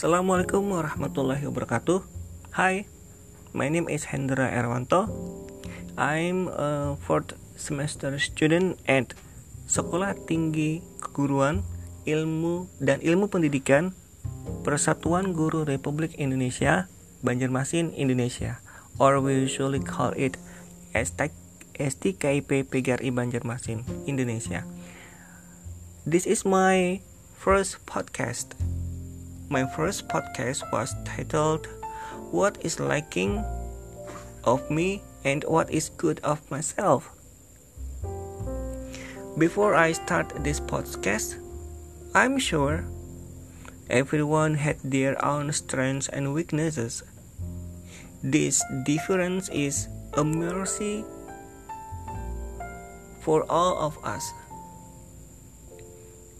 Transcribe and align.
Assalamualaikum 0.00 0.72
warahmatullahi 0.72 1.44
wabarakatuh. 1.44 2.00
Hi, 2.56 2.88
my 3.52 3.68
name 3.68 3.84
is 3.84 4.08
Hendra 4.08 4.48
Erwanto. 4.48 5.12
I'm 6.00 6.48
a 6.48 6.96
fourth 7.04 7.36
semester 7.52 8.16
student 8.16 8.80
at 8.88 9.12
Sekolah 9.68 10.16
Tinggi 10.24 10.80
Keguruan 11.04 11.68
Ilmu 12.08 12.72
dan 12.80 13.04
Ilmu 13.04 13.28
Pendidikan 13.28 13.92
Persatuan 14.64 15.36
Guru 15.36 15.68
Republik 15.68 16.16
Indonesia 16.16 16.88
Banjarmasin 17.20 17.92
Indonesia 17.92 18.56
or 18.96 19.20
we 19.20 19.36
usually 19.36 19.84
call 19.84 20.16
it 20.16 20.40
STKIP 20.96 22.72
PGRI 22.72 23.12
Banjarmasin 23.12 23.84
Indonesia. 24.08 24.64
This 26.08 26.24
is 26.24 26.48
my 26.48 27.04
first 27.36 27.84
podcast. 27.84 28.56
My 29.50 29.66
first 29.66 30.06
podcast 30.06 30.62
was 30.70 30.94
titled 31.04 31.66
What 32.30 32.56
is 32.62 32.78
Liking 32.78 33.42
of 34.44 34.70
Me 34.70 35.02
and 35.24 35.42
What 35.42 35.68
is 35.74 35.88
Good 35.88 36.20
of 36.22 36.38
Myself. 36.52 37.10
Before 39.36 39.74
I 39.74 39.90
start 39.90 40.30
this 40.44 40.60
podcast, 40.60 41.34
I'm 42.14 42.38
sure 42.38 42.86
everyone 43.90 44.54
had 44.54 44.78
their 44.84 45.18
own 45.18 45.50
strengths 45.50 46.06
and 46.06 46.32
weaknesses. 46.32 47.02
This 48.22 48.62
difference 48.86 49.48
is 49.48 49.88
a 50.14 50.22
mercy 50.22 51.04
for 53.18 53.42
all 53.50 53.82
of 53.82 53.98
us. 54.04 54.30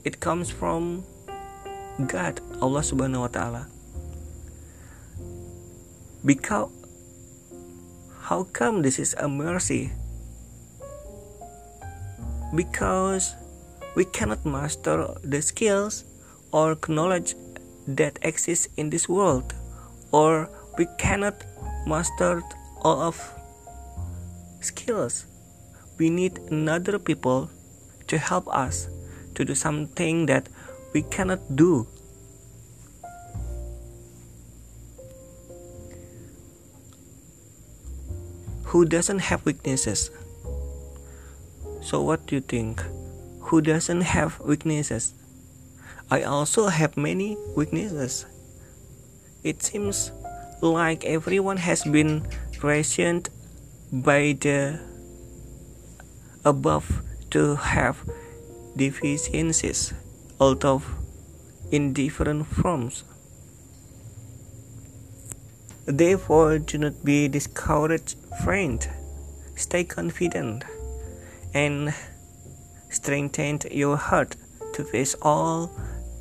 It 0.04 0.20
comes 0.20 0.48
from 0.48 1.02
God, 2.06 2.40
Allah 2.60 2.80
Subhanahu 2.80 3.26
wa 3.26 3.32
taala. 3.32 3.62
Because 6.24 6.70
how 8.30 8.44
come 8.44 8.82
this 8.82 8.98
is 8.98 9.16
a 9.18 9.28
mercy? 9.28 9.92
Because 12.54 13.34
we 13.96 14.04
cannot 14.04 14.46
master 14.46 15.14
the 15.24 15.42
skills 15.42 16.04
or 16.52 16.78
knowledge 16.88 17.34
that 17.86 18.18
exists 18.22 18.68
in 18.76 18.90
this 18.90 19.08
world 19.08 19.54
or 20.12 20.48
we 20.78 20.86
cannot 20.98 21.34
master 21.86 22.42
all 22.82 23.00
of 23.00 23.18
skills 24.60 25.26
we 25.98 26.10
need 26.10 26.38
another 26.50 26.98
people 26.98 27.50
to 28.06 28.18
help 28.18 28.46
us 28.48 28.88
to 29.34 29.44
do 29.44 29.54
something 29.54 30.26
that 30.26 30.48
we 30.92 31.02
cannot 31.02 31.40
do. 31.54 31.86
Who 38.70 38.84
doesn't 38.84 39.18
have 39.18 39.44
weaknesses? 39.44 40.10
So, 41.82 42.02
what 42.02 42.26
do 42.26 42.36
you 42.36 42.40
think? 42.40 42.82
Who 43.50 43.60
doesn't 43.60 44.02
have 44.02 44.38
weaknesses? 44.40 45.14
I 46.10 46.22
also 46.22 46.66
have 46.66 46.96
many 46.96 47.36
weaknesses. 47.56 48.26
It 49.42 49.62
seems 49.62 50.12
like 50.60 51.04
everyone 51.04 51.56
has 51.56 51.82
been 51.82 52.26
rationed 52.62 53.30
by 53.90 54.36
the 54.38 54.78
above 56.44 57.02
to 57.30 57.56
have 57.56 57.98
deficiencies 58.76 59.94
although 60.40 60.82
in 61.70 61.92
different 61.92 62.46
forms. 62.46 63.04
Therefore, 65.86 66.58
do 66.58 66.78
not 66.78 67.04
be 67.04 67.28
discouraged, 67.28 68.16
friend. 68.42 68.88
Stay 69.54 69.84
confident 69.84 70.64
and 71.52 71.94
strengthen 72.88 73.60
your 73.70 73.96
heart 73.96 74.36
to 74.72 74.84
face 74.84 75.14
all 75.20 75.70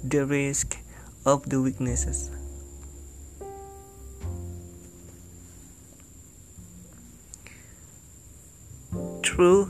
the 0.03 0.25
risk 0.25 0.77
of 1.25 1.49
the 1.49 1.61
weaknesses. 1.61 2.31
True 9.21 9.69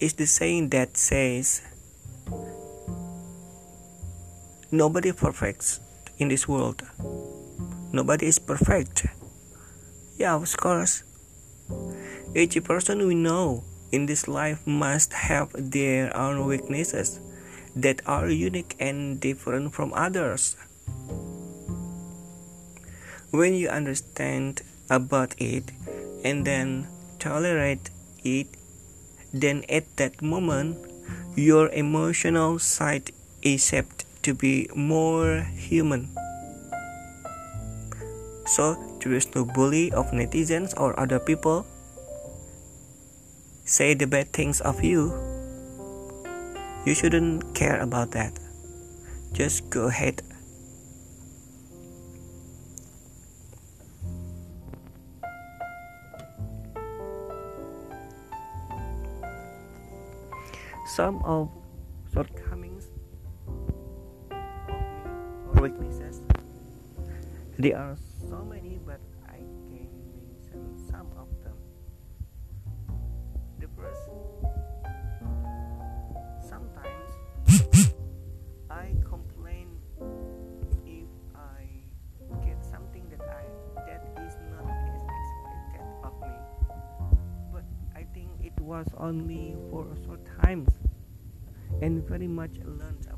is 0.00 0.14
the 0.14 0.26
saying 0.26 0.70
that 0.70 0.96
says 0.96 1.62
Nobody 4.74 5.12
perfect 5.12 5.78
in 6.18 6.26
this 6.26 6.48
world. 6.50 6.82
Nobody 7.94 8.26
is 8.26 8.40
perfect. 8.42 9.06
Yeah, 10.18 10.34
of 10.34 10.50
course. 10.56 11.06
Each 12.34 12.58
person 12.58 13.06
we 13.06 13.14
know 13.14 13.62
in 13.92 14.06
this 14.06 14.26
life 14.26 14.66
must 14.66 15.30
have 15.30 15.54
their 15.54 16.10
own 16.10 16.44
weaknesses 16.50 17.20
that 17.76 18.02
are 18.02 18.26
unique 18.26 18.74
and 18.80 19.22
different 19.22 19.78
from 19.78 19.94
others. 19.94 20.58
When 23.30 23.54
you 23.54 23.70
understand 23.70 24.62
about 24.90 25.38
it 25.38 25.70
and 26.26 26.42
then 26.42 26.90
tolerate 27.22 27.94
it, 28.24 28.50
then 29.32 29.62
at 29.70 29.86
that 30.02 30.18
moment 30.20 30.82
your 31.38 31.70
emotional 31.70 32.58
side 32.58 33.14
is 33.40 33.62
shaped 33.62 33.93
to 34.24 34.34
be 34.34 34.68
more 34.74 35.46
human. 35.54 36.08
So, 38.46 38.76
there 39.00 39.12
is 39.12 39.28
no 39.34 39.44
bully 39.44 39.92
of 39.92 40.12
netizens 40.12 40.72
or 40.76 40.98
other 40.98 41.20
people 41.20 41.66
say 43.64 43.94
the 43.94 44.06
bad 44.06 44.32
things 44.32 44.60
of 44.60 44.84
you. 44.84 45.12
You 46.84 46.94
shouldn't 46.94 47.54
care 47.54 47.80
about 47.80 48.12
that. 48.12 48.38
Just 49.32 49.70
go 49.70 49.88
ahead. 49.88 50.20
Some 60.94 61.24
of 61.24 61.50
shortcomings 62.12 62.53
weaknesses. 65.64 66.20
There 67.58 67.74
are 67.78 67.96
so 68.28 68.44
many, 68.44 68.78
but 68.84 69.00
I 69.26 69.38
can 69.38 69.88
mention 70.20 70.76
some 70.90 71.08
of 71.16 71.28
them. 71.42 71.56
The 73.60 73.68
first, 73.72 74.04
sometimes 76.46 77.08
I 78.70 78.94
complain 79.08 79.80
if 80.84 81.08
I 81.34 81.64
get 82.44 82.62
something 82.62 83.08
that 83.08 83.22
I 83.24 83.44
that 83.88 84.04
is 84.20 84.36
not 84.52 84.68
as 84.68 85.00
expected 85.16 85.88
of 86.04 86.12
me. 86.20 86.36
But 87.50 87.64
I 87.96 88.04
think 88.12 88.28
it 88.42 88.60
was 88.60 88.86
only 88.98 89.56
for 89.70 89.86
a 89.90 89.96
short 90.04 90.20
times 90.42 90.68
and 91.80 92.06
very 92.06 92.28
much 92.28 92.52
learned 92.66 93.08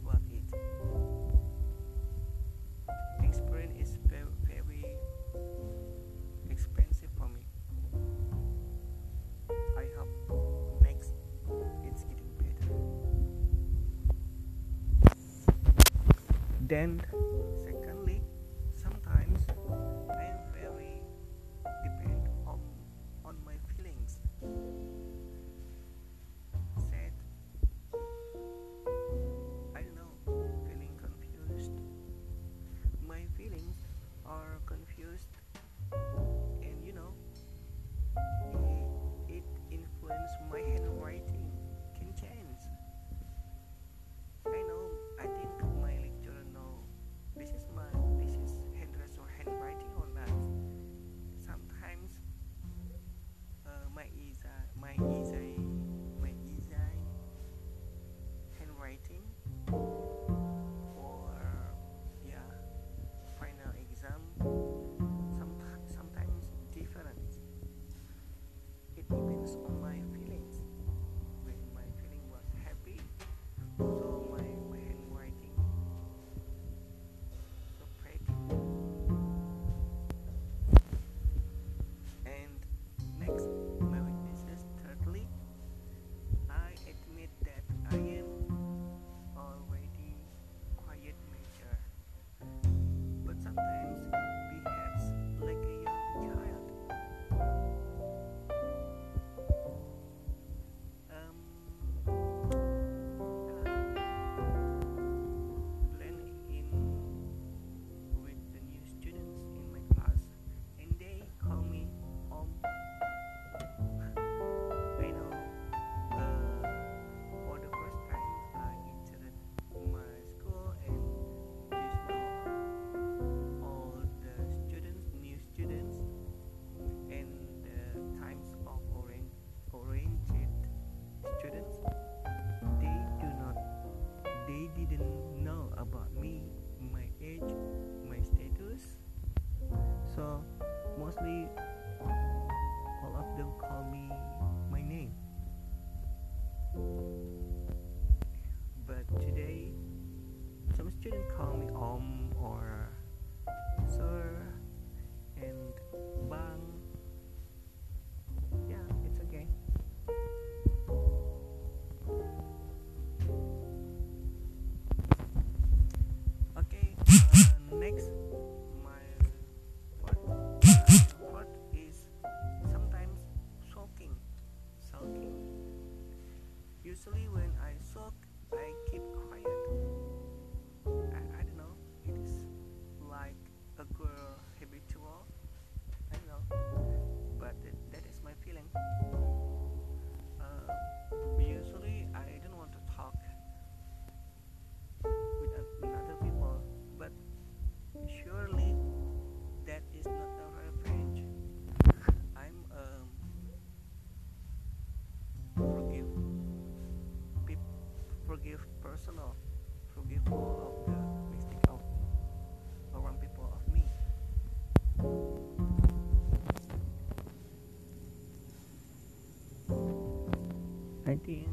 I 221.16 221.24
think. 221.24 221.48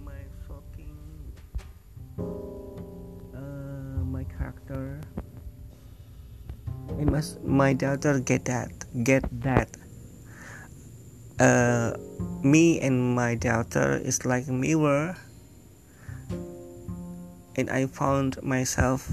My 0.00 0.24
fucking 0.48 0.96
uh, 3.36 4.00
my 4.08 4.24
character. 4.24 5.00
I 6.96 7.04
must 7.04 7.44
my 7.44 7.74
daughter 7.76 8.20
get 8.20 8.46
that 8.48 8.72
get 9.04 9.28
that. 9.44 9.68
Uh 11.36 11.92
me 12.40 12.80
and 12.80 13.12
my 13.12 13.34
daughter 13.36 14.00
is 14.00 14.24
like 14.24 14.48
mirror. 14.48 15.20
And 17.56 17.68
I 17.68 17.84
found 17.84 18.40
myself 18.42 19.12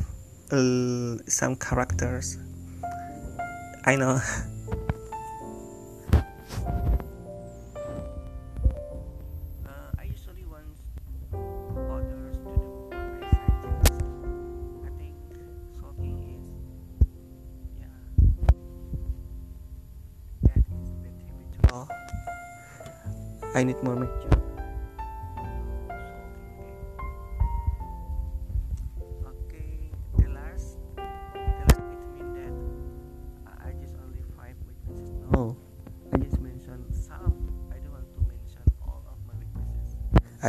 uh, 0.51 1.19
some 1.27 1.59
characters. 1.59 2.39
I 3.83 3.95
know 3.99 4.23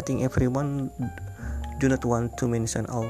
think 0.06 0.22
everyone 0.22 0.92
do 1.80 1.88
not 1.88 2.04
want 2.04 2.36
to 2.38 2.48
mention 2.48 2.86
all 2.86 3.08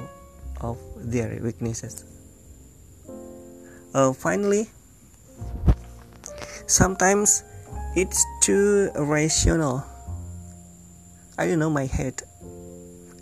of 0.60 0.78
their 0.96 1.38
weaknesses. 1.42 2.04
Uh, 3.94 4.12
finally, 4.12 4.70
sometimes 6.66 7.44
it's 7.94 8.24
too 8.40 8.90
rational. 8.96 9.84
I 11.38 11.46
don't 11.46 11.58
know 11.58 11.70
my 11.70 11.86
head. 11.86 12.22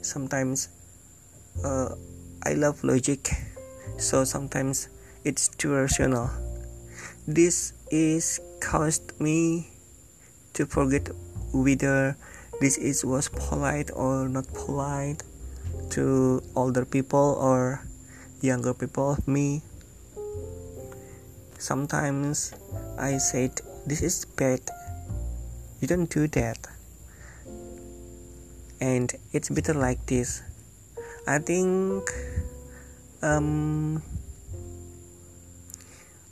Sometimes 0.01 0.69
uh, 1.65 1.95
I 2.45 2.55
love 2.55 2.83
logic, 2.85 3.31
so 3.99 4.25
sometimes 4.25 4.89
it's 5.25 5.49
too 5.49 5.75
rational. 5.75 6.31
This 7.27 7.73
is 7.91 8.41
caused 8.61 9.21
me 9.21 9.69
to 10.55 10.67
forget 10.67 11.09
whether 11.53 12.17
this 12.63 12.79
is 12.79 13.05
was 13.05 13.27
polite 13.27 13.91
or 13.91 14.29
not 14.29 14.47
polite 14.55 15.27
to 15.91 16.39
older 16.55 16.87
people 16.87 17.35
or 17.43 17.83
younger 18.41 18.73
people 18.73 19.19
me. 19.27 19.63
Sometimes 21.59 22.55
I 22.95 23.19
said 23.19 23.59
this 23.85 24.01
is 24.01 24.25
bad. 24.39 24.63
You 25.81 25.89
don't 25.89 26.07
do 26.07 26.29
that. 26.39 26.71
And 28.81 29.11
it's 29.33 29.51
better 29.51 29.75
like 29.75 30.07
this. 30.07 30.43
I 31.27 31.43
think 31.43 32.15
um, 33.23 34.03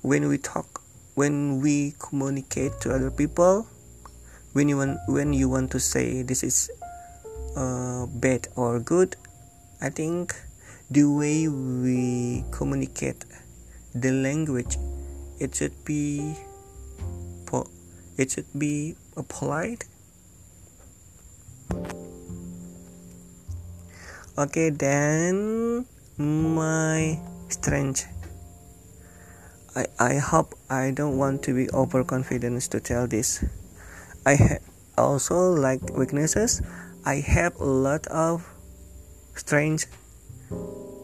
when 0.03 0.29
we 0.29 0.39
talk, 0.39 0.81
when 1.17 1.59
we 1.61 1.95
communicate 1.99 2.79
to 2.83 2.95
other 2.95 3.11
people, 3.11 3.67
when 4.53 4.69
you 4.69 4.77
want 4.77 4.99
when 5.07 5.33
you 5.33 5.49
want 5.49 5.71
to 5.71 5.81
say 5.81 6.23
this 6.23 6.43
is 6.43 6.71
uh, 7.57 8.07
bad 8.07 8.49
or 8.57 8.81
good, 8.81 9.17
I 9.81 9.91
think 9.91 10.35
the 10.91 11.05
way 11.05 11.47
we 11.47 12.45
communicate 12.51 13.25
the 13.95 14.11
language, 14.11 14.77
it 15.39 15.55
should 15.55 15.85
be 15.85 16.35
po- 17.47 17.71
it 18.19 18.31
should 18.31 18.51
be 18.59 18.97
polite. 19.29 19.85
Okay, 24.39 24.71
then 24.71 25.87
my 26.19 27.21
strength. 27.49 28.09
I, 29.77 29.87
I 30.01 30.15
hope 30.19 30.59
I 30.69 30.91
don't 30.91 31.17
want 31.17 31.45
to 31.45 31.55
be 31.55 31.71
overconfident 31.71 32.61
to 32.75 32.81
tell 32.81 33.07
this. 33.07 33.45
I 34.27 34.59
also 34.99 35.51
like 35.53 35.81
weaknesses. 35.97 36.63
I 37.05 37.17
have 37.17 37.57
a 37.61 37.65
lot 37.65 38.07
of 38.09 38.47
strength 39.35 39.87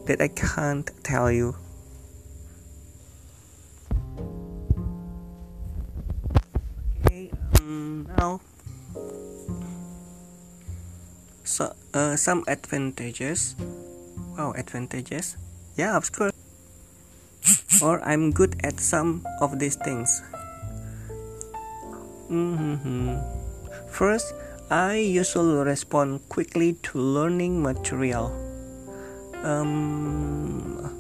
that 0.07 0.21
I 0.21 0.29
can't 0.29 0.91
tell 1.03 1.31
you. 1.31 1.57
Okay, 7.07 7.31
um, 7.61 8.09
now 8.19 8.41
so 11.47 11.73
uh, 11.95 12.17
some 12.17 12.43
advantages 12.49 13.55
wow 14.37 14.53
advantages 14.59 15.39
yeah 15.77 15.97
of 15.97 16.11
course 16.11 16.35
or 17.81 18.03
i'm 18.03 18.33
good 18.33 18.57
at 18.65 18.81
some 18.81 19.25
of 19.41 19.59
these 19.59 19.77
things 19.77 20.23
hmm 22.29 23.17
first 23.89 24.35
i 24.71 24.97
usually 24.97 25.65
respond 25.65 26.21
quickly 26.29 26.75
to 26.83 26.99
learning 26.99 27.63
material 27.63 28.35
um, 29.43 30.91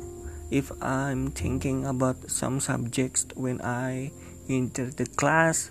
if 0.51 0.71
i'm 0.83 1.31
thinking 1.31 1.85
about 1.87 2.17
some 2.31 2.61
subjects 2.61 3.27
when 3.35 3.61
i 3.63 4.11
enter 4.49 4.87
the 4.87 5.07
class 5.17 5.71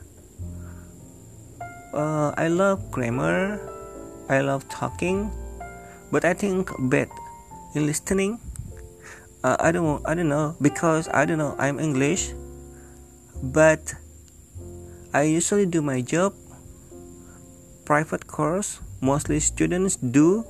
uh, 1.93 2.33
i 2.37 2.47
love 2.47 2.91
grammar 2.91 3.59
I 4.29 4.41
love 4.41 4.67
talking, 4.69 5.29
but 6.11 6.25
I 6.25 6.33
think 6.33 6.71
bad 6.89 7.09
in 7.75 7.85
listening. 7.85 8.39
Uh, 9.43 9.55
I 9.59 9.71
don't 9.71 10.01
I 10.05 10.15
don't 10.15 10.29
know 10.29 10.57
because 10.61 11.07
I 11.13 11.25
don't 11.25 11.37
know 11.37 11.53
I'm 11.59 11.79
English, 11.79 12.33
but 13.43 13.93
I 15.15 15.31
usually 15.31 15.63
do 15.63 15.79
my 15.79 16.03
job. 16.03 16.35
Private 17.87 18.27
course 18.27 18.83
mostly 18.99 19.39
students 19.39 19.95
do 19.95 20.43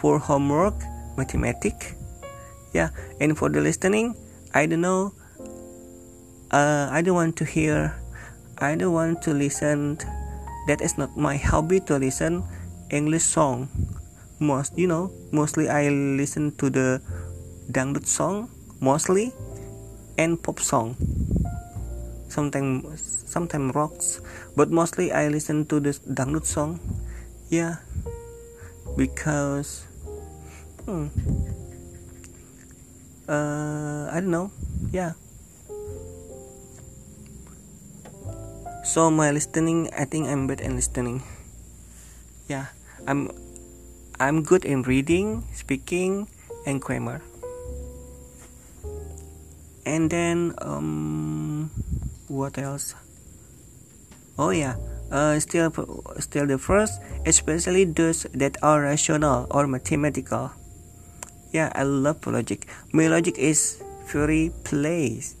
for 0.00 0.16
homework, 0.16 0.72
mathematics. 1.20 1.92
Yeah, 2.72 2.96
and 3.20 3.36
for 3.36 3.52
the 3.52 3.60
listening, 3.60 4.16
I 4.56 4.64
don't 4.64 4.80
know. 4.80 5.12
Uh, 6.48 6.88
I 6.88 7.04
don't 7.04 7.12
want 7.12 7.36
to 7.36 7.44
hear. 7.44 7.92
I 8.56 8.72
don't 8.72 8.96
want 8.96 9.20
to 9.28 9.36
listen. 9.36 10.00
That 10.64 10.80
is 10.80 10.96
not 10.96 11.12
my 11.12 11.36
hobby 11.36 11.84
to 11.84 12.00
listen 12.00 12.40
English 12.88 13.28
song. 13.28 13.68
Most 14.40 14.80
you 14.80 14.88
know, 14.88 15.12
mostly 15.28 15.68
I 15.68 15.92
listen 15.92 16.56
to 16.56 16.72
the 16.72 17.04
dangdut 17.68 18.08
song 18.08 18.48
mostly 18.80 19.36
and 20.16 20.40
pop 20.40 20.60
song. 20.60 20.96
Sometimes 22.32 23.15
sometimes 23.36 23.76
rocks, 23.76 24.24
but 24.56 24.72
mostly 24.72 25.12
I 25.12 25.28
listen 25.28 25.68
to 25.68 25.76
the 25.76 25.92
dangdut 26.08 26.48
song. 26.48 26.80
Yeah, 27.52 27.84
because 28.96 29.84
hmm, 30.88 31.12
uh, 33.28 34.08
I 34.08 34.16
don't 34.24 34.32
know. 34.32 34.48
Yeah. 34.88 35.12
So 38.88 39.12
my 39.12 39.36
listening, 39.36 39.92
I 39.92 40.08
think 40.08 40.32
I'm 40.32 40.48
bad 40.48 40.64
in 40.64 40.72
listening. 40.72 41.20
Yeah, 42.48 42.72
I'm 43.04 43.28
I'm 44.16 44.48
good 44.48 44.64
in 44.64 44.80
reading, 44.88 45.44
speaking, 45.52 46.32
and 46.64 46.80
grammar. 46.80 47.20
And 49.84 50.10
then, 50.10 50.56
um, 50.58 51.70
what 52.26 52.56
else? 52.58 52.96
Oh 54.38 54.50
yeah, 54.50 54.76
uh, 55.10 55.40
still, 55.40 55.72
still 56.20 56.46
the 56.46 56.58
first, 56.58 57.00
especially 57.24 57.84
those 57.84 58.24
that 58.36 58.56
are 58.62 58.82
rational 58.82 59.46
or 59.50 59.66
mathematical. 59.66 60.52
Yeah, 61.52 61.72
I 61.74 61.84
love 61.84 62.26
logic. 62.26 62.68
My 62.92 63.08
logic 63.08 63.38
is 63.38 63.80
very 64.12 64.52
place. 64.64 65.36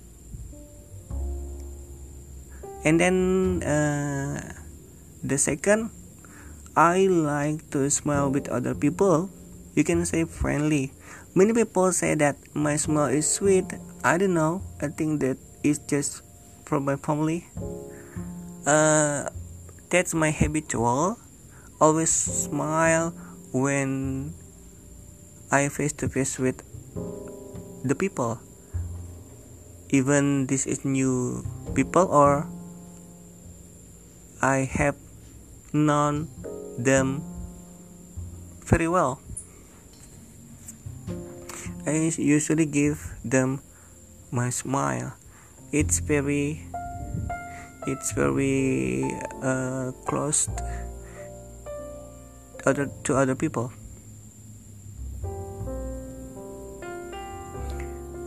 And 2.84 3.00
then 3.00 3.62
uh, 3.62 4.40
the 5.22 5.36
second, 5.36 5.90
I 6.76 7.06
like 7.06 7.68
to 7.72 7.90
smile 7.90 8.30
with 8.30 8.48
other 8.48 8.74
people. 8.74 9.28
You 9.74 9.84
can 9.84 10.06
say 10.06 10.24
friendly. 10.24 10.92
Many 11.34 11.52
people 11.52 11.92
say 11.92 12.14
that 12.14 12.36
my 12.54 12.76
smile 12.76 13.12
is 13.12 13.28
sweet. 13.28 13.66
I 14.04 14.16
don't 14.16 14.32
know. 14.32 14.62
I 14.80 14.88
think 14.88 15.20
that 15.20 15.36
is 15.62 15.80
just 15.84 16.22
from 16.64 16.86
my 16.86 16.96
family. 16.96 17.44
Uh, 18.66 19.30
that's 19.90 20.12
my 20.12 20.34
habitual. 20.34 21.22
Always 21.80 22.10
smile 22.10 23.14
when 23.54 24.34
I 25.54 25.68
face 25.70 25.92
to 26.02 26.08
face 26.10 26.36
with 26.36 26.66
the 27.86 27.94
people. 27.94 28.42
Even 29.94 30.50
this 30.50 30.66
is 30.66 30.84
new 30.84 31.46
people 31.78 32.10
or 32.10 32.50
I 34.42 34.66
have 34.66 34.96
known 35.72 36.26
them 36.76 37.22
very 38.66 38.88
well. 38.88 39.20
I 41.86 42.10
usually 42.18 42.66
give 42.66 43.14
them 43.22 43.62
my 44.34 44.50
smile. 44.50 45.14
It's 45.70 46.00
very 46.00 46.66
it's 47.86 48.12
very 48.12 49.06
uh, 49.42 49.92
close 50.04 50.48
other 52.66 52.90
to 53.04 53.14
other 53.14 53.34
people. 53.34 53.72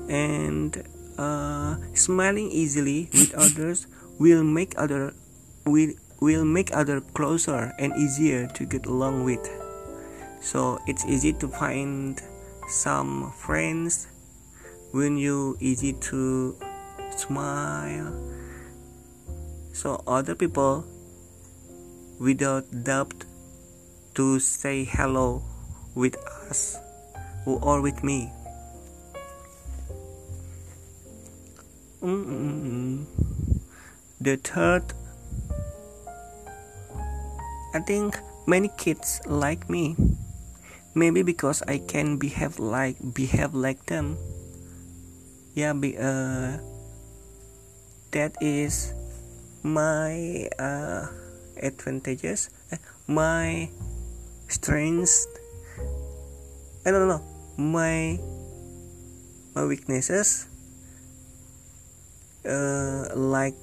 And 0.09 0.83
uh, 1.19 1.75
smiling 1.93 2.49
easily 2.49 3.09
with 3.13 3.35
others 3.37 3.85
will 4.17 4.43
make 4.43 4.73
other 4.79 5.13
will 5.65 5.93
will 6.19 6.45
make 6.45 6.71
other 6.75 7.01
closer 7.01 7.75
and 7.77 7.93
easier 7.95 8.47
to 8.47 8.65
get 8.65 8.85
along 8.85 9.23
with. 9.23 9.43
So 10.41 10.79
it's 10.87 11.05
easy 11.05 11.33
to 11.33 11.47
find 11.47 12.19
some 12.67 13.31
friends 13.35 14.07
when 14.91 15.17
you 15.17 15.57
easy 15.59 15.93
to 16.11 16.55
smile 17.15 18.15
so 19.79 20.03
other 20.03 20.35
people 20.35 20.83
without 22.19 22.67
doubt 22.83 23.23
to 24.13 24.39
say 24.39 24.83
hello 24.83 25.41
with 25.95 26.19
us 26.51 26.75
or 27.47 27.79
with 27.79 28.03
me. 28.03 28.31
Mm 32.03 33.07
the 34.19 34.35
third 34.35 34.83
i 37.73 37.79
think 37.79 38.19
many 38.47 38.67
kids 38.75 39.21
like 39.25 39.69
me. 39.69 39.95
Maybe 40.95 41.23
because 41.23 41.63
i 41.69 41.77
can 41.77 42.17
behave 42.17 42.59
like 42.59 42.97
behave 42.99 43.53
like 43.53 43.85
them. 43.85 44.17
Yeah 45.55 45.71
be, 45.71 45.95
uh, 45.95 46.59
that 48.11 48.35
is 48.41 48.91
my 49.63 50.47
uh, 50.59 51.07
advantages 51.61 52.49
eh, 52.71 52.77
my 53.07 53.69
strengths 54.47 55.27
I 56.85 56.91
don't 56.91 57.07
know 57.07 57.21
my 57.57 58.19
my 59.55 59.65
weaknesses 59.65 60.47
uh, 62.47 63.11
like 63.15 63.55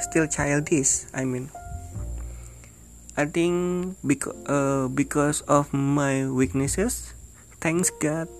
still 0.00 0.26
childish 0.26 1.04
I 1.12 1.24
mean. 1.24 1.50
I 3.20 3.26
think 3.26 4.00
because 4.06 4.32
uh, 4.48 4.88
because 4.88 5.44
of 5.44 5.74
my 5.76 6.24
weaknesses 6.24 7.12
thanks 7.60 7.92
God 8.00 8.32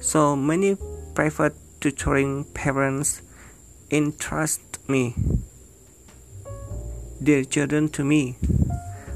so 0.00 0.32
many 0.36 0.80
private 1.12 1.52
tutoring 1.84 2.48
parents 2.56 3.20
entrust 3.94 4.60
me. 4.88 5.14
Their 7.20 7.44
children 7.44 7.88
to 7.90 8.04
me. 8.04 8.36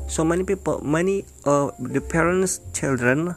So 0.07 0.25
many 0.25 0.45
people 0.45 0.81
many 0.81 1.25
of 1.45 1.75
the 1.79 2.01
parents 2.01 2.61
children 2.73 3.35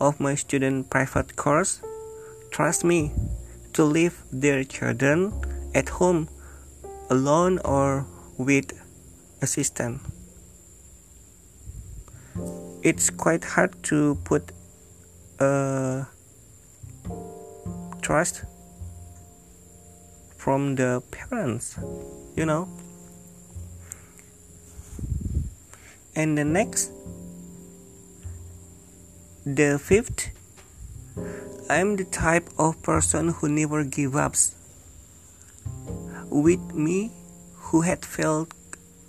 of 0.00 0.20
my 0.20 0.34
student 0.36 0.88
private 0.88 1.34
course 1.34 1.82
trust 2.52 2.84
me 2.84 3.12
to 3.72 3.84
leave 3.84 4.22
their 4.32 4.62
children 4.62 5.32
at 5.74 5.88
home 5.88 6.28
alone 7.10 7.58
or 7.64 8.06
with 8.38 8.72
assistant. 9.42 10.00
It's 12.82 13.10
quite 13.10 13.44
hard 13.44 13.82
to 13.90 14.14
put 14.24 14.52
uh, 15.40 16.04
trust 18.00 18.44
from 20.38 20.76
the 20.76 21.02
parents 21.10 21.76
you 22.34 22.46
know? 22.46 22.68
And 26.14 26.38
the 26.38 26.44
next 26.44 26.92
the 29.44 29.78
fifth 29.78 30.28
i'm 31.70 31.96
the 31.96 32.04
type 32.04 32.48
of 32.58 32.80
person 32.82 33.28
who 33.28 33.48
never 33.48 33.82
give 33.82 34.14
up 34.14 34.34
with 36.28 36.74
me 36.74 37.10
who 37.56 37.80
had 37.80 38.04
failed 38.04 38.52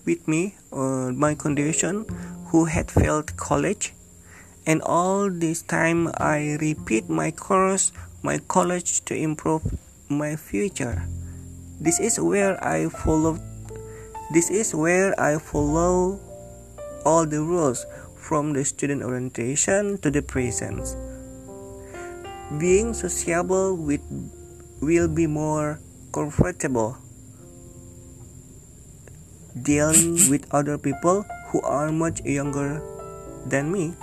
with 0.06 0.26
me 0.28 0.56
uh, 0.72 1.12
my 1.12 1.36
condition 1.36 2.06
who 2.48 2.66
had 2.66 2.90
failed 2.90 3.36
college. 3.38 3.94
And 4.66 4.82
all 4.82 5.30
this 5.30 5.62
time 5.62 6.08
i 6.18 6.58
repeat 6.62 7.10
my 7.10 7.32
course 7.32 7.92
my 8.24 8.38
college 8.48 9.04
to 9.06 9.16
improve 9.16 9.64
my 10.10 10.36
future 10.36 11.04
this 11.80 12.00
is 12.00 12.20
where 12.20 12.60
I 12.64 12.90
follow 12.90 13.40
this 14.32 14.52
is 14.52 14.76
where 14.76 15.18
I 15.20 15.40
follow 15.40 16.20
all 17.06 17.26
the 17.26 17.42
rules 17.42 17.86
from 18.16 18.54
the 18.54 18.64
student 18.64 19.02
orientation 19.02 19.98
to 20.06 20.12
the 20.12 20.22
presence. 20.22 20.94
Being 22.60 22.94
sociable 22.94 23.74
with 23.76 24.06
will 24.82 25.08
be 25.08 25.26
more 25.26 25.80
comfortable 26.14 26.98
dealing 29.64 30.30
with 30.30 30.46
other 30.54 30.78
people 30.78 31.26
who 31.50 31.62
are 31.62 31.92
much 31.92 32.22
younger 32.22 32.82
than 33.46 33.72
me. 33.72 33.94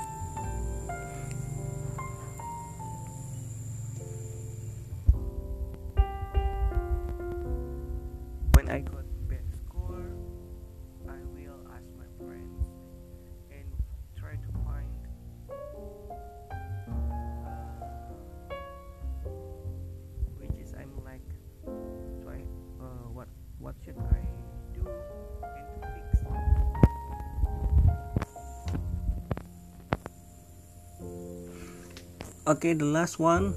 Okay 32.66 32.74
the 32.74 32.84
last 32.84 33.22
one. 33.22 33.54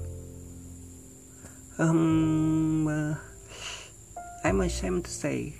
Um 1.82 2.86
uh, 2.86 3.18
i'm 4.46 4.60
ashamed 4.62 5.02
to 5.06 5.10
say. 5.10 5.58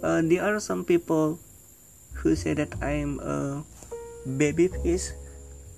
Uh, 0.00 0.24
there 0.24 0.40
are 0.40 0.56
some 0.56 0.88
people 0.88 1.36
who 2.16 2.32
say 2.32 2.54
that 2.56 2.72
i'm 2.80 3.20
a 3.20 3.60
baby 4.40 4.72
face 4.72 5.12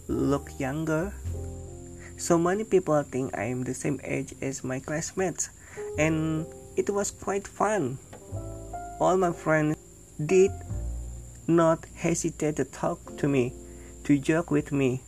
look 0.07 0.55
younger. 0.63 1.11
So 2.15 2.39
many 2.39 2.63
people 2.63 3.03
think 3.03 3.35
i'm 3.35 3.67
the 3.67 3.75
same 3.75 3.99
age 4.07 4.31
as 4.39 4.63
my 4.63 4.79
classmates. 4.79 5.51
And 5.99 6.47
it 6.77 6.87
was 6.91 7.11
quite 7.11 7.51
fun. 7.51 7.99
All 9.03 9.19
my 9.19 9.35
friends 9.35 9.75
did 10.23 10.55
not 11.51 11.91
hesitate 11.99 12.55
to 12.63 12.65
talk 12.65 13.19
to 13.19 13.27
me, 13.27 13.51
to 14.07 14.15
joke 14.15 14.55
with 14.55 14.71
me. 14.71 15.03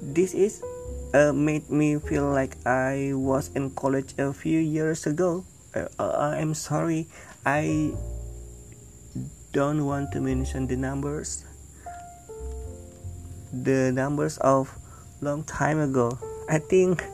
This 0.00 0.34
is 0.34 0.62
uh, 1.14 1.32
made 1.32 1.70
me 1.70 1.98
feel 1.98 2.30
like 2.30 2.56
I 2.66 3.12
was 3.14 3.50
in 3.54 3.70
college 3.70 4.14
a 4.18 4.32
few 4.32 4.60
years 4.60 5.06
ago. 5.06 5.44
Uh, 5.74 5.88
uh 5.98 6.34
I'm 6.38 6.54
sorry, 6.54 7.06
I 7.44 7.92
don't 9.52 9.84
want 9.86 10.12
to 10.12 10.20
mention 10.20 10.66
the 10.66 10.76
numbers. 10.76 11.44
The 13.52 13.90
numbers 13.90 14.38
of 14.38 14.70
long 15.20 15.42
time 15.42 15.80
ago. 15.80 16.18
I 16.48 16.58
think 16.58 17.04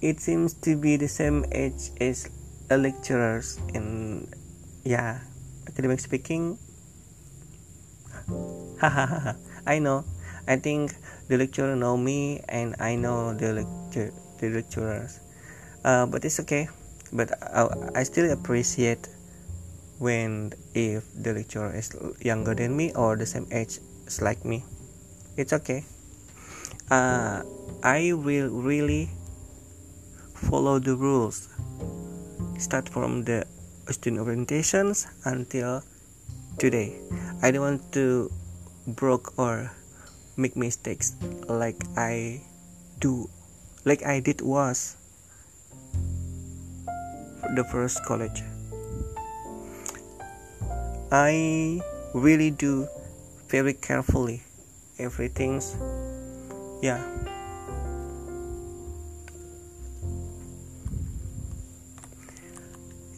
it 0.00 0.18
seems 0.20 0.54
to 0.66 0.76
be 0.76 0.96
the 0.96 1.08
same 1.08 1.44
age 1.52 1.92
as 2.00 2.28
lecturers 2.70 3.60
in 3.74 4.26
yeah 4.82 5.20
academic 5.68 6.00
speaking 6.00 6.56
I 8.82 9.78
know 9.78 10.04
I 10.46 10.56
think 10.56 10.94
the 11.28 11.38
lecturer 11.38 11.76
know 11.76 11.96
me 11.96 12.42
and 12.48 12.74
I 12.80 12.96
know 12.96 13.34
the 13.34 13.52
lecture 13.52 14.12
the 14.42 14.50
lecturers. 14.50 15.20
Uh, 15.84 16.06
but 16.06 16.24
it's 16.24 16.40
okay. 16.40 16.68
But 17.12 17.30
I, 17.42 17.68
I 17.94 18.02
still 18.02 18.30
appreciate 18.30 19.08
when 19.98 20.52
if 20.74 21.06
the 21.14 21.32
lecturer 21.32 21.70
is 21.70 21.94
younger 22.20 22.54
than 22.54 22.76
me 22.76 22.92
or 22.92 23.16
the 23.16 23.26
same 23.26 23.46
age 23.52 23.78
as 24.06 24.20
like 24.20 24.44
me. 24.44 24.64
It's 25.36 25.52
okay. 25.52 25.84
Uh, 26.90 27.42
I 27.82 28.12
will 28.12 28.50
really 28.50 29.10
follow 30.34 30.78
the 30.78 30.96
rules. 30.96 31.48
Start 32.58 32.88
from 32.88 33.24
the 33.24 33.46
student 33.90 34.26
orientations 34.26 35.06
until 35.24 35.82
today. 36.58 36.98
I 37.42 37.50
don't 37.50 37.62
want 37.62 37.92
to 37.92 38.30
broke 38.86 39.38
or 39.38 39.70
make 40.36 40.56
mistakes 40.56 41.14
like 41.48 41.76
i 41.96 42.40
do 43.00 43.28
like 43.84 44.04
i 44.04 44.20
did 44.20 44.40
was 44.40 44.96
the 47.54 47.64
first 47.64 48.04
college. 48.04 48.42
I 51.10 51.80
really 52.14 52.50
do 52.50 52.88
very 53.48 53.74
carefully 53.74 54.42
everything's 54.98 55.76
yeah. 56.80 57.02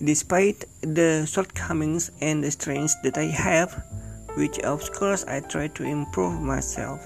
Despite 0.02 0.64
the 0.82 1.24
shortcomings 1.24 2.10
and 2.20 2.42
the 2.42 2.50
strengths 2.50 2.96
that 3.04 3.16
I 3.16 3.26
have, 3.26 3.82
which 4.34 4.58
of 4.60 4.82
course 4.92 5.24
I 5.24 5.40
try 5.40 5.68
to 5.78 5.82
improve 5.82 6.40
myself, 6.40 7.00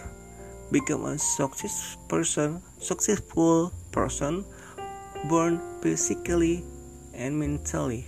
become 0.73 1.05
a 1.05 1.19
success 1.19 1.97
person, 2.09 2.62
successful 2.79 3.73
person, 3.93 4.45
born 5.29 5.61
physically 5.81 6.64
and 7.14 7.38
mentally. 7.38 8.07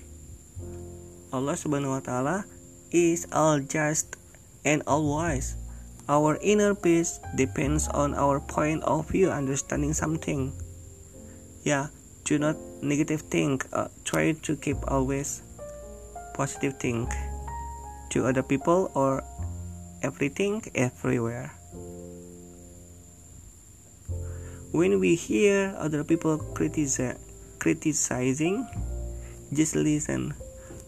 Allah 1.33 1.55
Subhanahu 1.55 1.95
wa 1.95 2.03
Ta'ala 2.03 2.45
is 2.91 3.27
all 3.33 3.61
just 3.61 4.17
and 4.65 4.83
all 4.87 5.07
wise. 5.07 5.57
Our 6.11 6.39
inner 6.43 6.75
peace 6.75 7.21
depends 7.37 7.87
on 7.87 8.19
our 8.19 8.41
point 8.41 8.83
of 8.83 9.07
view 9.09 9.31
understanding 9.31 9.95
something. 9.95 10.51
Yeah, 11.63 11.95
do 12.25 12.39
not 12.39 12.59
negative 12.83 13.23
think 13.31 13.67
uh, 13.73 13.89
try 14.03 14.33
to 14.43 14.57
keep 14.57 14.79
always 14.91 15.43
positive 16.35 16.81
think 16.81 17.13
to 18.11 18.27
other 18.27 18.43
people 18.43 18.91
or 18.95 19.25
everything 20.03 20.63
everywhere. 20.75 21.53
When 24.73 25.01
we 25.01 25.17
hear 25.17 25.75
other 25.79 26.05
people 26.05 26.39
criticize, 26.39 27.19
criticizing 27.59 28.67
just 29.53 29.75
listen. 29.75 30.35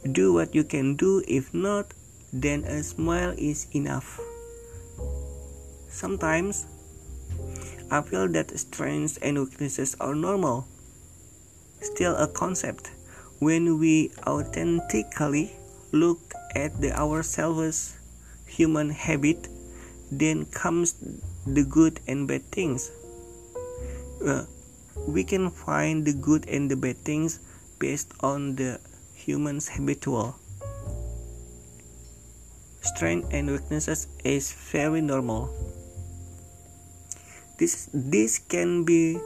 Do 0.06 0.32
what 0.32 0.54
you 0.54 0.62
can 0.62 0.94
do. 0.94 1.22
If 1.26 1.52
not 1.52 1.94
then 2.32 2.64
a 2.64 2.82
smile 2.82 3.34
is 3.36 3.66
enough. 3.74 4.20
Sometimes 5.88 6.66
i 7.90 8.00
feel 8.00 8.26
that 8.26 8.48
strengths 8.58 9.18
and 9.18 9.38
weaknesses 9.38 9.96
are 10.00 10.14
normal. 10.14 10.66
Still 11.80 12.16
a 12.16 12.26
concept. 12.26 12.90
When 13.38 13.78
we 13.78 14.12
authentically 14.26 15.52
look 15.92 16.31
at 16.54 16.80
the 16.80 16.92
ourselves 16.92 17.96
human 18.46 18.90
habit 18.90 19.48
then 20.10 20.44
comes 20.46 20.94
the 21.46 21.64
good 21.64 22.00
and 22.06 22.28
bad 22.28 22.44
things. 22.52 22.90
Uh, 24.24 24.44
we 25.08 25.24
can 25.24 25.50
find 25.50 26.04
the 26.04 26.12
good 26.12 26.46
and 26.48 26.70
the 26.70 26.76
bad 26.76 26.98
things 26.98 27.40
based 27.78 28.12
on 28.20 28.56
the 28.56 28.78
human's 29.14 29.68
habitual 29.68 30.36
strength 32.82 33.28
and 33.32 33.50
weaknesses 33.50 34.08
is 34.24 34.52
very 34.52 35.00
normal. 35.00 35.50
This 37.58 37.88
this 37.94 38.38
can 38.38 38.84
be 38.84 39.18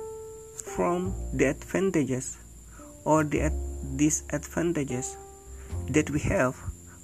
from 0.64 1.14
the 1.32 1.46
advantages 1.46 2.36
or 3.04 3.24
the 3.24 3.52
disadvantages 3.96 5.16
that 5.88 6.10
we 6.10 6.20
have. 6.20 6.56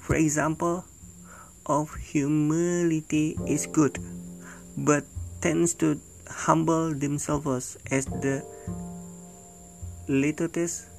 For 0.03 0.19
example, 0.19 0.85
of 1.67 1.95
humility 1.95 3.39
is 3.47 3.67
good, 3.71 4.03
but 4.77 5.07
tends 5.41 5.75
to 5.79 6.01
humble 6.27 6.91
themselves 6.95 7.79
as 7.91 8.07
the 8.07 8.43
latest 10.09 10.91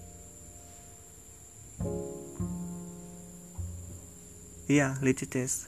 yeah 4.67 4.95
latest 5.01 5.67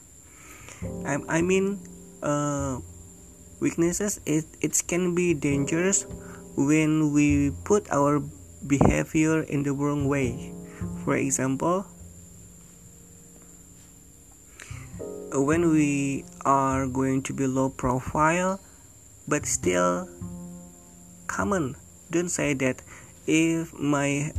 I, 1.04 1.20
I 1.28 1.42
mean 1.42 1.80
uh, 2.24 2.80
weaknesses 3.60 4.22
it, 4.26 4.46
it 4.62 4.82
can 4.88 5.16
be 5.16 5.34
dangerous 5.34 6.06
when 6.56 7.12
we 7.12 7.52
put 7.66 7.92
our 7.92 8.24
behavior 8.66 9.44
in 9.44 9.64
the 9.64 9.74
wrong 9.74 10.08
way. 10.08 10.54
For 11.04 11.16
example, 11.16 11.86
when 15.42 15.70
we 15.72 16.24
are 16.46 16.88
going 16.88 17.22
to 17.24 17.34
be 17.34 17.48
low 17.48 17.70
profile 17.70 18.60
but 19.28 19.46
still 19.46 20.08
common, 21.28 21.76
don't 22.12 22.30
say 22.30 22.54
that 22.54 22.82
if 23.28 23.74
my 23.74 24.32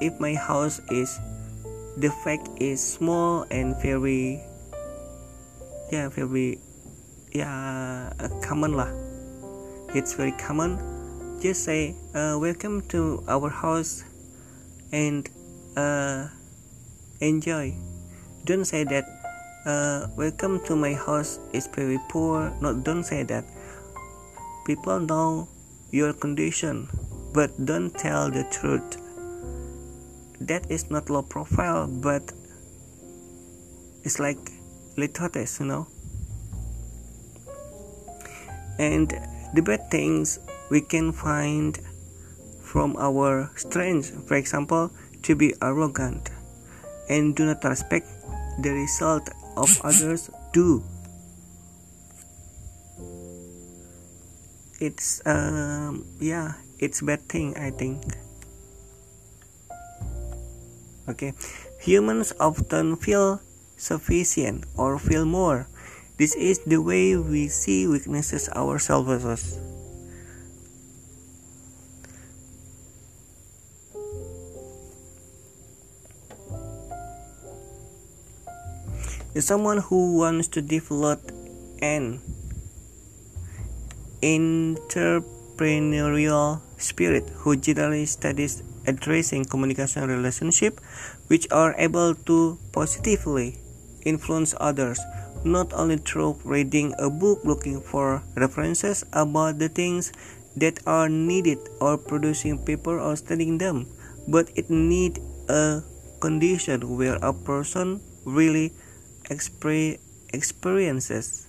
if 0.00 0.18
my 0.18 0.34
house 0.34 0.80
is 0.90 1.18
the 1.96 2.10
fact 2.24 2.48
is 2.56 2.82
small 2.82 3.46
and 3.50 3.76
very 3.80 4.40
yeah 5.92 6.08
very 6.08 6.58
yeah 7.32 8.12
common 8.42 8.72
lah. 8.72 8.90
It's 9.94 10.12
very 10.12 10.32
common. 10.32 10.76
Just 11.40 11.64
say 11.64 11.94
uh, 12.14 12.36
welcome 12.40 12.82
to 12.92 13.22
our 13.28 13.48
house 13.48 14.04
and 14.92 15.28
uh, 15.76 16.28
enjoy. 17.20 17.76
Don't 18.44 18.64
say 18.64 18.84
that 18.84 19.15
uh, 19.66 20.06
welcome 20.16 20.60
to 20.64 20.76
my 20.76 20.94
house. 20.94 21.40
Is 21.52 21.66
very 21.66 21.98
poor. 22.08 22.54
No 22.60 22.72
don't 22.72 23.02
say 23.02 23.24
that. 23.24 23.44
People 24.64 25.00
know 25.00 25.48
your 25.90 26.12
condition 26.12 26.88
but 27.34 27.50
don't 27.64 27.90
tell 27.90 28.30
the 28.30 28.44
truth. 28.44 29.02
That 30.40 30.70
is 30.70 30.90
not 30.90 31.10
low 31.10 31.22
profile 31.22 31.88
but 31.88 32.32
it's 34.04 34.20
like 34.20 34.38
litotes 34.96 35.58
you 35.58 35.66
know? 35.66 35.86
And 38.78 39.10
the 39.54 39.62
bad 39.62 39.90
things 39.90 40.38
we 40.70 40.80
can 40.80 41.10
find 41.10 41.78
from 42.62 42.96
our 42.98 43.50
strengths, 43.56 44.10
for 44.26 44.34
example, 44.34 44.92
to 45.22 45.34
be 45.34 45.54
arrogant 45.62 46.30
and 47.08 47.34
do 47.34 47.46
not 47.46 47.64
respect 47.64 48.06
the 48.60 48.70
result 48.70 49.30
of 49.56 49.80
others 49.82 50.30
do. 50.52 50.84
It's 54.78 55.24
um 55.24 56.04
yeah, 56.20 56.60
it's 56.78 57.00
bad 57.00 57.28
thing 57.28 57.56
I 57.56 57.70
think. 57.70 58.04
Okay, 61.08 61.32
humans 61.80 62.32
often 62.40 62.96
feel 62.96 63.40
sufficient 63.76 64.66
or 64.76 64.98
feel 64.98 65.24
more. 65.24 65.68
This 66.18 66.34
is 66.34 66.60
the 66.66 66.80
way 66.80 67.16
we 67.16 67.48
see 67.48 67.86
weaknesses 67.86 68.48
ourselves. 68.50 69.65
Is 79.36 79.44
someone 79.44 79.76
who 79.76 80.16
wants 80.16 80.48
to 80.48 80.62
develop 80.62 81.20
an 81.82 82.22
entrepreneurial 84.22 86.62
spirit 86.78 87.28
who 87.44 87.54
generally 87.54 88.06
studies 88.06 88.62
addressing 88.86 89.44
communication 89.44 90.08
relationship 90.08 90.80
which 91.26 91.46
are 91.52 91.74
able 91.76 92.14
to 92.14 92.58
positively 92.72 93.58
influence 94.06 94.54
others 94.58 94.98
not 95.44 95.70
only 95.74 95.98
through 95.98 96.40
reading 96.44 96.94
a 96.98 97.10
book 97.10 97.38
looking 97.44 97.82
for 97.82 98.22
references 98.36 99.04
about 99.12 99.58
the 99.58 99.68
things 99.68 100.12
that 100.56 100.80
are 100.86 101.10
needed 101.10 101.58
or 101.82 101.98
producing 101.98 102.56
paper 102.64 102.98
or 102.98 103.14
studying 103.14 103.58
them 103.58 103.86
but 104.26 104.50
it 104.56 104.70
need 104.70 105.20
a 105.50 105.82
condition 106.20 106.96
where 106.96 107.18
a 107.20 107.34
person 107.34 108.00
really 108.24 108.72
experiences 109.30 111.46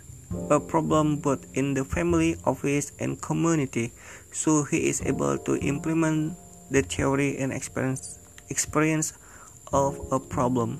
a 0.49 0.59
problem 0.59 1.17
both 1.17 1.45
in 1.55 1.73
the 1.73 1.85
family, 1.85 2.35
office, 2.45 2.91
and 2.99 3.21
community, 3.21 3.93
so 4.31 4.63
he 4.63 4.89
is 4.89 5.01
able 5.01 5.37
to 5.37 5.57
implement 5.59 6.35
the 6.69 6.81
theory 6.81 7.37
and 7.37 7.53
experience 7.53 8.19
experience 8.49 9.13
of 9.71 9.99
a 10.11 10.19
problem. 10.19 10.79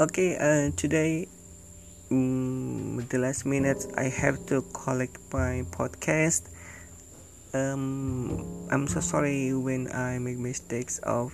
Okay, 0.00 0.34
uh, 0.34 0.74
today, 0.74 1.28
um, 2.10 2.98
the 3.08 3.18
last 3.18 3.46
minutes, 3.46 3.86
I 3.96 4.10
have 4.10 4.44
to 4.46 4.62
collect 4.74 5.18
my 5.32 5.62
podcast. 5.70 6.50
Um, 7.54 8.66
I'm 8.70 8.88
so 8.88 8.98
sorry 8.98 9.54
when 9.54 9.86
I 9.94 10.18
make 10.18 10.38
mistakes 10.38 10.98
of 11.06 11.30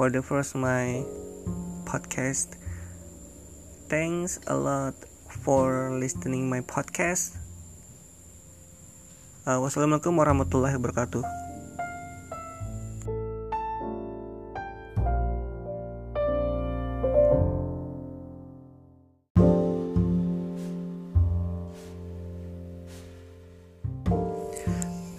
for 0.00 0.08
the 0.08 0.24
first 0.24 0.56
my 0.56 1.04
podcast. 1.84 2.56
Thanks 3.92 4.40
a 4.48 4.56
lot 4.56 4.96
for 5.28 5.92
listening 5.92 6.48
my 6.48 6.64
podcast. 6.64 7.36
Uh, 9.44 9.60
wassalamualaikum 9.60 10.16
warahmatullahi 10.16 10.80
wabarakatuh. 10.80 11.20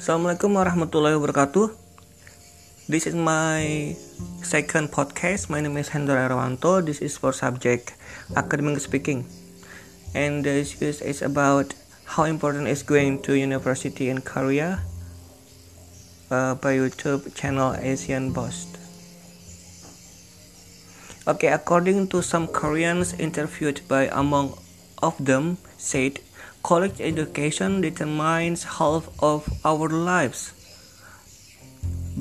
Assalamualaikum 0.01 0.49
warahmatullahi 0.57 1.13
wabarakatuh. 1.21 1.90
This 2.91 3.07
is 3.07 3.15
my 3.15 3.95
second 4.43 4.91
podcast. 4.91 5.47
My 5.49 5.61
name 5.61 5.77
is 5.77 5.87
Hendra 5.87 6.27
Erwanto. 6.27 6.83
This 6.83 6.99
is 6.99 7.15
for 7.15 7.31
subject 7.31 7.95
academic 8.35 8.81
speaking. 8.83 9.23
And 10.13 10.43
this 10.43 10.75
is 10.81 11.21
about 11.21 11.73
how 12.03 12.27
important 12.27 12.67
is 12.67 12.83
going 12.83 13.21
to 13.23 13.39
university 13.39 14.09
in 14.09 14.19
Korea 14.19 14.83
uh, 16.29 16.55
by 16.55 16.75
YouTube 16.75 17.33
channel 17.33 17.79
Asian 17.79 18.33
Boss. 18.35 18.67
Okay, 21.31 21.47
according 21.47 22.09
to 22.09 22.21
some 22.21 22.45
Koreans 22.45 23.13
interviewed 23.13 23.79
by 23.87 24.11
among 24.11 24.59
of 24.99 25.15
them 25.15 25.63
said 25.77 26.19
college 26.61 26.99
education 26.99 27.79
determines 27.79 28.65
half 28.83 29.07
of 29.23 29.47
our 29.63 29.87
lives 29.87 30.51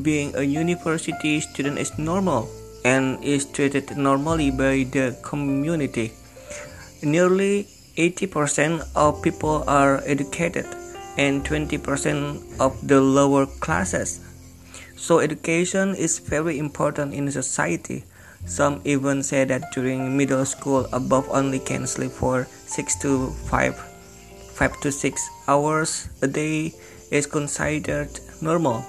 being 0.03 0.35
a 0.37 0.43
university 0.43 1.41
student 1.41 1.79
is 1.79 1.99
normal 1.99 2.49
and 2.85 3.23
is 3.23 3.45
treated 3.45 3.97
normally 3.97 4.51
by 4.51 4.87
the 4.91 5.17
community. 5.23 6.13
Nearly 7.03 7.67
80% 7.97 8.87
of 8.95 9.23
people 9.23 9.65
are 9.67 10.01
educated 10.07 10.67
and 11.19 11.45
20% 11.45 12.61
of 12.61 12.77
the 12.87 13.01
lower 13.01 13.47
classes. 13.47 14.21
So 14.97 15.19
education 15.21 15.95
is 15.95 16.19
very 16.19 16.59
important 16.59 17.15
in 17.15 17.31
society. 17.31 18.05
Some 18.47 18.81
even 18.85 19.23
say 19.23 19.45
that 19.45 19.73
during 19.73 20.17
middle 20.17 20.45
school 20.45 20.87
above 20.93 21.29
only 21.29 21.59
can 21.59 21.87
sleep 21.87 22.13
for 22.13 22.47
6 22.67 22.97
to 23.01 23.29
5 23.53 23.77
5 24.61 24.81
to 24.81 24.93
6 24.93 25.31
hours 25.49 26.09
a 26.21 26.29
day 26.29 26.73
is 27.11 27.27
considered 27.27 28.13
normal. 28.41 28.85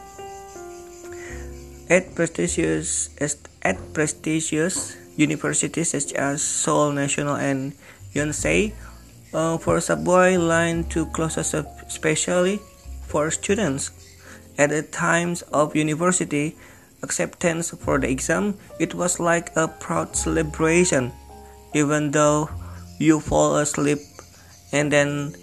At 1.91 2.15
prestigious 2.15 3.11
at 3.19 3.75
prestigious 3.91 4.95
universities 5.19 5.91
such 5.91 6.15
as 6.15 6.39
Seoul 6.39 6.95
National 6.95 7.35
and 7.35 7.75
Yonsei, 8.15 8.71
uh, 9.33 9.57
for 9.57 9.79
subway 9.81 10.37
line 10.37 10.87
to 10.95 11.05
classes 11.07 11.53
especially 11.53 12.59
for 13.07 13.31
students. 13.31 13.91
At 14.57 14.69
the 14.69 14.83
times 14.83 15.41
of 15.51 15.75
university 15.75 16.55
acceptance 17.03 17.71
for 17.71 17.99
the 17.99 18.09
exam, 18.09 18.55
it 18.79 18.95
was 18.95 19.19
like 19.19 19.51
a 19.55 19.67
proud 19.67 20.15
celebration, 20.15 21.11
even 21.73 22.11
though 22.11 22.49
you 22.99 23.19
fall 23.19 23.57
asleep 23.57 23.99
and 24.71 24.91
then 24.91 25.35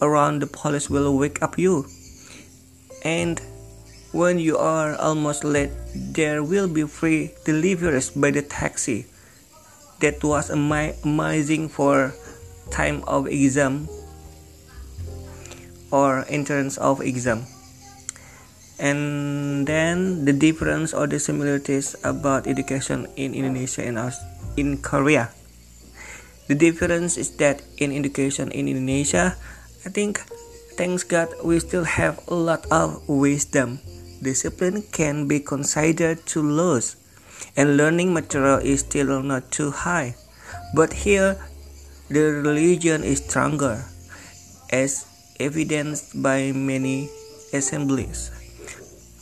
around 0.00 0.40
the 0.40 0.46
police 0.46 0.88
will 0.88 1.16
wake 1.18 1.42
up 1.42 1.58
you. 1.58 1.84
And 3.04 3.40
when 4.12 4.38
you 4.38 4.58
are 4.58 4.98
almost 4.98 5.44
late, 5.44 5.70
there 5.94 6.42
will 6.42 6.66
be 6.66 6.82
free 6.82 7.30
deliveries 7.44 8.10
by 8.10 8.30
the 8.30 8.42
taxi. 8.42 9.06
That 10.00 10.24
was 10.24 10.50
amazing 10.50 11.68
for 11.68 12.14
time 12.70 13.04
of 13.06 13.28
exam 13.28 13.88
or 15.90 16.24
entrance 16.28 16.78
of 16.78 17.00
exam. 17.00 17.46
And 18.80 19.66
then 19.68 20.24
the 20.24 20.32
difference 20.32 20.94
or 20.94 21.06
the 21.06 21.20
similarities 21.20 21.94
about 22.02 22.46
education 22.46 23.06
in 23.14 23.34
Indonesia 23.34 23.84
and 23.84 23.98
us 23.98 24.16
in 24.56 24.80
Korea. 24.80 25.30
The 26.48 26.56
difference 26.56 27.20
is 27.20 27.36
that 27.36 27.62
in 27.76 27.92
education 27.92 28.50
in 28.50 28.66
Indonesia, 28.66 29.36
I 29.84 29.88
think 29.92 30.24
thanks 30.74 31.04
God 31.04 31.28
we 31.44 31.60
still 31.60 31.84
have 31.84 32.24
a 32.26 32.34
lot 32.34 32.64
of 32.72 33.04
wisdom 33.06 33.84
discipline 34.22 34.82
can 34.92 35.28
be 35.28 35.40
considered 35.40 36.24
too 36.26 36.42
loose, 36.42 36.96
and 37.56 37.76
learning 37.76 38.12
material 38.14 38.58
is 38.58 38.80
still 38.80 39.22
not 39.22 39.50
too 39.50 39.70
high. 39.70 40.14
But 40.74 40.92
here, 40.92 41.36
the 42.08 42.42
religion 42.44 43.04
is 43.04 43.24
stronger, 43.24 43.84
as 44.70 45.06
evidenced 45.40 46.22
by 46.22 46.52
many 46.52 47.08
assemblies. 47.52 48.30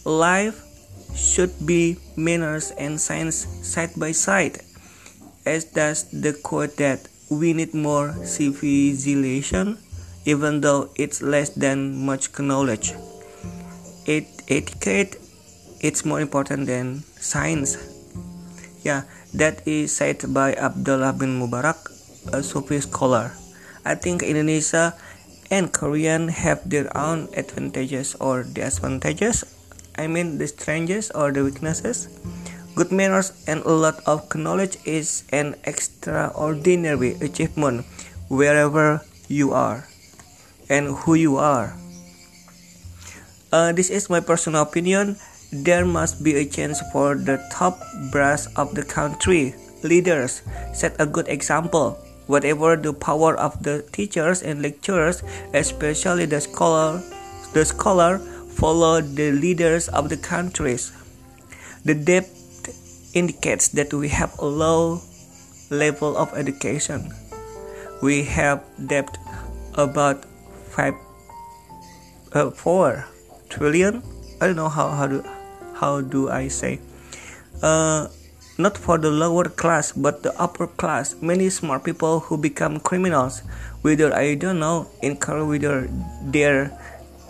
Life 0.04 0.60
should 1.14 1.54
be 1.64 1.96
manners 2.16 2.70
and 2.78 3.00
science 3.00 3.46
side 3.62 3.92
by 3.96 4.12
side, 4.12 4.60
as 5.46 5.64
does 5.64 6.10
the 6.10 6.32
quote 6.32 6.76
that 6.76 7.08
we 7.30 7.52
need 7.52 7.74
more 7.74 8.12
civilization, 8.24 9.78
even 10.24 10.60
though 10.60 10.90
it's 10.96 11.22
less 11.22 11.50
than 11.50 12.04
much 12.04 12.32
knowledge 12.38 12.92
it, 14.08 14.37
etiquette 14.48 15.20
it's 15.80 16.04
more 16.08 16.20
important 16.20 16.66
than 16.66 17.04
science. 17.20 17.76
Yeah 18.80 19.04
that 19.36 19.60
is 19.68 19.92
said 19.92 20.24
by 20.32 20.56
abdullah 20.56 21.12
bin 21.12 21.36
mubarak 21.36 21.76
a 22.32 22.40
sufi 22.40 22.80
scholar. 22.80 23.36
I 23.84 23.94
think 23.94 24.24
indonesia 24.24 24.96
and 25.52 25.68
korean 25.68 26.32
have 26.32 26.64
their 26.64 26.88
own 26.96 27.28
advantages 27.36 28.16
or 28.16 28.42
disadvantages. 28.42 29.44
I 30.00 30.08
mean 30.08 30.40
the 30.40 30.48
strengths 30.48 31.12
or 31.12 31.28
the 31.28 31.44
weaknesses. 31.44 32.08
Good 32.72 32.88
manners 32.88 33.36
and 33.44 33.60
a 33.68 33.74
lot 33.74 34.00
of 34.08 34.32
knowledge 34.32 34.78
is 34.88 35.28
an 35.28 35.60
extraordinary 35.68 37.20
achievement 37.20 37.84
wherever 38.32 39.04
you 39.28 39.52
are 39.52 39.84
and 40.70 40.94
who 41.04 41.18
you 41.18 41.36
are 41.36 41.74
uh, 43.52 43.72
this 43.72 43.90
is 43.90 44.10
my 44.10 44.20
personal 44.20 44.62
opinion. 44.62 45.16
There 45.52 45.84
must 45.84 46.22
be 46.22 46.36
a 46.36 46.44
chance 46.44 46.82
for 46.92 47.14
the 47.14 47.40
top 47.50 47.80
brass 48.12 48.46
of 48.56 48.74
the 48.74 48.84
country. 48.84 49.54
Leaders 49.82 50.42
set 50.74 50.96
a 51.00 51.06
good 51.06 51.28
example. 51.28 51.96
Whatever 52.26 52.76
the 52.76 52.92
power 52.92 53.32
of 53.36 53.62
the 53.62 53.80
teachers 53.92 54.42
and 54.42 54.60
lecturers, 54.60 55.22
especially 55.54 56.26
the 56.26 56.40
scholar, 56.40 57.00
the 57.54 57.64
scholar 57.64 58.18
follow 58.60 59.00
the 59.00 59.32
leaders 59.32 59.88
of 59.88 60.10
the 60.10 60.18
countries. 60.18 60.92
The 61.84 61.94
depth 61.94 62.36
indicates 63.16 63.68
that 63.68 63.94
we 63.94 64.08
have 64.12 64.36
a 64.38 64.44
low 64.44 65.00
level 65.70 66.16
of 66.18 66.36
education. 66.36 67.08
We 68.02 68.24
have 68.24 68.60
depth 68.76 69.16
about 69.72 70.26
five, 70.68 70.92
uh, 72.34 72.50
four 72.50 73.08
trillion 73.48 74.02
i 74.40 74.46
don't 74.46 74.56
know 74.56 74.68
how 74.68 74.88
how 74.90 75.06
do 75.06 75.24
how 75.74 76.00
do 76.00 76.28
i 76.30 76.48
say 76.48 76.78
uh 77.62 78.08
not 78.58 78.74
for 78.76 78.98
the 78.98 79.08
lower 79.08 79.46
class 79.46 79.94
but 79.94 80.26
the 80.26 80.34
upper 80.34 80.66
class. 80.66 81.14
Many 81.22 81.48
smart 81.48 81.86
people 81.86 82.18
who 82.26 82.36
become 82.36 82.80
criminals, 82.82 83.46
whether 83.82 84.12
I 84.12 84.34
don't 84.34 84.58
know, 84.58 84.90
encourage 85.00 85.46
whether 85.62 85.86
their 86.26 86.74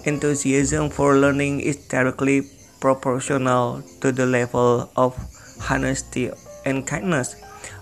enthusiasm 0.04 0.88
for 0.88 1.20
learning 1.20 1.60
is 1.60 1.76
directly 1.76 2.48
proportional 2.80 3.84
to 4.00 4.10
the 4.10 4.24
level 4.24 4.88
of 4.96 5.12
honesty 5.68 6.32
and 6.64 6.86
kindness. 6.86 7.36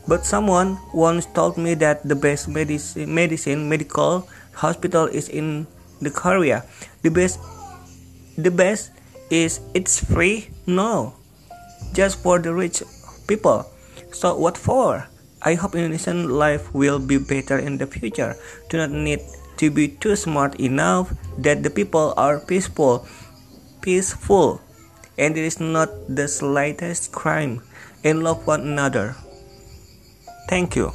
But 0.08 0.26
someone 0.26 0.78
once 0.92 1.26
told 1.26 1.56
me 1.56 1.74
that 1.74 2.02
the 2.02 2.18
best 2.18 2.48
medicine, 2.48 3.14
medicine 3.14 3.68
medical 3.68 4.26
hospital 4.54 5.06
is 5.06 5.28
in 5.28 5.66
the 6.02 6.10
Korea. 6.10 6.66
The 7.02 7.10
best, 7.10 7.38
the 8.36 8.50
best 8.50 8.92
is 9.30 9.60
it's 9.74 9.98
free. 9.98 10.48
No, 10.66 11.14
just 11.92 12.22
for 12.22 12.38
the 12.38 12.54
rich 12.54 12.82
people. 13.26 13.66
So 14.12 14.36
what 14.36 14.56
for? 14.56 15.08
I 15.42 15.54
hope 15.54 15.74
Indonesian 15.74 16.30
life 16.30 16.72
will 16.74 16.98
be 16.98 17.18
better 17.18 17.58
in 17.58 17.78
the 17.78 17.86
future. 17.86 18.36
Do 18.68 18.78
not 18.78 18.90
need 18.90 19.20
to 19.58 19.70
be 19.70 19.88
too 19.88 20.16
smart 20.16 20.58
enough 20.60 21.12
that 21.38 21.62
the 21.62 21.70
people 21.70 22.14
are 22.16 22.40
peaceful, 22.40 23.06
peaceful, 23.80 24.60
and 25.18 25.36
there 25.36 25.44
is 25.44 25.60
not 25.60 25.88
the 26.08 26.28
slightest 26.28 27.12
crime 27.12 27.62
and 28.04 28.22
love 28.22 28.46
one 28.46 28.62
another. 28.62 29.16
Thank 30.48 30.76
you. 30.76 30.92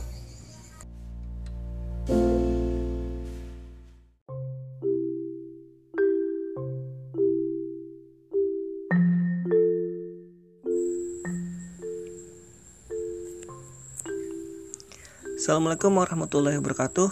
Assalamualaikum 15.41 15.97
warahmatullahi 15.97 16.61
wabarakatuh. 16.61 17.09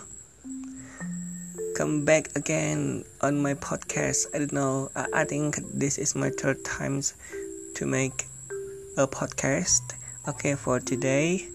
Come 1.73 2.05
back 2.05 2.29
again 2.37 3.01
on 3.25 3.41
my 3.41 3.57
podcast. 3.57 4.29
I 4.37 4.45
don't 4.45 4.53
know. 4.53 4.93
I 4.93 5.25
think 5.25 5.57
this 5.73 5.97
is 5.97 6.13
my 6.13 6.29
third 6.29 6.61
times 6.61 7.17
to 7.73 7.89
make 7.89 8.29
a 9.01 9.09
podcast. 9.09 9.81
Okay, 10.29 10.53
for 10.53 10.77
today, 10.77 11.49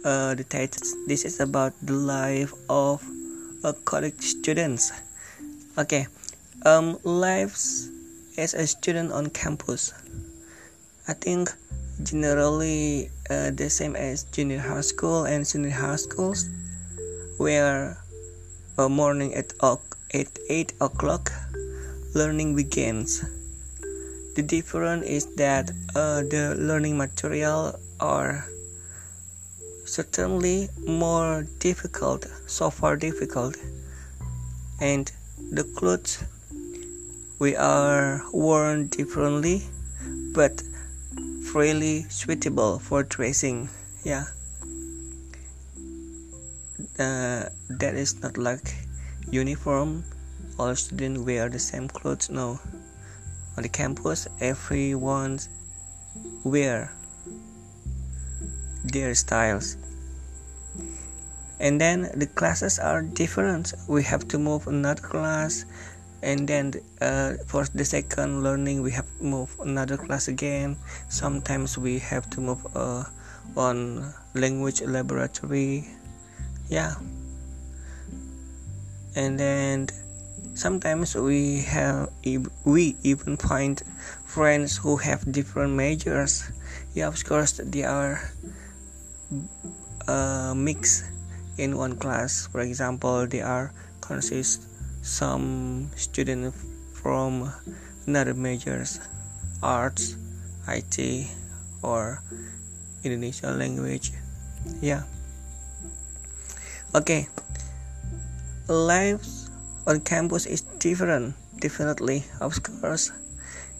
uh, 0.00 0.32
the 0.32 0.48
title 0.48 0.80
this 1.12 1.28
is 1.28 1.44
about 1.44 1.76
the 1.84 1.92
life 1.92 2.56
of 2.72 3.04
a 3.60 3.76
college 3.84 4.16
students. 4.16 4.96
Okay, 5.76 6.08
um, 6.64 6.96
lives 7.04 7.92
as 8.40 8.56
a 8.56 8.64
student 8.64 9.12
on 9.12 9.28
campus. 9.28 9.92
I 11.04 11.12
think 11.12 11.52
generally 12.04 13.10
uh, 13.30 13.50
the 13.50 13.70
same 13.70 13.96
as 13.96 14.24
junior 14.24 14.58
high 14.58 14.80
school 14.80 15.24
and 15.24 15.46
senior 15.46 15.70
high 15.70 15.96
schools, 15.96 16.48
where 17.38 17.98
a 18.78 18.88
morning 18.88 19.34
at, 19.34 19.52
at 20.14 20.28
8 20.48 20.72
o'clock 20.80 21.32
learning 22.14 22.56
begins. 22.56 23.24
The 24.34 24.42
difference 24.42 25.06
is 25.06 25.26
that 25.36 25.70
uh, 25.94 26.22
the 26.22 26.56
learning 26.58 26.96
material 26.96 27.78
are 28.00 28.44
certainly 29.84 30.68
more 30.86 31.46
difficult, 31.58 32.26
so 32.46 32.70
far 32.70 32.96
difficult, 32.96 33.56
and 34.80 35.10
the 35.50 35.64
clothes 35.64 36.24
we 37.38 37.56
are 37.56 38.22
worn 38.32 38.86
differently, 38.86 39.64
but 40.32 40.62
freely 41.52 42.06
suitable 42.08 42.78
for 42.78 43.04
tracing 43.04 43.68
yeah. 44.04 44.24
Uh, 46.98 47.44
that 47.68 47.94
is 47.94 48.22
not 48.22 48.38
like 48.38 48.74
uniform. 49.30 50.02
All 50.58 50.74
students 50.74 51.20
wear 51.20 51.50
the 51.50 51.58
same 51.58 51.88
clothes 51.88 52.30
no. 52.30 52.58
On 53.58 53.62
the 53.62 53.68
campus 53.68 54.26
everyone 54.40 55.40
wear 56.42 56.90
their 58.82 59.14
styles. 59.14 59.76
And 61.60 61.78
then 61.78 62.10
the 62.14 62.28
classes 62.28 62.78
are 62.78 63.02
different. 63.02 63.74
We 63.88 64.02
have 64.04 64.26
to 64.28 64.38
move 64.38 64.68
another 64.68 65.02
class 65.02 65.66
and 66.22 66.46
then 66.46 66.72
uh, 67.02 67.34
for 67.46 67.66
the 67.74 67.84
second 67.84 68.42
learning 68.46 68.80
we 68.80 68.94
have 68.94 69.10
move 69.20 69.50
another 69.60 69.98
class 69.98 70.28
again. 70.28 70.78
Sometimes 71.10 71.76
we 71.76 71.98
have 71.98 72.30
to 72.30 72.40
move 72.40 72.62
uh, 72.76 73.04
on 73.56 74.14
language 74.34 74.80
laboratory. 74.82 75.84
Yeah. 76.70 76.94
And 79.14 79.38
then 79.38 79.88
sometimes 80.54 81.14
we 81.18 81.60
have 81.66 82.08
we 82.64 82.96
even 83.02 83.36
find 83.36 83.82
friends 84.24 84.78
who 84.78 84.96
have 84.96 85.26
different 85.26 85.74
majors. 85.74 86.46
Yeah 86.94 87.08
of 87.08 87.18
course 87.26 87.58
they 87.58 87.82
are 87.82 88.22
uh, 90.06 90.54
mixed 90.54 91.04
in 91.58 91.76
one 91.76 91.98
class. 91.98 92.46
For 92.46 92.60
example 92.62 93.26
they 93.26 93.42
are 93.42 93.74
consist 94.00 94.71
some 95.02 95.90
students 95.96 96.56
from 96.94 97.52
another 98.06 98.34
majors 98.34 99.00
arts 99.62 100.16
IT 100.66 101.26
or 101.82 102.22
Indonesian 103.04 103.58
language. 103.58 104.12
Yeah. 104.80 105.02
Okay. 106.94 107.28
Life 108.68 109.26
on 109.86 110.00
campus 110.00 110.46
is 110.46 110.62
different 110.78 111.34
definitely 111.58 112.24
of 112.40 112.62
course. 112.62 113.10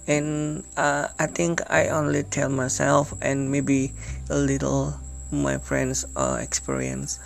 And 0.07 0.65
uh, 0.77 1.09
I 1.19 1.27
think 1.27 1.63
I 1.71 1.89
only 1.89 2.23
tell 2.23 2.49
myself 2.49 3.15
and 3.23 3.51
maybe 3.51 3.93
a 4.31 4.39
little 4.39 4.99
my 5.31 5.59
friends 5.59 6.05
uh, 6.17 6.39
experience 6.43 7.19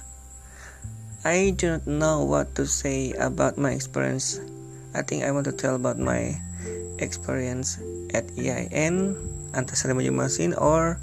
I 1.27 1.59
do 1.59 1.75
not 1.75 1.91
know 1.91 2.23
what 2.23 2.55
to 2.55 2.71
say 2.71 3.11
about 3.19 3.59
my 3.59 3.75
experience. 3.75 4.39
I 4.95 5.03
think 5.03 5.27
I 5.27 5.35
want 5.35 5.51
to 5.51 5.57
tell 5.59 5.75
about 5.75 5.99
my 5.99 6.39
experience 7.03 7.83
at 8.15 8.31
EIN, 8.39 9.19
Antasari 9.51 9.91
Banjarmasin, 9.91 10.55
or 10.55 11.03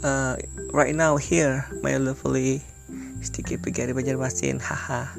uh, 0.00 0.40
right 0.72 0.96
now 0.96 1.20
here, 1.20 1.68
my 1.84 2.00
lovely 2.00 2.64
Sticky 3.20 3.60
Pigari 3.60 3.92
Banjarmasin, 3.92 4.64
haha. 4.64 5.12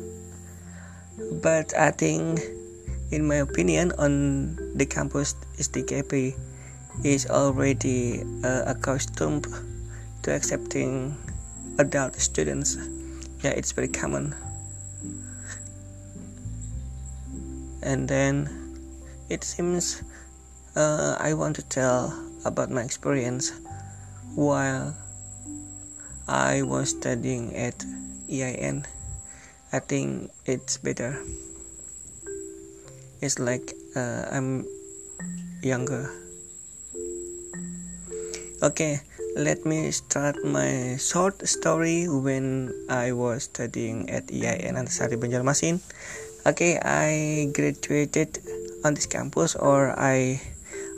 But 1.45 1.77
I 1.77 1.93
think, 1.93 2.41
in 3.13 3.29
my 3.29 3.45
opinion, 3.45 3.93
on 4.01 4.57
the 4.73 4.89
campus 4.89 5.37
STKP 5.61 6.33
is 7.05 7.29
already 7.29 8.25
uh, 8.41 8.73
accustomed 8.73 9.45
to 10.25 10.33
accepting 10.33 11.13
adult 11.77 12.17
students 12.17 12.73
yeah 13.45 13.53
it's 13.53 13.73
very 13.73 13.87
common 13.87 14.33
and 17.85 18.09
then 18.09 18.49
it 19.29 19.43
seems 19.43 20.01
uh, 20.75 21.15
I 21.21 21.35
want 21.37 21.55
to 21.57 21.63
tell 21.69 22.09
about 22.43 22.71
my 22.71 22.81
experience 22.81 23.53
while 24.33 24.97
I 26.27 26.63
was 26.63 26.89
studying 26.89 27.55
at 27.55 27.85
EIN. 28.27 28.85
I 29.71 29.79
think 29.79 30.31
it's 30.45 30.77
better. 30.77 31.21
It's 33.21 33.37
like 33.37 33.73
uh, 33.95 34.25
I'm 34.31 34.65
younger. 35.61 36.09
Okay, 38.63 39.01
let 39.35 39.67
me 39.67 39.91
start 39.91 40.39
my 40.47 40.95
short 40.95 41.43
story 41.45 42.07
when 42.07 42.71
I 42.87 43.11
was 43.11 43.43
studying 43.51 44.09
at 44.09 44.31
EIN 44.31 44.79
Antasari 44.79 45.19
Banjarmasin. 45.19 45.83
Okay, 46.47 46.79
I 46.79 47.51
graduated 47.51 48.39
on 48.87 48.95
this 48.95 49.05
campus, 49.05 49.55
or 49.59 49.91
I, 49.99 50.39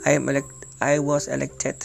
I 0.06 0.14
am 0.14 0.28
elect, 0.28 0.54
I 0.80 1.00
was 1.00 1.26
elected 1.26 1.82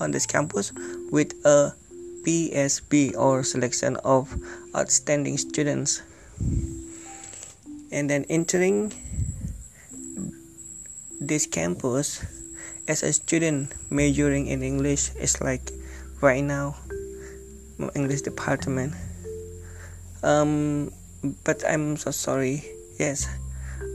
on 0.00 0.10
this 0.10 0.24
campus 0.24 0.72
with 1.12 1.36
a 1.44 1.76
PSB 2.24 3.14
or 3.20 3.44
selection 3.44 3.96
of 4.08 4.32
outstanding 4.74 5.36
students, 5.36 6.00
and 7.92 8.08
then 8.08 8.24
entering 8.32 8.88
this 11.20 11.44
campus 11.44 12.24
as 12.88 13.02
a 13.02 13.12
student 13.12 13.72
majoring 13.90 14.46
in 14.46 14.62
English 14.62 15.14
is 15.16 15.40
like 15.40 15.72
right 16.20 16.44
now 16.44 16.76
English 17.94 18.22
department 18.22 18.94
um 20.22 20.92
but 21.44 21.64
I'm 21.66 21.96
so 21.96 22.10
sorry 22.10 22.64
yes 22.98 23.26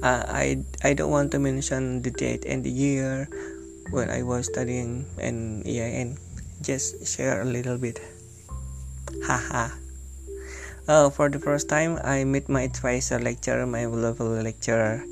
uh, 0.04 0.24
I 0.28 0.64
I 0.84 0.94
don't 0.94 1.12
want 1.12 1.32
to 1.32 1.40
mention 1.40 2.02
the 2.02 2.12
date 2.12 2.46
and 2.46 2.64
the 2.64 2.72
year 2.72 3.28
when 3.92 4.10
I 4.10 4.24
was 4.24 4.48
studying 4.48 5.06
in 5.18 5.64
EIN 5.66 6.18
just 6.62 7.08
share 7.08 7.42
a 7.42 7.46
little 7.46 7.78
bit. 7.78 8.00
Haha. 9.24 9.74
uh, 10.88 11.10
for 11.10 11.30
the 11.30 11.40
first 11.40 11.70
time, 11.70 12.00
I 12.04 12.24
met 12.24 12.50
my 12.50 12.64
advisor 12.64 13.20
lecturer, 13.20 13.66
my 13.66 13.86
level 13.86 14.28
lecturer, 14.42 15.04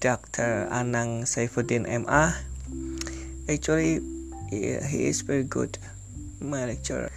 Dr. 0.00 0.68
Anang 0.70 1.24
Saifuddin 1.24 1.88
MA. 2.04 2.32
Actually, 3.48 4.00
he 4.50 5.06
is 5.06 5.20
very 5.20 5.44
good, 5.44 5.78
my 6.40 6.64
lecturer. 6.66 7.10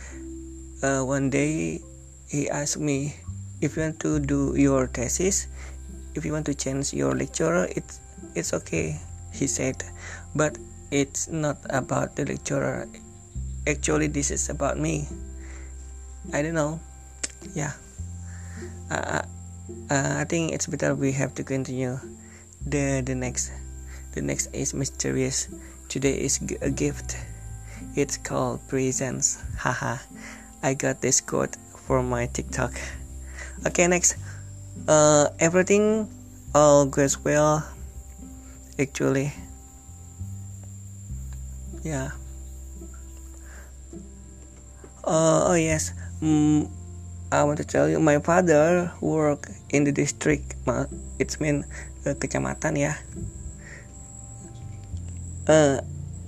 Uh, 0.84 1.02
one 1.04 1.30
day, 1.30 1.80
he 2.28 2.50
asked 2.50 2.80
me 2.80 3.16
if 3.62 3.76
you 3.76 3.84
want 3.84 4.00
to 4.02 4.20
do 4.20 4.54
your 4.56 4.88
thesis, 4.88 5.48
if 6.16 6.26
you 6.26 6.34
want 6.34 6.46
to 6.46 6.54
change 6.54 6.94
your 6.94 7.16
lecturer, 7.16 7.68
it's 7.72 8.00
it's 8.36 8.54
okay. 8.54 9.00
He 9.34 9.48
said, 9.48 9.84
but 10.36 10.58
it's 10.92 11.28
not 11.28 11.58
about 11.70 12.16
the 12.16 12.26
lecturer. 12.26 12.88
Actually, 13.66 14.08
this 14.08 14.32
is 14.32 14.50
about 14.50 14.78
me. 14.78 15.08
I 16.34 16.42
don't 16.42 16.56
know. 16.56 16.80
Yeah. 17.54 17.74
Uh, 18.90 19.22
uh, 19.90 20.16
I 20.20 20.26
think 20.26 20.54
it's 20.54 20.68
better 20.68 20.96
we 20.96 21.12
have 21.14 21.36
to 21.36 21.44
continue. 21.44 22.00
The 22.66 23.02
the 23.06 23.16
next, 23.16 23.52
the 24.14 24.22
next 24.22 24.52
is 24.54 24.74
mysterious. 24.74 25.48
Today 25.98 26.30
is 26.30 26.38
a 26.62 26.70
gift. 26.70 27.18
It's 27.98 28.22
called 28.22 28.62
presents. 28.70 29.42
Haha. 29.58 29.98
I 30.62 30.78
got 30.78 31.02
this 31.02 31.26
quote 31.26 31.58
from 31.74 32.14
my 32.14 32.30
TikTok. 32.30 32.78
Okay, 33.66 33.90
next. 33.90 34.14
Uh, 34.86 35.34
everything 35.42 36.06
all 36.54 36.86
goes 36.86 37.18
well. 37.18 37.66
Actually, 38.78 39.34
yeah. 41.82 42.14
Uh, 45.02 45.50
oh 45.50 45.58
yes. 45.58 45.98
Mm, 46.22 46.70
I 47.34 47.42
want 47.42 47.58
to 47.58 47.66
tell 47.66 47.90
you, 47.90 47.98
my 47.98 48.22
father 48.22 48.94
work 49.02 49.50
in 49.74 49.82
the 49.84 49.92
district. 49.92 50.54
It's 51.18 51.42
mean 51.42 51.66
uh, 52.06 52.14
kecamatan 52.14 52.78
ya. 52.78 52.94
Uh, 55.48 55.82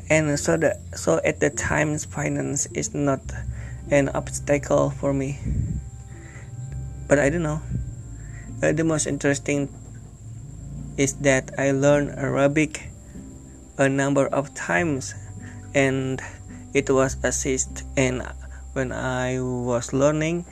and 0.09 0.39
so 0.39 0.57
that 0.57 0.79
so 0.95 1.19
at 1.23 1.39
the 1.39 1.49
times 1.49 2.05
finance 2.05 2.65
is 2.73 2.95
not 2.95 3.19
an 3.91 4.09
obstacle 4.09 4.89
for 4.89 5.13
me. 5.13 5.37
But 7.07 7.19
i 7.19 7.29
don't 7.29 7.43
know. 7.43 7.61
Uh, 8.63 8.71
the 8.71 8.83
most 8.83 9.07
interesting 9.07 9.69
is 10.97 11.13
that 11.23 11.51
i 11.57 11.71
learned 11.71 12.11
arabic 12.19 12.91
a 13.77 13.87
number 13.87 14.27
of 14.27 14.53
times 14.53 15.15
and 15.73 16.19
it 16.73 16.89
was 16.89 17.15
assist 17.23 17.83
and 17.95 18.21
when 18.73 18.91
i 18.91 19.39
was 19.39 19.93
learning 19.93 20.43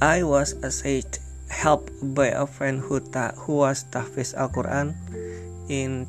i 0.00 0.22
was 0.22 0.56
assist 0.64 1.20
helped 1.50 1.92
by 2.14 2.28
a 2.28 2.46
friend 2.46 2.80
who 2.80 3.00
ta- 3.00 3.34
who 3.36 3.60
was 3.60 3.84
tahfiz 3.90 4.32
al-quran. 4.34 4.94
And 5.68 6.08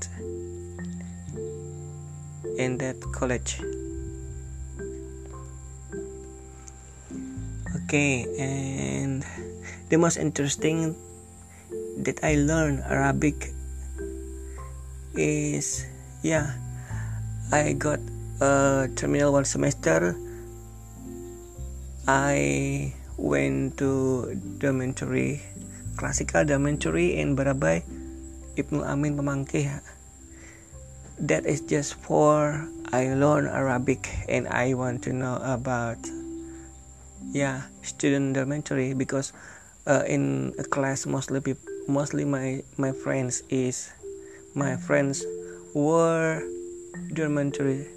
in 2.62 2.78
that 2.78 3.02
college. 3.10 3.58
Okay 7.86 8.30
and 8.38 9.26
the 9.90 9.98
most 9.98 10.16
interesting 10.16 10.96
that 12.08 12.24
i 12.24 12.40
learned 12.40 12.80
arabic 12.88 13.52
is 15.18 15.84
yeah 16.24 16.56
i 17.52 17.74
got 17.74 18.00
a 18.42 18.90
terminal 18.98 19.32
one 19.32 19.46
semester. 19.46 20.18
I 22.10 22.92
went 23.18 23.78
to 23.78 24.34
dormitory 24.58 25.46
classical 25.96 26.44
dormitory 26.50 27.22
in 27.22 27.38
Barabai. 27.38 27.86
Ibnu 28.58 28.82
Amin 28.82 29.16
Pemangkih 29.16 29.70
that 31.22 31.46
is 31.46 31.62
just 31.62 31.94
for 31.94 32.68
I 32.92 33.14
learn 33.14 33.46
Arabic 33.46 34.10
and 34.28 34.48
I 34.48 34.74
want 34.74 35.04
to 35.04 35.14
know 35.14 35.38
about 35.44 35.98
yeah 37.32 37.62
student 37.84 38.34
dormitory 38.34 38.94
because 38.94 39.32
uh, 39.86 40.04
in 40.08 40.54
a 40.58 40.64
class 40.64 41.06
mostly 41.06 41.40
people, 41.40 41.62
mostly 41.88 42.26
my 42.26 42.64
my 42.78 42.92
friends 42.92 43.44
is 43.50 43.94
my 44.56 44.76
friends 44.76 45.24
were 45.74 46.42
dormitory 47.14 47.88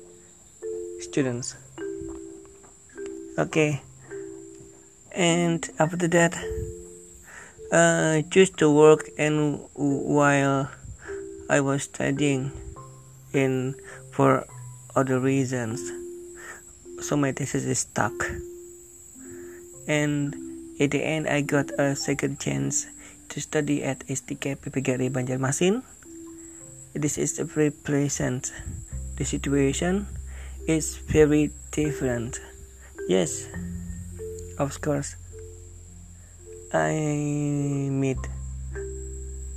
students. 1.00 1.56
Okay. 3.38 3.82
And 5.10 5.62
after 5.78 6.08
that 6.08 6.34
uh, 7.72 8.22
choose 8.30 8.50
to 8.58 8.70
work 8.70 9.08
and 9.18 9.64
while 9.74 10.70
I 11.48 11.60
was 11.60 11.84
studying 11.84 12.50
in 13.34 13.74
for 14.12 14.46
other 14.94 15.18
reasons. 15.20 15.82
So 17.02 17.16
my 17.16 17.32
thesis 17.32 17.64
is 17.64 17.80
stuck. 17.80 18.14
And 19.86 20.34
at 20.80 20.90
the 20.90 21.02
end 21.02 21.28
I 21.28 21.42
got 21.42 21.70
a 21.78 21.94
second 21.94 22.40
chance 22.40 22.86
to 23.28 23.40
study 23.40 23.82
at 23.82 24.06
STKIP 24.06 24.70
PGRI 24.70 25.10
Banjarmasin 25.10 25.82
this 26.94 27.18
is 27.18 27.40
a 27.40 27.44
very 27.44 27.72
pleasant. 27.72 28.52
The 29.16 29.24
situation 29.24 30.06
is 30.68 30.96
very 30.96 31.50
different. 31.72 32.40
Yes 33.08 33.46
of 34.58 34.80
course 34.80 35.16
I 36.72 36.94
meet 37.90 38.18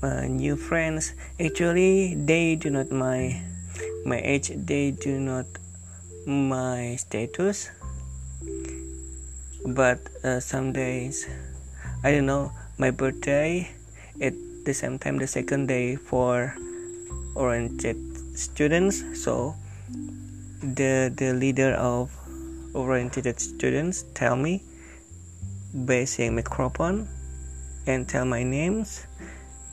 uh, 0.02 0.26
new 0.26 0.56
friends. 0.58 1.14
Actually 1.40 2.16
they 2.16 2.56
do 2.56 2.72
not 2.72 2.92
my 2.92 3.42
my 4.06 4.20
age 4.24 4.52
they 4.56 4.92
do 4.92 5.20
not 5.20 5.46
my 6.26 6.96
status. 6.96 7.70
But 9.66 10.00
uh, 10.24 10.40
some 10.40 10.72
days 10.72 11.28
i 12.04 12.12
don't 12.12 12.28
know 12.28 12.52
my 12.78 12.92
birthday 12.92 13.68
at 14.22 14.34
the 14.66 14.74
same 14.74 15.00
time 15.00 15.18
the 15.18 15.26
second 15.26 15.68
day 15.68 15.96
for 15.96 16.56
oriented 17.36 17.98
students. 18.38 19.04
So 19.14 19.56
the 20.62 21.14
the 21.16 21.34
leader 21.34 21.74
of 21.74 22.12
oriented 22.74 23.40
students 23.40 24.06
tell 24.14 24.36
me 24.36 24.62
by 25.74 26.06
saying 26.06 26.36
microphone 26.36 27.08
and 27.86 28.08
tell 28.08 28.26
my 28.26 28.44
names. 28.44 29.06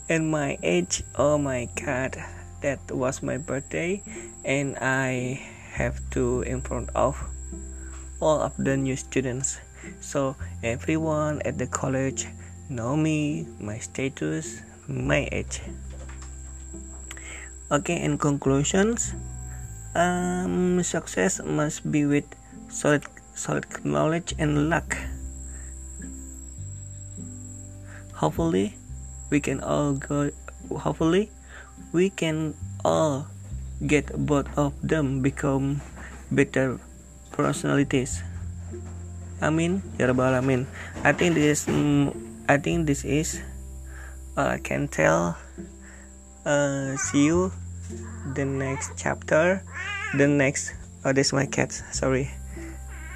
And 0.08 0.30
my 0.30 0.58
age 0.62 1.02
oh 1.16 1.38
my 1.38 1.68
god 1.76 2.20
that 2.64 2.80
was 2.88 3.20
my 3.20 3.36
birthday 3.36 4.00
and 4.40 4.72
I 4.80 5.36
have 5.76 6.00
to 6.16 6.40
in 6.48 6.64
front 6.64 6.88
of 6.96 7.12
all 8.24 8.40
of 8.40 8.56
the 8.56 8.72
new 8.72 8.96
students. 8.96 9.60
So 10.00 10.32
everyone 10.64 11.44
at 11.44 11.60
the 11.60 11.68
college 11.68 12.24
know 12.72 12.96
me 12.96 13.44
my 13.60 13.76
status 13.76 14.64
my 14.88 15.28
age. 15.28 15.60
Okay 17.68 18.00
in 18.00 18.16
conclusions 18.16 19.12
um, 19.92 20.80
success 20.80 21.44
must 21.44 21.84
be 21.92 22.08
with 22.08 22.24
solid 22.72 23.04
solid 23.36 23.68
knowledge 23.84 24.32
and 24.40 24.72
luck. 24.72 24.96
Hopefully 28.16 28.72
we 29.28 29.36
can 29.44 29.60
all 29.60 29.92
go 30.00 30.32
hopefully 30.72 31.28
we 31.94 32.10
can 32.10 32.58
all 32.82 33.30
get 33.86 34.10
both 34.26 34.50
of 34.58 34.74
them 34.82 35.22
become 35.22 35.78
better 36.34 36.82
personalities. 37.30 38.20
Amin. 39.38 39.80
Ya 39.96 40.10
rabbal 40.10 40.34
alamin. 40.34 40.66
I 41.06 41.14
think 41.14 41.38
this 41.38 41.70
mm, 41.70 42.10
I 42.50 42.58
think 42.58 42.90
this 42.90 43.06
is 43.06 43.38
uh, 44.34 44.58
I 44.58 44.60
can 44.60 44.90
tell. 44.90 45.38
Uh, 46.44 46.98
see 46.98 47.30
you 47.30 47.54
the 48.34 48.44
next 48.44 48.98
chapter. 48.98 49.62
The 50.18 50.26
next 50.26 50.74
oh 51.06 51.14
this 51.14 51.32
my 51.32 51.46
cat. 51.46 51.70
Sorry. 51.72 52.28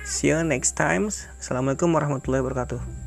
See 0.09 0.33
you 0.33 0.41
next 0.41 0.73
time 0.73 1.13
assalamualaikum 1.37 1.93
warahmatullahi 1.93 2.41
wabarakatuh 2.41 2.98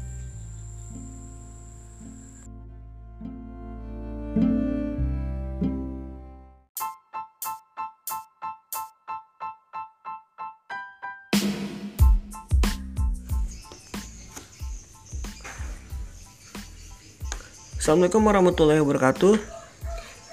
Assalamualaikum 17.81 18.29
warahmatullahi 18.29 18.77
wabarakatuh. 18.85 19.41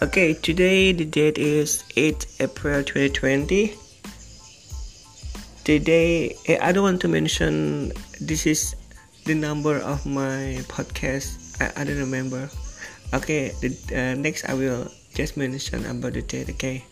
Okay, 0.04 0.36
today 0.36 0.92
the 0.92 1.08
date 1.08 1.40
is 1.40 1.80
8 1.96 2.44
April 2.44 2.84
2020. 2.84 3.72
today 5.64 6.36
eh, 6.44 6.60
I 6.60 6.76
don't 6.76 6.84
want 6.84 7.00
to 7.00 7.08
mention 7.08 7.88
this 8.20 8.44
is 8.44 8.76
the 9.24 9.32
number 9.32 9.80
of 9.80 10.04
my 10.04 10.60
podcast. 10.68 11.40
I, 11.56 11.72
I 11.72 11.88
don't 11.88 11.96
remember. 11.96 12.52
Okay, 13.16 13.56
the, 13.64 13.72
uh, 13.96 14.12
next 14.12 14.44
I 14.44 14.52
will 14.52 14.92
just 15.16 15.40
mention 15.40 15.88
about 15.88 16.20
the 16.20 16.24
date. 16.28 16.52
Okay, 16.52 16.84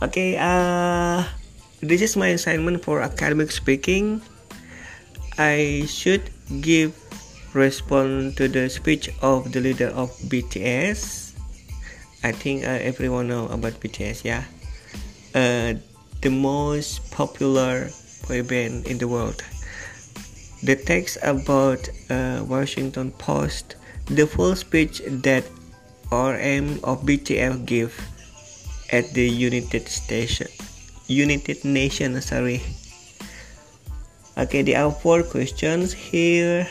okay. 0.00 0.40
Uh, 0.40 1.28
this 1.84 2.00
is 2.00 2.16
my 2.16 2.32
assignment 2.32 2.80
for 2.80 3.04
academic 3.04 3.52
speaking. 3.52 4.24
I 5.36 5.84
should 5.84 6.24
give 6.64 6.96
respond 7.54 8.36
to 8.36 8.48
the 8.48 8.68
speech 8.68 9.10
of 9.22 9.52
the 9.52 9.60
leader 9.60 9.88
of 9.88 10.10
BTS. 10.28 11.32
I 12.22 12.32
think 12.32 12.64
uh, 12.64 12.78
everyone 12.82 13.28
know 13.28 13.46
about 13.48 13.80
BTS, 13.80 14.24
yeah. 14.24 14.44
Uh, 15.34 15.78
the 16.20 16.30
most 16.30 17.10
popular 17.12 17.90
boy 18.26 18.42
band 18.42 18.86
in 18.86 18.98
the 18.98 19.08
world. 19.08 19.42
The 20.62 20.74
text 20.74 21.18
about 21.22 21.88
uh, 22.10 22.44
Washington 22.46 23.12
Post, 23.12 23.76
the 24.06 24.26
full 24.26 24.56
speech 24.56 25.00
that 25.06 25.44
RM 26.10 26.80
of 26.82 27.06
BTS 27.06 27.64
give 27.64 27.94
at 28.90 29.12
the 29.12 29.28
United 29.28 29.86
Station, 29.86 30.48
United 31.06 31.64
Nations, 31.64 32.26
sorry. 32.26 32.62
Okay, 34.36 34.62
there 34.62 34.84
are 34.84 34.90
four 34.90 35.22
questions 35.22 35.92
here. 35.92 36.66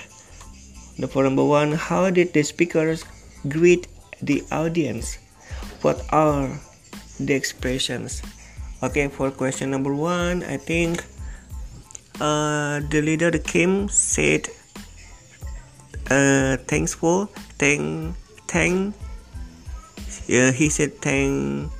For 1.05 1.23
number 1.23 1.45
one, 1.45 1.73
how 1.73 2.09
did 2.09 2.33
the 2.33 2.41
speakers 2.41 3.05
greet 3.47 3.87
the 4.21 4.41
audience? 4.51 5.21
What 5.85 6.01
are 6.09 6.49
the 7.19 7.33
expressions? 7.37 8.25
Okay, 8.81 9.07
for 9.07 9.29
question 9.29 9.69
number 9.69 9.93
one, 9.93 10.41
I 10.41 10.57
think 10.57 11.05
uh, 12.17 12.81
the 12.89 13.05
leader 13.05 13.29
Kim 13.37 13.89
said 13.89 14.49
uh, 16.09 16.57
thankful, 16.65 17.27
thank, 17.61 18.15
thank. 18.47 18.95
Uh, 20.29 20.51
he 20.51 20.69
said 20.69 20.97
thank 21.01 21.71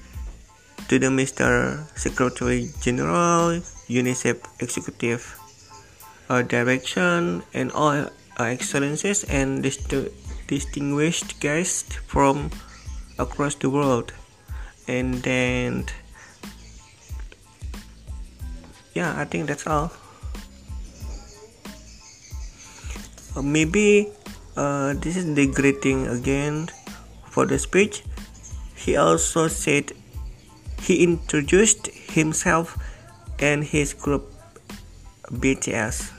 to 0.88 1.00
the 1.00 1.08
Mr. 1.08 1.84
Secretary 1.98 2.70
General, 2.82 3.60
UNICEF 3.90 4.40
Executive 4.60 5.24
uh, 6.30 6.42
Direction, 6.44 7.44
and 7.54 7.72
all 7.72 8.08
uh, 8.40 8.44
excellencies 8.44 9.24
and 9.26 9.64
dist- 9.64 9.94
distinguished 10.48 11.40
guests 11.40 11.96
from 12.08 12.52
across 13.20 13.56
the 13.56 13.70
world. 13.70 14.14
And 14.88 15.16
then 15.16 15.86
yeah 18.98 19.14
i 19.22 19.26
think 19.26 19.46
that's 19.48 19.68
all. 19.68 19.92
Uh, 23.36 23.42
maybe 23.44 24.10
uh, 24.58 24.94
this 24.98 25.16
is 25.16 25.30
the 25.36 25.46
greeting 25.46 26.08
again 26.08 26.68
for 27.30 27.46
the 27.46 27.60
speech. 27.60 28.04
He 28.76 28.98
also 28.98 29.48
said 29.48 29.94
he 30.82 31.04
introduced 31.04 31.88
himself 32.18 32.74
and 33.38 33.64
his 33.64 33.94
group 33.94 34.34
bts 35.30 36.10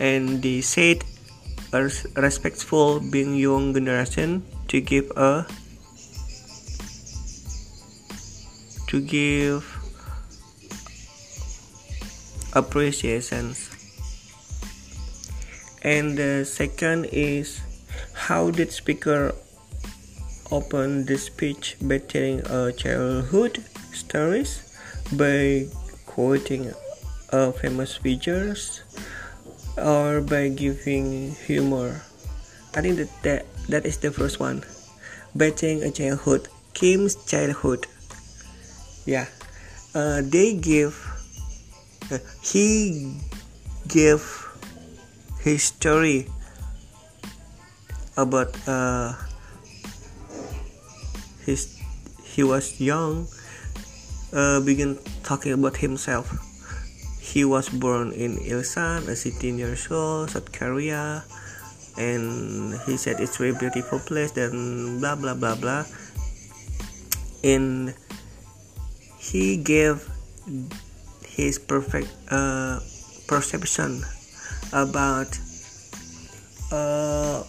and 0.00 0.42
they 0.42 0.60
said 0.62 1.04
respectful 2.16 3.00
being 3.00 3.34
young 3.34 3.74
generation 3.74 4.42
to 4.68 4.80
give 4.80 5.10
a 5.16 5.46
to 8.86 9.00
give 9.00 9.66
appreciations 12.54 13.70
and 15.82 16.16
the 16.16 16.44
second 16.44 17.04
is 17.12 17.60
how 18.14 18.50
did 18.50 18.72
speaker 18.72 19.34
open 20.50 21.04
the 21.04 21.18
speech 21.18 21.76
by 21.82 21.98
telling 21.98 22.40
a 22.46 22.72
childhood 22.72 23.64
stories? 23.92 24.62
By 25.12 25.66
quoting 26.06 26.72
a 27.30 27.52
famous 27.52 27.96
figures 27.96 28.82
or 29.76 30.20
by 30.20 30.48
giving 30.48 31.34
humor. 31.46 32.02
I 32.74 32.82
think 32.82 32.98
that 32.98 33.10
that, 33.22 33.42
that 33.68 33.86
is 33.86 33.98
the 33.98 34.10
first 34.10 34.40
one. 34.40 34.64
Betting 35.34 35.82
a 35.82 35.90
childhood 35.90 36.48
kim's 36.74 37.14
childhood. 37.24 37.86
Yeah. 39.06 39.26
Uh, 39.94 40.22
they 40.22 40.54
give 40.54 40.98
he 42.42 43.14
gave 43.86 44.22
his 45.40 45.62
story 45.62 46.26
about 48.16 48.50
uh, 48.66 49.14
his 51.46 51.78
he 52.22 52.42
was 52.42 52.80
young 52.80 53.26
uh, 54.32 54.58
began 54.60 54.98
talking 55.22 55.52
about 55.52 55.78
himself 55.78 56.32
he 57.24 57.40
was 57.40 57.72
born 57.72 58.12
in 58.12 58.36
Ilsan 58.36 59.08
a 59.08 59.16
city 59.16 59.48
near 59.48 59.72
Seoul 59.80 60.28
South 60.28 60.52
Korea. 60.52 61.24
And 61.96 62.76
he 62.84 63.00
said 63.00 63.16
it's 63.16 63.40
a 63.40 63.48
very 63.48 63.56
beautiful 63.56 63.98
place 63.98 64.36
then 64.36 65.00
blah 65.00 65.16
blah 65.16 65.32
blah 65.32 65.56
blah. 65.56 65.88
And 67.40 67.96
he 69.16 69.56
gave 69.56 70.04
his 71.24 71.56
perfect 71.56 72.12
uh, 72.28 72.84
perception 73.24 74.04
about 74.76 75.32
uh, 76.68 77.40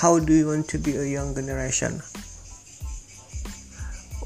how 0.00 0.16
do 0.18 0.32
you 0.32 0.48
want 0.48 0.68
to 0.72 0.78
be 0.78 0.96
a 0.96 1.04
young 1.04 1.34
generation 1.34 2.00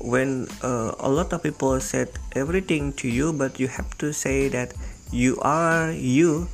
when 0.01 0.49
uh, 0.63 0.95
a 0.99 1.09
lot 1.09 1.33
of 1.33 1.43
people 1.43 1.81
said 1.81 2.11
everything 2.35 2.93
to 2.95 3.09
you 3.09 3.33
but 3.33 3.59
you 3.59 3.69
have 3.69 3.97
to 3.99 4.13
say 4.13 4.49
that 4.49 4.75
you 5.11 5.39
are 5.41 5.91
you. 5.91 6.49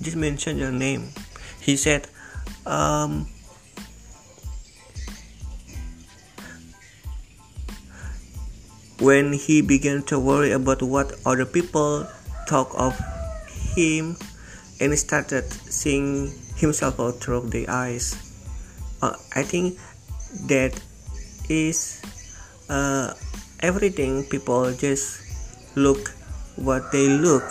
Just 0.00 0.16
mention 0.16 0.58
your 0.58 0.72
name. 0.72 1.10
He 1.60 1.76
said 1.76 2.08
um, 2.66 3.28
when 8.98 9.32
he 9.32 9.62
began 9.62 10.02
to 10.04 10.18
worry 10.18 10.52
about 10.52 10.82
what 10.82 11.14
other 11.26 11.44
people 11.44 12.06
thought 12.48 12.74
of 12.74 12.98
him 13.74 14.16
and 14.80 14.98
started 14.98 15.44
seeing 15.52 16.32
himself 16.56 16.98
out 16.98 17.20
through 17.22 17.48
the 17.50 17.68
eyes. 17.68 18.16
Uh, 19.02 19.18
i 19.34 19.42
think 19.42 19.78
that 20.46 20.78
is 21.50 22.00
uh, 22.68 23.14
everything 23.60 24.24
people 24.28 24.72
just 24.74 25.22
look 25.76 26.10
what 26.56 26.90
they 26.92 27.08
look. 27.08 27.44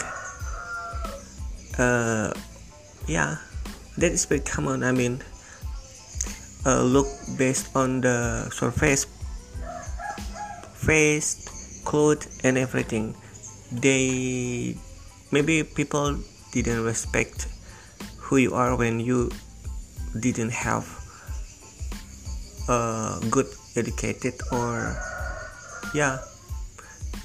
Uh, 1.79 2.33
yeah 3.07 3.37
that 3.97 4.11
is 4.11 4.25
very 4.25 4.39
common 4.41 4.83
i 4.83 4.91
mean 4.91 5.19
uh, 6.65 6.83
look 6.83 7.07
based 7.37 7.73
on 7.75 8.01
the 8.01 8.47
surface 8.53 9.07
face 10.81 11.81
clothes 11.85 12.27
and 12.43 12.57
everything. 12.57 13.15
They 13.71 14.75
maybe 15.31 15.63
people 15.63 16.17
didn't 16.51 16.83
respect 16.83 17.47
who 18.17 18.37
you 18.37 18.53
are 18.53 18.75
when 18.75 18.99
you 18.99 19.31
didn't 20.19 20.51
have 20.51 20.85
a 22.67 23.19
good 23.29 23.47
educated 23.75 24.35
or 24.51 24.95
yeah 25.93 26.19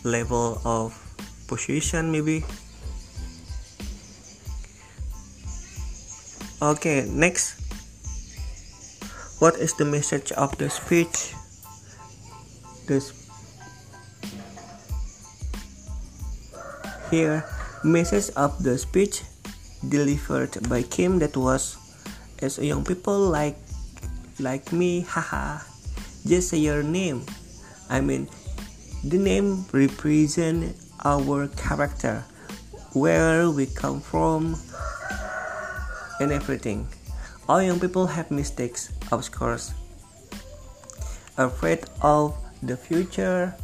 level 0.05 0.61
of 0.65 0.95
position 1.47 2.11
maybe. 2.13 2.45
Okay 6.63 7.07
next. 7.11 7.61
What 9.39 9.61
is 9.61 9.75
the 9.75 9.85
message 9.85 10.33
of 10.33 10.57
the 10.57 10.71
speech? 10.71 11.35
This 12.89 13.13
Here, 17.11 17.47
message 17.85 18.35
of 18.35 18.59
the 18.67 18.75
speech 18.75 19.23
delivered 19.87 20.59
by 20.69 20.83
Kim 20.83 21.21
that 21.23 21.37
was 21.37 21.79
as 22.43 22.59
a 22.59 22.67
young 22.67 22.83
people 22.83 23.31
like 23.31 23.55
like 24.43 24.75
me, 24.75 25.07
haha. 25.07 25.76
Just 26.27 26.51
say 26.51 26.59
your 26.59 26.83
name. 26.83 27.23
I 27.89 28.01
mean, 28.03 28.27
the 29.05 29.17
name 29.17 29.63
represent 29.71 30.75
our 31.05 31.47
character, 31.55 32.25
where 32.99 33.49
we 33.49 33.67
come 33.67 34.01
from, 34.01 34.59
and 36.19 36.33
everything. 36.33 36.89
All 37.49 37.63
young 37.63 37.79
people 37.79 38.11
have 38.11 38.35
mistakes, 38.35 38.91
of 39.13 39.31
course. 39.31 39.71
Afraid 41.39 41.87
of 42.03 42.35
the 42.61 42.77
future, 42.77 43.55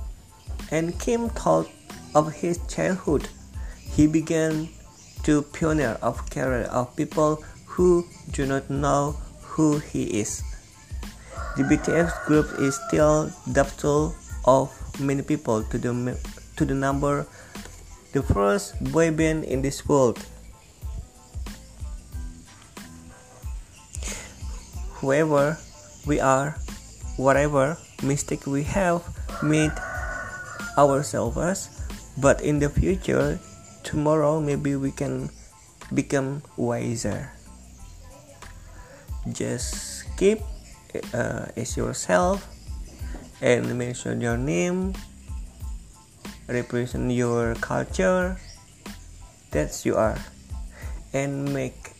and 0.70 0.94
Kim 1.02 1.30
thought 1.30 1.66
of 2.14 2.30
his 2.30 2.60
childhood 2.68 3.26
He 3.90 4.06
began 4.06 4.68
to 5.24 5.42
pioneer 5.42 5.98
of 6.00 6.30
career 6.30 6.70
of 6.70 6.94
people 6.94 7.42
who 7.66 8.06
do 8.30 8.46
not 8.46 8.70
know 8.70 9.18
who 9.42 9.78
he 9.78 10.04
is. 10.20 10.51
The 11.57 11.64
BTS 11.68 12.24
group 12.24 12.48
is 12.59 12.80
still 12.88 13.28
doubtful 13.53 14.16
of 14.48 14.72
many 15.00 15.20
people 15.20 15.62
to 15.68 15.76
the 15.76 15.92
to 16.57 16.64
the 16.64 16.74
number 16.74 17.26
the 18.12 18.20
first 18.20 18.76
boy 18.92 19.09
band 19.09 19.44
in 19.44 19.64
this 19.64 19.88
world. 19.88 20.20
Whoever 25.00 25.57
we 26.05 26.20
are, 26.20 26.57
whatever 27.16 27.76
mistake 28.05 28.46
we 28.46 28.62
have 28.68 29.00
made 29.42 29.72
ourselves, 30.76 31.68
but 32.20 32.40
in 32.40 32.61
the 32.61 32.68
future, 32.68 33.40
tomorrow 33.82 34.40
maybe 34.40 34.76
we 34.76 34.92
can 34.92 35.28
become 35.92 36.44
wiser. 36.57 37.32
Just 39.32 40.05
keep 40.16 40.44
uh, 41.14 41.47
as 41.57 41.76
yourself 41.76 42.47
and 43.40 43.78
mention 43.78 44.20
your 44.20 44.36
name, 44.36 44.95
represent 46.49 47.11
your 47.12 47.55
culture. 47.57 48.36
That's 49.51 49.84
you 49.84 49.97
are, 49.97 50.18
and 51.12 51.53
make 51.53 51.93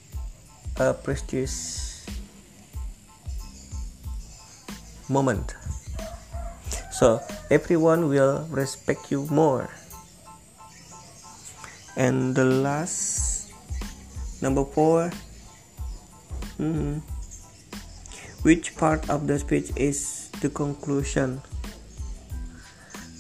a 0.77 0.95
prestigious 0.95 2.07
moment. 5.09 5.55
So 6.93 7.21
everyone 7.51 8.09
will 8.09 8.47
respect 8.49 9.11
you 9.11 9.27
more. 9.29 9.69
And 11.97 12.35
the 12.35 12.45
last 12.45 13.53
number 14.41 14.65
4 14.65 15.11
mm-hmm. 16.59 17.12
Which 18.43 18.75
part 18.75 19.09
of 19.09 19.31
the 19.31 19.39
speech 19.39 19.71
is 19.77 20.29
the 20.43 20.51
conclusion? 20.51 21.41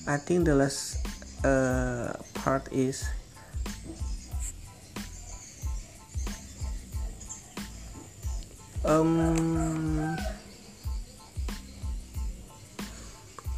I 0.07 0.19
think 0.19 0.51
the 0.51 0.59
last 0.59 0.99
uh, 1.47 2.19
part 2.35 2.67
is 2.75 3.07
um 8.83 10.19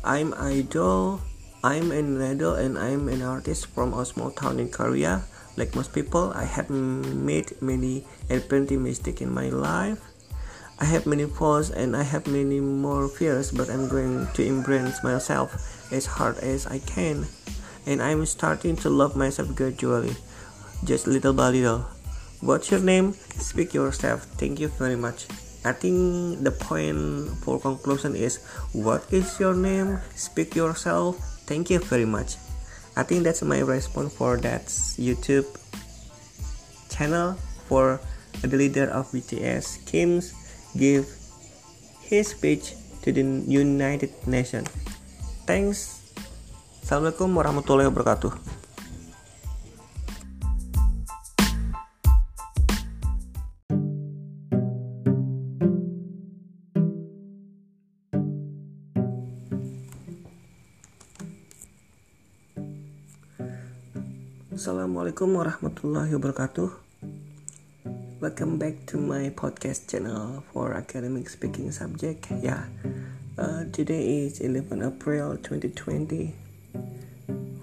I'm 0.05 0.37
idol 0.37 1.25
I'm 1.65 1.89
an 1.97 2.21
idol 2.21 2.61
and 2.61 2.77
I'm 2.77 3.09
an 3.09 3.25
artist 3.25 3.73
from 3.73 3.97
a 3.97 4.05
small 4.05 4.37
town 4.37 4.61
in 4.61 4.69
Korea 4.69 5.25
like 5.57 5.73
most 5.73 5.97
people 5.97 6.29
I 6.37 6.45
have 6.45 6.69
made 6.69 7.57
many 7.65 8.05
and 8.29 8.45
plenty 8.45 8.77
mistakes 8.77 9.25
in 9.25 9.33
my 9.33 9.49
life 9.49 10.14
I 10.81 10.87
have 10.87 11.07
many 11.07 11.25
faults 11.27 11.71
and 11.71 11.97
I 11.97 12.03
have 12.03 12.27
many 12.27 12.59
more 12.59 13.09
fears, 13.09 13.53
but 13.53 13.71
I'm 13.71 13.89
going 13.89 14.27
to 14.35 14.45
embrace 14.45 15.05
myself 15.05 15.55
as 15.93 16.05
hard 16.05 16.39
as 16.39 16.67
I 16.67 16.81
can. 16.81 17.27
And 17.87 18.03
I'm 18.03 18.27
starting 18.27 18.75
to 18.83 18.91
love 18.91 19.15
myself 19.15 19.55
gradually, 19.55 20.17
just 20.83 21.07
little 21.07 21.33
by 21.33 21.51
little. 21.51 21.87
What's 22.41 22.71
your 22.73 22.81
name? 22.81 23.13
Speak 23.13 23.73
yourself. 23.73 24.25
Thank 24.35 24.59
you 24.59 24.69
very 24.69 24.97
much. 24.97 25.27
I 25.65 25.73
think 25.73 26.43
the 26.43 26.51
point 26.51 27.31
for 27.45 27.61
conclusion 27.61 28.17
is 28.17 28.43
what 28.73 29.07
is 29.13 29.39
your 29.39 29.55
name? 29.55 30.01
Speak 30.17 30.57
yourself. 30.57 31.17
Thank 31.47 31.71
you 31.71 31.79
very 31.79 32.05
much. 32.05 32.37
I 32.97 33.05
think 33.05 33.23
that's 33.23 33.43
my 33.43 33.61
response 33.61 34.13
for 34.13 34.37
that 34.39 34.67
YouTube 34.99 35.47
channel 36.91 37.35
for 37.69 38.01
the 38.43 38.57
leader 38.57 38.91
of 38.91 39.07
BTS, 39.13 39.87
Kim's 39.87 40.44
give 40.77 41.07
his 42.03 42.35
speech 42.35 42.75
to 43.03 43.13
the 43.13 43.23
United 43.47 44.11
Nations. 44.27 44.69
Thanks. 45.47 46.05
Assalamualaikum 46.85 47.33
warahmatullahi 47.33 47.89
wabarakatuh. 47.89 48.33
Assalamualaikum 64.55 65.29
warahmatullahi 65.35 66.13
wabarakatuh. 66.17 66.84
Welcome 68.25 68.57
back 68.57 68.73
to 68.87 68.97
my 68.97 69.29
podcast 69.37 69.91
channel 69.91 70.43
for 70.51 70.73
academic 70.73 71.29
speaking 71.29 71.71
subject. 71.71 72.27
Yeah. 72.41 72.65
Uh, 73.37 73.65
today 73.71 74.25
is 74.25 74.41
11 74.41 74.81
april 74.81 75.37
2020 75.37 76.33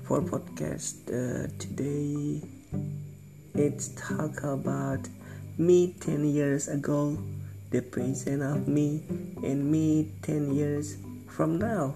for 0.04 0.22
podcast 0.22 1.02
uh, 1.10 1.50
today 1.58 2.46
it's 3.56 3.88
talk 3.98 4.44
about 4.44 5.00
me 5.58 5.96
10 6.00 6.30
years 6.30 6.68
ago 6.68 7.18
the 7.72 7.82
present 7.82 8.44
of 8.44 8.68
me 8.68 9.02
and 9.42 9.66
me 9.66 10.12
10 10.22 10.54
years 10.54 10.98
from 11.28 11.58
now. 11.58 11.96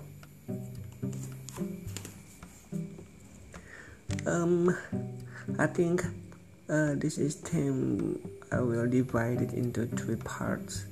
Um 4.26 4.76
i 5.60 5.68
think 5.68 6.04
uh, 6.68 6.96
this 6.96 7.20
is 7.20 7.36
10 7.36 8.35
I 8.52 8.62
will 8.62 8.88
divide 8.88 9.42
it 9.42 9.54
into 9.54 9.86
three 9.88 10.18
parts. 10.18 10.86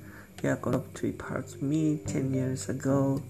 Yeah, 0.44 0.58
of 0.64 0.88
three 0.94 1.14
parts. 1.14 1.62
Me 1.62 2.00
10 2.06 2.34
years 2.34 2.68
ago, 2.68 3.22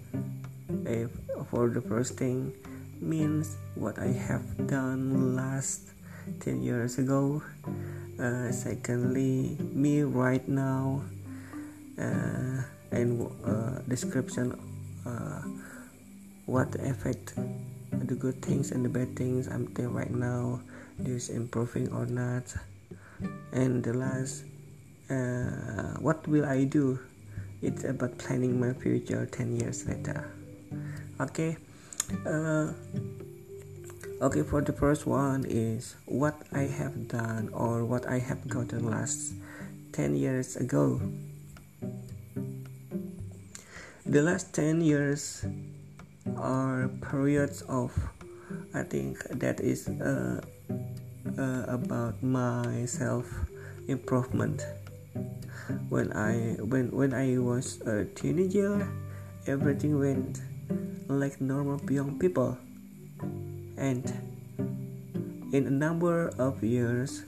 if 0.85 1.11
for 1.51 1.69
the 1.69 1.81
first 1.81 2.17
thing 2.17 2.51
means 2.99 3.57
what 3.75 3.99
I 3.99 4.09
have 4.09 4.41
done 4.67 5.35
last 5.35 5.93
10 6.39 6.63
years 6.63 6.97
ago. 6.97 7.43
Uh, 8.17 8.51
secondly, 8.51 9.57
me 9.59 10.01
right 10.01 10.47
now, 10.47 11.03
uh, 11.99 12.61
and 12.91 13.29
uh, 13.45 13.79
description 13.87 14.57
uh, 15.05 15.41
what 16.45 16.73
effect 16.75 17.33
the 17.91 18.15
good 18.15 18.41
things 18.41 18.71
and 18.71 18.85
the 18.85 18.89
bad 18.89 19.15
things 19.15 19.47
I'm 19.47 19.65
doing 19.73 19.93
right 19.93 20.11
now, 20.11 20.61
this 20.97 21.29
improving 21.29 21.91
or 21.91 22.05
not 22.05 22.53
and 23.51 23.83
the 23.83 23.93
last 23.93 24.43
uh, 25.09 25.99
what 25.99 26.27
will 26.27 26.45
I 26.45 26.63
do? 26.63 26.99
It's 27.61 27.83
about 27.83 28.17
planning 28.17 28.59
my 28.59 28.73
future 28.73 29.25
10 29.25 29.57
years 29.57 29.87
later. 29.87 30.29
Okay 31.19 31.57
uh, 32.25 32.73
okay 34.21 34.43
for 34.43 34.61
the 34.61 34.73
first 34.73 35.05
one 35.05 35.45
is 35.47 35.95
what 36.05 36.35
I 36.51 36.63
have 36.63 37.07
done 37.07 37.49
or 37.53 37.85
what 37.85 38.07
I 38.07 38.19
have 38.19 38.47
gotten 38.47 38.89
last 38.89 39.33
10 39.93 40.15
years 40.15 40.55
ago. 40.55 41.01
The 44.05 44.21
last 44.21 44.53
10 44.53 44.81
years 44.81 45.45
are 46.37 46.89
periods 47.09 47.61
of 47.63 47.91
I 48.73 48.83
think 48.83 49.23
that 49.29 49.59
is 49.59 49.87
uh, 49.87 50.41
uh, 51.37 51.65
about 51.67 52.21
my 52.21 52.85
self 52.85 53.25
improvement 53.87 54.65
when 55.89 56.11
i 56.13 56.55
when 56.63 56.91
when 56.91 57.13
i 57.13 57.37
was 57.37 57.81
a 57.81 58.05
teenager 58.15 58.87
everything 59.47 59.99
went 59.99 60.39
like 61.07 61.41
normal 61.41 61.79
young 61.91 62.17
people. 62.17 62.57
And 63.77 64.05
in 65.51 65.67
a 65.67 65.71
number 65.71 66.29
of 66.39 66.63
years 66.63 67.23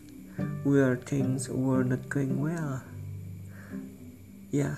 where 0.64 0.96
things 0.96 1.50
were 1.50 1.84
not 1.84 2.10
going 2.10 2.42
well 2.42 2.82
yeah 4.52 4.76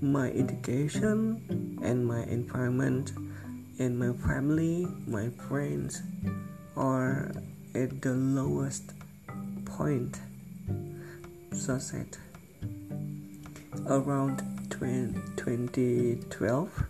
my 0.00 0.30
education 0.30 1.42
and 1.82 2.06
my 2.06 2.22
environment 2.24 3.12
and 3.78 3.98
my 3.98 4.12
family 4.22 4.86
my 5.06 5.28
friends 5.48 6.02
are 6.76 7.32
at 7.74 8.02
the 8.02 8.12
lowest 8.12 8.92
point 9.64 10.18
said. 11.52 12.16
Around 13.86 14.42
2012 14.70 16.84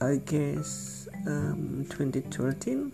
i 0.00 0.16
guess 0.26 1.08
um, 1.26 1.86
2013 1.88 2.92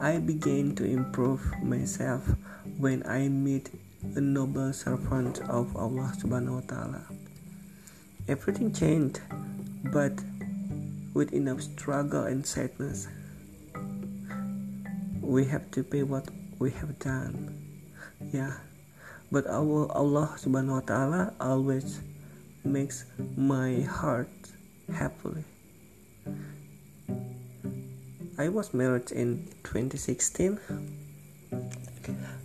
i 0.00 0.18
began 0.18 0.74
to 0.74 0.84
improve 0.84 1.40
myself 1.62 2.28
when 2.78 3.02
i 3.06 3.28
meet 3.28 3.70
a 4.16 4.20
noble 4.20 4.72
servant 4.72 5.40
of 5.48 5.76
allah 5.76 6.12
subhanahu 6.18 6.60
wa 6.60 6.64
ta'ala. 6.66 7.02
Everything 8.28 8.72
changed 8.72 9.20
but 9.92 10.12
with 11.14 11.32
enough 11.32 11.60
struggle 11.60 12.24
and 12.24 12.46
sadness 12.46 13.08
we 15.30 15.46
have 15.46 15.70
to 15.70 15.86
pay 15.86 16.02
what 16.02 16.26
we 16.58 16.74
have 16.74 16.98
done. 16.98 17.54
Yeah. 18.34 18.58
But 19.30 19.46
our 19.46 19.86
Allah 19.94 20.34
subhanahu 20.34 20.82
wa 20.82 20.84
ta'ala 20.90 21.22
always 21.38 22.02
makes 22.66 23.06
my 23.38 23.86
heart 23.86 24.34
happily. 24.90 25.46
I 28.34 28.50
was 28.50 28.74
married 28.74 29.14
in 29.14 29.46
2016 29.62 30.58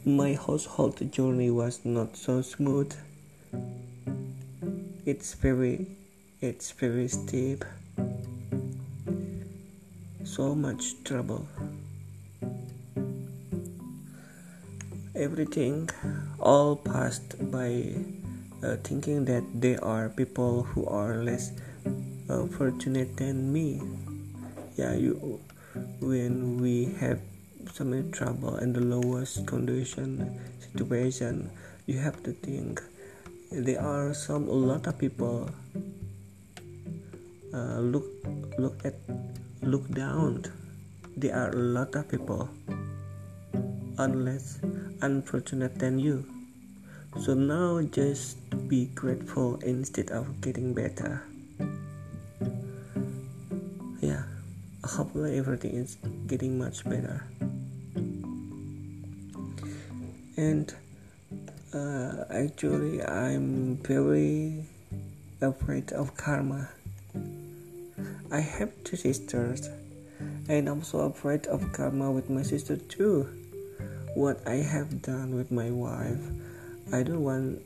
my 0.06 0.38
household 0.38 1.02
journey 1.12 1.50
was 1.50 1.82
not 1.84 2.16
so 2.16 2.42
smooth. 2.46 2.94
It's 5.04 5.34
very 5.34 5.88
it's 6.42 6.70
very 6.70 7.08
steep. 7.08 7.66
So 10.22 10.54
much 10.54 11.02
trouble 11.04 11.50
everything 15.16 15.90
all 16.40 16.76
passed 16.76 17.36
by 17.52 17.96
uh, 18.64 18.76
thinking 18.84 19.26
that 19.26 19.44
they 19.54 19.78
are 19.78 20.10
people 20.10 20.64
who 20.64 20.86
are 20.86 21.24
less 21.24 21.52
uh, 22.30 22.46
fortunate 22.48 23.16
than 23.18 23.52
me. 23.52 23.82
Yeah 24.76 24.94
you 24.96 25.40
when 26.00 26.58
we 26.58 26.96
have 27.00 27.20
so 27.74 27.84
many 27.84 28.10
trouble 28.12 28.56
and 28.56 28.76
the 28.76 28.82
lowest 28.82 29.46
condition 29.48 30.40
situation 30.60 31.50
you 31.86 31.98
have 31.98 32.22
to 32.24 32.32
think 32.32 32.82
there 33.52 33.82
are 33.82 34.14
some 34.14 34.48
a 34.48 34.52
lot 34.52 34.88
of 34.88 34.98
people 34.98 35.50
uh, 37.54 37.80
look 37.80 38.06
look 38.58 38.76
at 38.84 38.96
look 39.62 39.88
down. 39.96 40.44
There 41.16 41.36
are 41.36 41.50
a 41.50 41.56
lot 41.56 41.96
of 41.96 42.10
people 42.10 42.50
unless 43.98 44.60
unfortunate 45.06 45.78
than 45.78 46.00
you. 46.00 46.26
So 47.22 47.34
now 47.34 47.82
just 47.82 48.38
be 48.68 48.88
grateful 48.98 49.62
instead 49.62 50.10
of 50.10 50.42
getting 50.42 50.74
better. 50.74 51.24
Yeah 54.02 54.26
hopefully 54.86 55.38
everything 55.38 55.72
is 55.72 55.98
getting 56.28 56.58
much 56.58 56.84
better. 56.84 57.26
And 60.38 60.74
uh, 61.74 62.26
actually 62.30 63.04
i'm 63.04 63.78
very 63.78 64.66
afraid 65.42 65.92
of 65.92 66.16
karma. 66.16 66.70
I 68.32 68.40
have 68.40 68.72
two 68.84 68.98
sisters 68.98 69.70
and 70.48 70.68
i'm 70.70 70.84
so 70.84 71.00
afraid 71.00 71.48
of 71.48 71.72
karma 71.74 72.12
with 72.12 72.30
my 72.30 72.44
sister 72.44 72.78
too 72.78 73.28
what 74.16 74.42
i 74.48 74.56
have 74.56 75.02
done 75.02 75.36
with 75.36 75.52
my 75.52 75.70
wife. 75.70 76.24
I 76.92 77.04
don't 77.04 77.24
want 77.24 77.62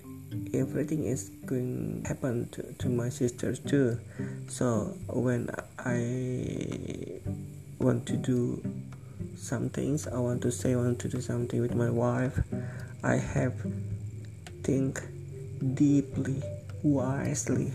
everything 0.53 1.05
is 1.05 1.29
going 1.45 2.03
happen 2.07 2.49
to, 2.51 2.73
to 2.79 2.89
my 2.89 3.09
sisters 3.09 3.59
too. 3.59 3.99
So 4.47 4.97
when 5.07 5.49
i 5.77 7.21
want 7.79 8.05
to 8.07 8.17
do 8.17 8.61
some 9.35 9.69
things 9.69 10.07
I 10.07 10.17
want 10.17 10.41
to 10.41 10.51
say 10.51 10.73
I 10.73 10.75
want 10.75 10.99
to 10.99 11.07
do 11.07 11.21
something 11.21 11.61
with 11.61 11.75
my 11.75 11.89
wife 11.89 12.39
I 13.03 13.15
have 13.15 13.55
think 14.63 15.01
deeply 15.73 16.43
wisely. 16.83 17.71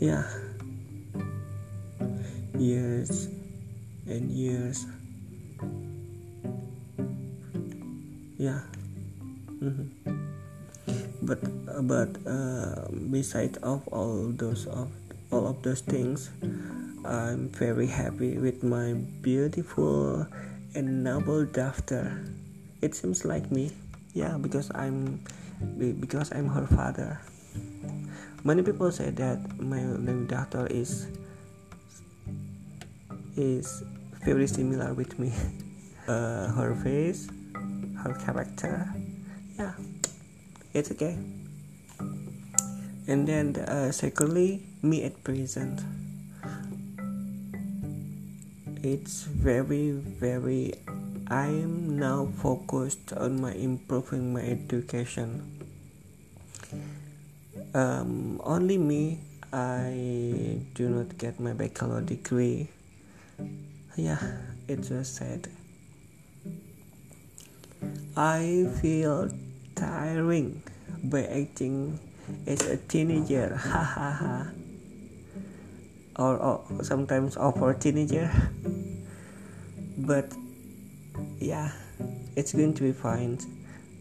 Yeah. 0.00 0.24
Years 2.58 3.28
and 4.06 4.30
years 4.30 4.86
yeah 8.46 8.62
mm-hmm. 9.58 9.90
but 11.26 11.42
but 11.90 12.14
uh, 12.30 12.86
beside 13.10 13.58
of 13.66 13.82
all 13.90 14.30
those 14.38 14.70
of 14.70 14.86
all 15.34 15.50
of 15.50 15.58
those 15.66 15.82
things 15.82 16.30
I'm 17.06 17.54
very 17.54 17.86
happy 17.86 18.34
with 18.34 18.66
my 18.66 18.98
beautiful 19.22 20.26
and 20.74 21.04
noble 21.06 21.46
daughter. 21.46 22.18
It 22.82 22.98
seems 22.98 23.24
like 23.24 23.46
me, 23.54 23.70
yeah, 24.10 24.34
because 24.34 24.74
I'm 24.74 25.22
because 25.78 26.34
I'm 26.34 26.50
her 26.50 26.66
father. 26.66 27.22
Many 28.42 28.66
people 28.66 28.90
say 28.90 29.14
that 29.22 29.38
my 29.62 29.86
daughter 30.26 30.66
is 30.66 31.06
is 33.38 33.86
very 34.26 34.50
similar 34.50 34.94
with 34.94 35.18
me. 35.18 35.32
Uh, 36.06 36.46
her 36.54 36.70
face, 36.86 37.26
character, 38.14 38.86
yeah, 39.58 39.72
it's 40.74 40.90
okay. 40.92 41.18
And 43.06 43.26
then 43.26 43.56
uh, 43.56 43.92
secondly, 43.92 44.62
me 44.82 45.04
at 45.04 45.22
present. 45.24 45.80
It's 48.82 49.24
very 49.26 49.90
very 49.90 50.74
i 51.26 51.46
am 51.50 51.98
now 51.98 52.30
focused 52.38 53.12
on 53.14 53.40
my 53.40 53.50
improving 53.52 54.32
my 54.32 54.42
education. 54.46 55.42
Um, 57.74 58.40
only 58.44 58.78
me 58.78 59.18
i 59.52 60.60
do 60.74 60.88
not 60.88 61.18
get 61.18 61.40
my 61.40 61.52
bachelor 61.52 62.00
degree. 62.00 62.68
Yeah 63.96 64.22
it's 64.68 64.88
just 64.88 65.16
sad 65.16 65.48
i 68.16 68.64
feel 68.80 69.28
tiring 69.74 70.62
by 71.04 71.20
acting 71.28 72.00
as 72.46 72.64
a 72.66 72.76
teenager 72.88 73.54
ha 73.60 73.84
ha 73.84 74.10
ha. 74.10 74.46
Or, 76.16 76.38
or 76.40 76.64
sometimes 76.80 77.36
over 77.36 77.74
teenager. 77.74 78.32
But 79.98 80.32
yeah 81.38 81.72
it's 82.36 82.52
going 82.52 82.72
to 82.74 82.82
be 82.82 82.92
fine. 82.92 83.38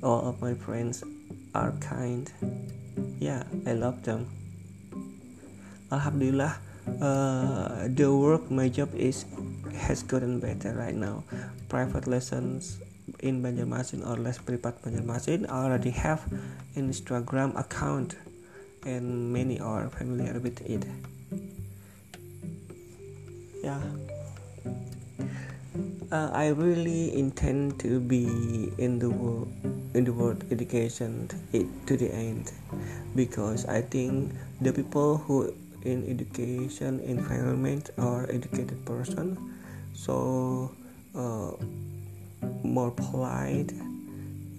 All 0.02 0.30
of 0.30 0.40
my 0.40 0.54
friends 0.54 1.04
are 1.54 1.72
kind. 1.84 2.32
Yeah 3.20 3.44
i 3.68 3.74
love 3.74 4.02
them. 4.04 4.32
Alhamdulillah 5.92 6.56
uh, 7.02 7.88
the 7.92 8.08
work 8.08 8.50
my 8.50 8.70
job 8.70 8.96
is 8.96 9.26
has 9.76 10.04
gotten 10.04 10.40
better 10.40 10.72
right 10.72 10.96
now. 10.96 11.24
Private 11.68 12.08
lessons 12.08 12.80
in 13.20 13.42
Banjarmasin 13.42 14.06
or 14.06 14.18
less 14.18 14.38
Privat 14.38 14.82
Banjarmasin 14.82 15.48
already 15.50 15.92
have 15.92 16.26
Instagram 16.76 17.58
account 17.58 18.16
and 18.86 19.34
many 19.34 19.60
are 19.60 19.90
familiar 19.90 20.40
with 20.40 20.62
it. 20.62 20.86
Yeah. 23.64 23.82
Uh, 26.12 26.30
I 26.32 26.50
really 26.54 27.18
intend 27.18 27.80
to 27.82 28.00
be 28.00 28.72
in 28.78 29.00
the 29.00 29.10
world 29.10 29.50
in 29.96 30.04
the 30.04 30.14
world 30.14 30.44
education 30.52 31.28
to 31.52 31.98
the 31.98 32.14
end 32.14 32.52
because 33.16 33.66
I 33.66 33.82
think 33.82 34.36
the 34.62 34.72
people 34.72 35.18
who 35.18 35.54
in 35.86 36.04
education 36.10 37.00
environment 37.00 37.90
are 37.98 38.30
educated 38.30 38.84
person. 38.86 39.38
So 39.94 40.72
uh, 41.16 41.58
more 42.64 42.92
polite. 42.92 43.72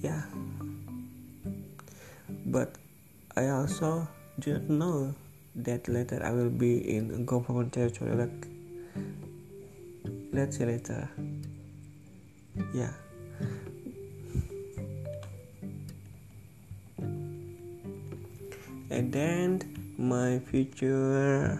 Yeah. 0.03 0.23
But 2.47 2.77
I 3.37 3.49
also 3.49 4.09
do 4.39 4.55
not 4.55 4.71
know 4.71 5.15
that 5.57 5.89
later 5.89 6.21
I 6.23 6.31
will 6.33 6.51
be 6.51 6.97
in 6.97 7.25
government 7.25 7.73
territory 7.73 8.15
like 8.15 8.47
let's 10.33 10.59
see 10.59 10.65
later. 10.65 11.09
Yeah. 12.75 12.93
And 18.91 19.13
then 19.13 19.95
my 19.99 20.39
future 20.39 21.59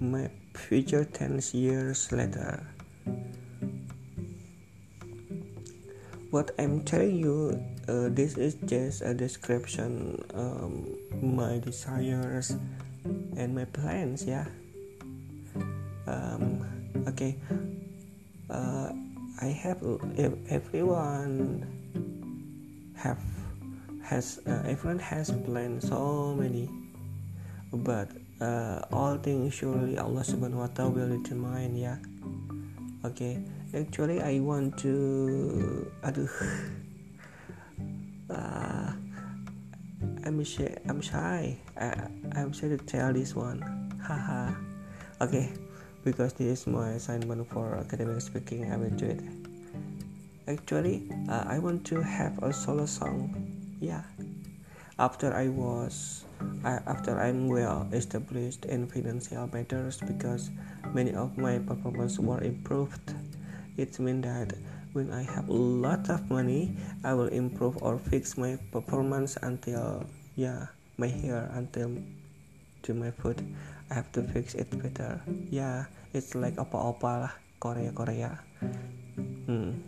my 0.00 0.30
future 0.54 1.04
10 1.04 1.42
years 1.52 2.10
later 2.10 2.66
what 6.30 6.50
i'm 6.58 6.82
telling 6.84 7.16
you 7.16 7.58
uh, 7.88 8.08
this 8.10 8.38
is 8.38 8.54
just 8.66 9.02
a 9.02 9.12
description 9.14 10.22
um, 10.34 10.86
my 11.20 11.58
desires 11.58 12.56
and 13.36 13.54
my 13.54 13.64
plans 13.64 14.24
yeah. 14.24 14.46
Um, 16.06 16.66
okay. 17.08 17.36
Uh, 18.50 18.90
I 19.40 19.46
have 19.46 19.78
everyone 20.50 21.64
have 22.96 23.22
has 24.02 24.40
uh, 24.46 24.66
everyone 24.66 24.98
has 24.98 25.30
planned 25.46 25.82
so 25.82 26.34
many. 26.34 26.68
But 27.72 28.10
uh, 28.40 28.82
all 28.90 29.16
things 29.22 29.54
surely 29.54 29.96
Allah 29.98 30.26
subhanahu 30.26 30.66
wa 30.66 30.70
ta'ala 30.74 30.90
will 30.90 31.10
determine 31.14 31.78
yeah. 31.78 32.02
Okay 33.06 33.38
actually 33.74 34.20
I 34.20 34.40
want 34.40 34.78
to 34.84 35.90
aduh. 36.02 36.30
Uh, 38.30 38.92
I'm 40.24 40.44
shy 40.44 40.70
I'm 40.88 41.00
shy. 41.00 41.58
I, 41.76 42.06
I'm 42.36 42.52
shy 42.52 42.68
to 42.68 42.78
tell 42.78 43.12
this 43.12 43.34
one. 43.34 43.62
Haha. 44.02 44.54
Okay 45.20 45.52
because 46.04 46.32
this 46.32 46.60
is 46.60 46.66
my 46.66 46.96
assignment 46.96 47.46
for 47.50 47.76
academic 47.76 48.20
speaking 48.20 48.72
I 48.72 48.76
will 48.76 48.90
do 48.90 49.06
it. 49.06 49.20
Actually 50.48 51.04
uh, 51.28 51.44
I 51.46 51.58
want 51.58 51.84
to 51.86 52.00
have 52.00 52.42
a 52.42 52.52
solo 52.52 52.86
song. 52.86 53.34
Yeah. 53.80 54.02
After 54.98 55.32
I 55.32 55.48
was 55.48 56.24
I, 56.64 56.80
after 56.86 57.20
I'm 57.20 57.48
well 57.48 57.88
established 57.92 58.64
in 58.64 58.86
financial 58.86 59.48
matters 59.52 60.00
because 60.00 60.50
many 60.92 61.12
of 61.12 61.36
my 61.36 61.58
performance 61.58 62.18
were 62.18 62.40
improved. 62.42 63.14
It 63.80 63.96
means 63.96 64.28
that 64.28 64.52
when 64.92 65.08
I 65.08 65.24
have 65.24 65.48
a 65.48 65.56
lot 65.56 66.12
of 66.12 66.28
money, 66.28 66.76
I 67.00 67.16
will 67.16 67.32
improve 67.32 67.80
or 67.80 67.96
fix 67.96 68.36
my 68.36 68.60
performance 68.76 69.40
until 69.40 70.04
yeah 70.36 70.68
my 71.00 71.08
hair 71.08 71.48
until 71.56 71.96
to 72.84 72.90
my 72.92 73.08
foot. 73.08 73.40
I 73.88 73.94
have 73.96 74.12
to 74.12 74.22
fix 74.22 74.52
it 74.52 74.68
better. 74.76 75.24
Yeah, 75.48 75.88
it's 76.12 76.36
like 76.36 76.60
apa-apa 76.60 77.24
lah 77.24 77.32
Korea 77.56 77.88
Korea. 77.96 78.36
Hmm. 79.48 79.80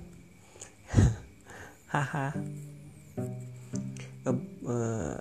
Haha. 1.93 2.33
uh, 4.25 4.33
uh, 4.65 5.21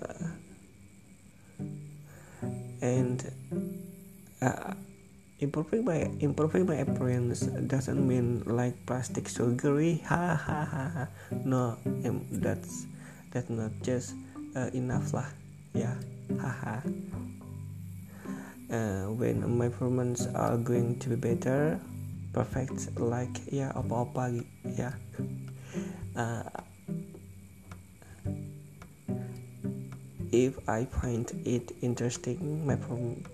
and 2.80 3.20
uh, 4.40 4.74
improving 5.42 5.84
my 5.84 6.08
improving 6.22 6.66
my 6.66 6.80
appearance 6.86 7.50
doesn't 7.68 8.00
mean 8.00 8.46
like 8.46 8.78
plastic 8.86 9.28
surgery. 9.28 10.06
Ha 10.06 10.38
ha 10.38 10.60
ha, 10.70 11.08
no 11.44 11.78
that's 12.32 12.86
that's 13.34 13.50
not 13.50 13.72
just 13.82 14.14
uh, 14.56 14.70
enough 14.74 15.14
lah. 15.14 15.28
Yeah 15.74 15.98
uh, 18.72 19.06
when 19.12 19.44
my 19.58 19.68
performance 19.68 20.28
are 20.36 20.58
going 20.58 20.98
to 21.00 21.10
be 21.10 21.16
better 21.16 21.80
perfect 22.32 22.96
like 22.96 23.44
yeah 23.52 23.72
apa-apa 23.76 24.40
yeah 24.64 24.96
uh, 26.16 26.48
if 30.32 30.56
I 30.70 30.86
find 30.86 31.28
it 31.44 31.76
interesting, 31.82 32.66
my 32.66 32.80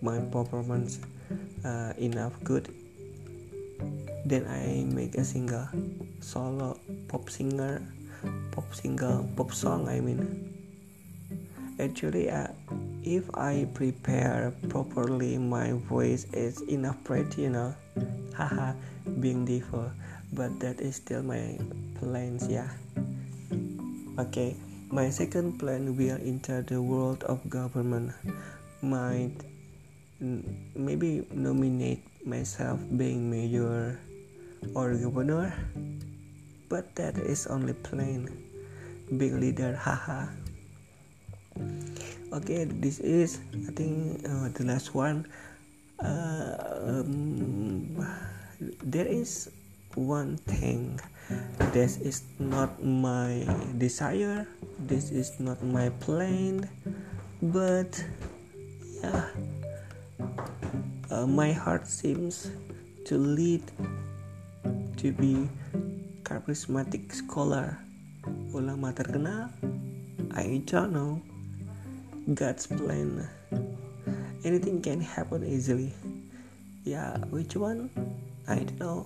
my 0.02 0.20
performance 0.34 1.00
uh, 1.66 1.94
enough 1.98 2.34
good, 2.44 2.74
then 4.26 4.46
I 4.48 4.84
make 4.94 5.16
a 5.16 5.24
single, 5.24 5.68
solo 6.20 6.80
pop 7.08 7.30
singer, 7.30 7.82
pop 8.52 8.74
single, 8.74 9.30
pop 9.36 9.54
song. 9.54 9.88
I 9.88 10.00
mean, 10.00 10.54
actually, 11.80 12.30
uh, 12.30 12.48
if 13.04 13.30
I 13.36 13.68
prepare 13.74 14.54
properly, 14.70 15.38
my 15.38 15.74
voice 15.88 16.26
is 16.34 16.62
enough 16.64 16.98
pretty, 17.04 17.44
you 17.44 17.50
know, 17.50 17.76
haha, 18.36 18.74
being 19.20 19.46
diva, 19.46 19.94
but 20.34 20.60
that 20.60 20.82
is 20.82 20.96
still 20.96 21.24
my 21.24 21.58
plans, 22.00 22.48
yeah. 22.48 22.70
Okay. 24.18 24.56
My 24.90 25.10
second 25.10 25.60
plan 25.60 25.98
will 25.98 26.18
enter 26.24 26.62
the 26.62 26.82
world 26.82 27.22
of 27.26 27.44
government. 27.50 28.14
Might 28.82 29.36
maybe 30.20 31.26
nominate 31.32 32.04
myself 32.26 32.80
being 32.98 33.30
mayor 33.30 34.00
or 34.76 34.94
governor, 34.96 35.54
but 36.70 36.96
that 36.96 37.18
is 37.18 37.48
only 37.48 37.74
plan. 37.74 38.28
Big 39.16 39.34
leader, 39.34 39.76
haha. 39.76 40.28
Okay, 42.34 42.66
this 42.66 43.00
is 43.00 43.40
I 43.54 43.72
think 43.72 44.26
uh, 44.28 44.50
the 44.54 44.66
last 44.66 44.94
one. 44.94 45.26
Uh, 45.98 46.54
um, 46.84 47.98
there 48.84 49.08
is 49.08 49.50
one 49.98 50.38
thing 50.46 51.00
this 51.74 51.98
is 51.98 52.22
not 52.38 52.78
my 52.84 53.42
desire 53.78 54.46
this 54.86 55.10
is 55.10 55.40
not 55.40 55.58
my 55.64 55.90
plan 55.98 56.70
but 57.42 57.98
yeah 59.02 59.26
uh, 61.12 61.28
my 61.28 61.52
heart 61.52 61.88
seems 61.88 62.52
to 63.06 63.18
lead 63.18 63.64
to 64.98 65.12
be 65.12 65.50
charismatic 66.24 67.14
scholar. 67.14 67.80
Ulama 68.54 68.92
terkenal 68.92 69.50
I 70.36 70.62
don't 70.66 70.92
know. 70.92 71.22
God's 72.34 72.68
plan. 72.68 73.26
Anything 74.44 74.82
can 74.82 75.02
happen 75.02 75.46
easily. 75.48 75.94
Yeah 76.84 77.18
which 77.32 77.56
one? 77.56 77.90
I 78.48 78.64
don't 78.64 78.80
know. 78.80 79.06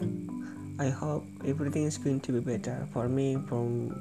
I 0.82 0.90
hope 0.90 1.26
everything 1.46 1.86
is 1.86 1.98
going 1.98 2.22
to 2.22 2.32
be 2.32 2.40
better 2.40 2.88
for 2.92 3.08
me, 3.08 3.38
from 3.48 3.94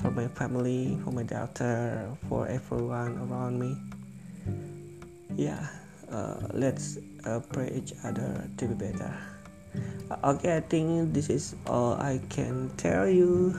for 0.00 0.10
my 0.10 0.28
family, 0.28 0.96
for 1.04 1.12
my 1.12 1.22
daughter, 1.22 2.08
for 2.28 2.48
everyone 2.48 3.18
around 3.28 3.58
me. 3.58 3.76
Yeah, 5.36 5.68
uh, 6.12 6.48
let's 6.52 6.98
uh, 7.24 7.40
pray 7.52 7.72
each 7.74 7.92
other 8.04 8.48
to 8.56 8.64
be 8.66 8.74
better. 8.74 9.12
Uh, 10.10 10.32
okay, 10.34 10.56
I 10.56 10.60
think 10.60 11.12
this 11.12 11.28
is 11.28 11.54
all 11.66 11.94
I 12.00 12.20
can 12.28 12.70
tell 12.76 13.08
you. 13.08 13.56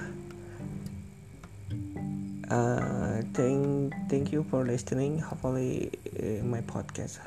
Uh, 2.49 3.21
thank 3.37 3.93
thank 4.09 4.33
you 4.33 4.41
for 4.49 4.65
listening. 4.65 5.21
Hopefully, 5.21 5.93
uh, 6.17 6.41
my 6.41 6.65
podcast 6.65 7.21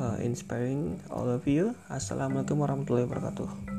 uh, 0.00 0.16
inspiring 0.20 0.96
all 1.12 1.28
of 1.28 1.44
you. 1.44 1.76
Assalamualaikum 1.92 2.56
warahmatullahi 2.56 3.04
wabarakatuh. 3.04 3.71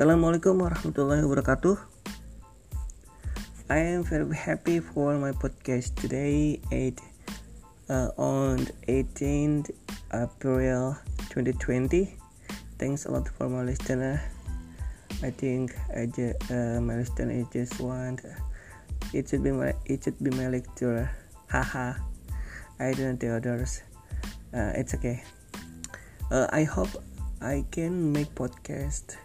Assalamualaikum 0.00 0.64
warahmatullahi 0.64 1.20
wabarakatuh. 1.28 1.76
I 3.68 3.92
am 3.92 4.00
very 4.00 4.32
happy 4.32 4.80
for 4.80 5.12
my 5.20 5.36
podcast 5.36 5.92
today 5.92 6.56
at 6.72 6.96
uh, 7.92 8.08
on 8.16 8.64
18th 8.88 9.68
April 10.16 10.96
2020. 11.28 12.16
Thanks 12.80 13.04
a 13.04 13.12
lot 13.12 13.28
for 13.28 13.52
my 13.52 13.60
listener. 13.60 14.24
I 15.20 15.28
think 15.36 15.76
I 15.92 16.08
just, 16.08 16.48
uh, 16.48 16.80
my 16.80 16.96
listener 16.96 17.44
just 17.52 17.76
want 17.76 18.24
it 19.12 19.28
should 19.28 19.44
be 19.44 19.52
my 19.52 19.76
it 19.84 20.00
should 20.00 20.16
be 20.16 20.32
my 20.32 20.48
lecture. 20.48 21.12
Haha. 21.52 22.00
I 22.80 22.96
don't 22.96 23.20
know 23.20 23.36
the 23.36 23.36
others. 23.36 23.84
Uh, 24.56 24.72
it's 24.80 24.96
okay. 24.96 25.20
Uh, 26.32 26.48
I 26.48 26.64
hope 26.64 26.88
I 27.44 27.68
can 27.68 28.16
make 28.16 28.32
podcast 28.32 29.20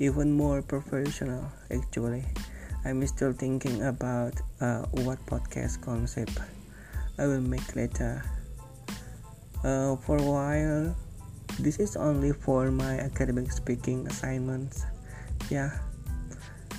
even 0.00 0.32
more 0.32 0.62
professional 0.62 1.44
actually. 1.70 2.24
I'm 2.86 3.06
still 3.06 3.32
thinking 3.32 3.84
about 3.84 4.32
uh, 4.60 4.88
what 5.04 5.20
podcast 5.28 5.84
concept 5.84 6.32
i 7.20 7.26
will 7.28 7.44
make 7.44 7.76
later. 7.76 8.24
Uh, 9.62 9.94
for 10.00 10.16
a 10.16 10.24
while 10.24 10.96
this 11.60 11.76
is 11.76 11.94
only 11.96 12.32
for 12.32 12.72
my 12.72 12.96
academic 12.98 13.52
speaking 13.52 14.06
assignments. 14.08 14.88
Yeah. 15.50 15.76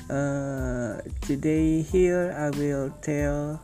Uh, 0.09 0.99
today 1.21 1.81
here 1.83 2.33
i 2.35 2.49
will 2.57 2.89
tell 3.05 3.61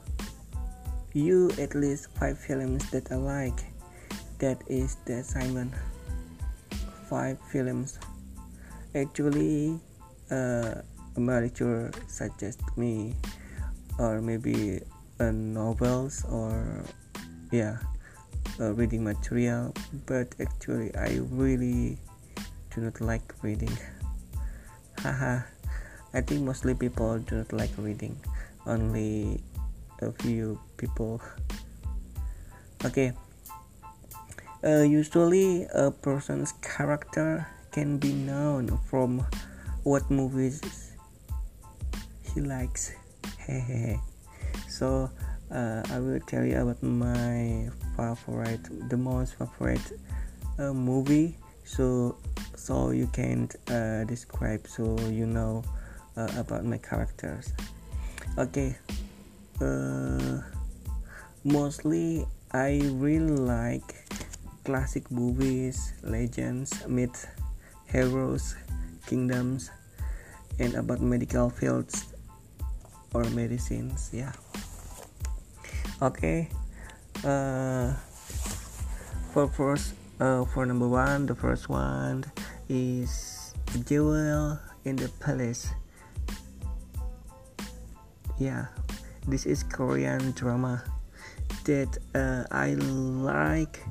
you 1.12 1.49
at 1.60 1.74
least 1.74 2.14
five 2.14 2.38
films 2.38 2.88
that 2.91 3.12
i 3.12 3.16
like. 3.16 3.66
That 4.38 4.62
is 4.70 4.97
the 5.10 5.26
assignment. 5.26 5.74
Five 7.10 7.41
films 7.49 7.97
actually 8.98 9.80
uh, 10.32 10.82
a 11.16 11.20
literature 11.20 11.91
suggest 12.08 12.62
me 12.78 13.14
or 14.00 14.22
maybe 14.22 14.82
novels 15.20 16.26
or 16.30 16.84
yeah 17.52 17.78
reading 18.60 19.04
material 19.04 19.74
but 20.06 20.34
actually 20.39 20.93
i 20.95 21.18
really 21.32 21.98
do 22.78 22.86
not 22.86 23.02
like 23.02 23.34
reading. 23.41 23.74
Haha. 25.02 25.41
I 26.14 26.22
think 26.22 26.45
mostly 26.45 26.76
people 26.76 27.18
do 27.18 27.41
not 27.41 27.52
like 27.52 27.74
reading. 27.78 28.22
Only 28.66 29.41
a 30.02 30.12
few 30.12 30.62
people. 30.78 31.22
Okay. 32.86 33.12
Uh, 34.64 34.86
usually 34.86 35.66
a 35.74 35.89
person's 35.89 36.54
character 36.62 37.48
can 37.78 38.00
be 38.00 38.12
known 38.12 38.76
from 38.90 39.24
what 39.84 40.10
movies 40.10 40.96
he 42.34 42.42
likes. 42.42 42.96
so 44.68 45.12
uh, 45.54 45.84
I 45.94 46.00
will 46.00 46.20
tell 46.22 46.44
you 46.44 46.58
about 46.58 46.82
my 46.82 47.70
favorite, 47.96 48.90
the 48.90 48.98
most 48.98 49.38
favorite 49.38 49.94
uh, 50.58 50.74
movie. 50.74 51.38
So 51.66 52.18
so 52.56 52.90
you 52.90 53.06
can 53.14 53.48
uh, 53.70 54.06
describe 54.06 54.66
so 54.66 54.98
you 55.14 55.28
know 55.28 55.62
uh, 56.18 56.34
about 56.36 56.66
my 56.66 56.80
characters. 56.80 57.54
Okay. 58.40 58.76
Uh, 59.62 60.42
mostly 61.44 62.26
I 62.54 62.82
really 62.98 63.38
like 63.38 63.94
classic 64.66 65.12
movies, 65.12 65.94
legends, 66.02 66.74
myths, 66.88 67.28
heroes, 67.88 68.56
kingdoms, 69.06 69.72
and 70.60 70.76
about 70.76 71.02
medical 71.02 71.50
fields 71.50 72.14
or 73.14 73.24
medicines. 73.32 74.10
Yeah. 74.14 74.34
Okay. 76.02 76.50
Uh, 77.24 77.94
for 79.34 79.48
first, 79.48 79.94
uh, 80.20 80.46
for 80.46 80.66
number 80.66 80.88
one, 80.88 81.26
the 81.26 81.36
first 81.36 81.70
one 81.70 82.26
is 82.70 83.54
Jewel 83.86 84.60
in 84.86 84.96
the 84.96 85.10
Palace. 85.20 85.70
Yeah, 88.38 88.68
this 89.28 89.46
is 89.46 89.64
Korean 89.64 90.32
drama 90.32 90.84
that 91.66 91.98
uh, 92.14 92.46
I 92.52 92.76
like 92.76 93.82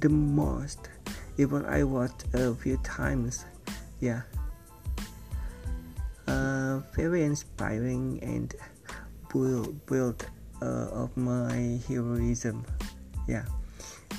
the 0.00 0.08
most. 0.08 0.91
Even 1.42 1.66
I 1.66 1.82
watched 1.82 2.30
a 2.38 2.54
few 2.54 2.78
times. 2.86 3.50
Yeah, 3.98 4.22
uh, 6.30 6.86
very 6.94 7.26
inspiring 7.26 8.22
and 8.22 8.54
build 9.26 9.74
build 9.90 10.22
uh, 10.62 11.02
of 11.02 11.10
my 11.18 11.82
heroism. 11.90 12.62
Yeah, 13.26 13.42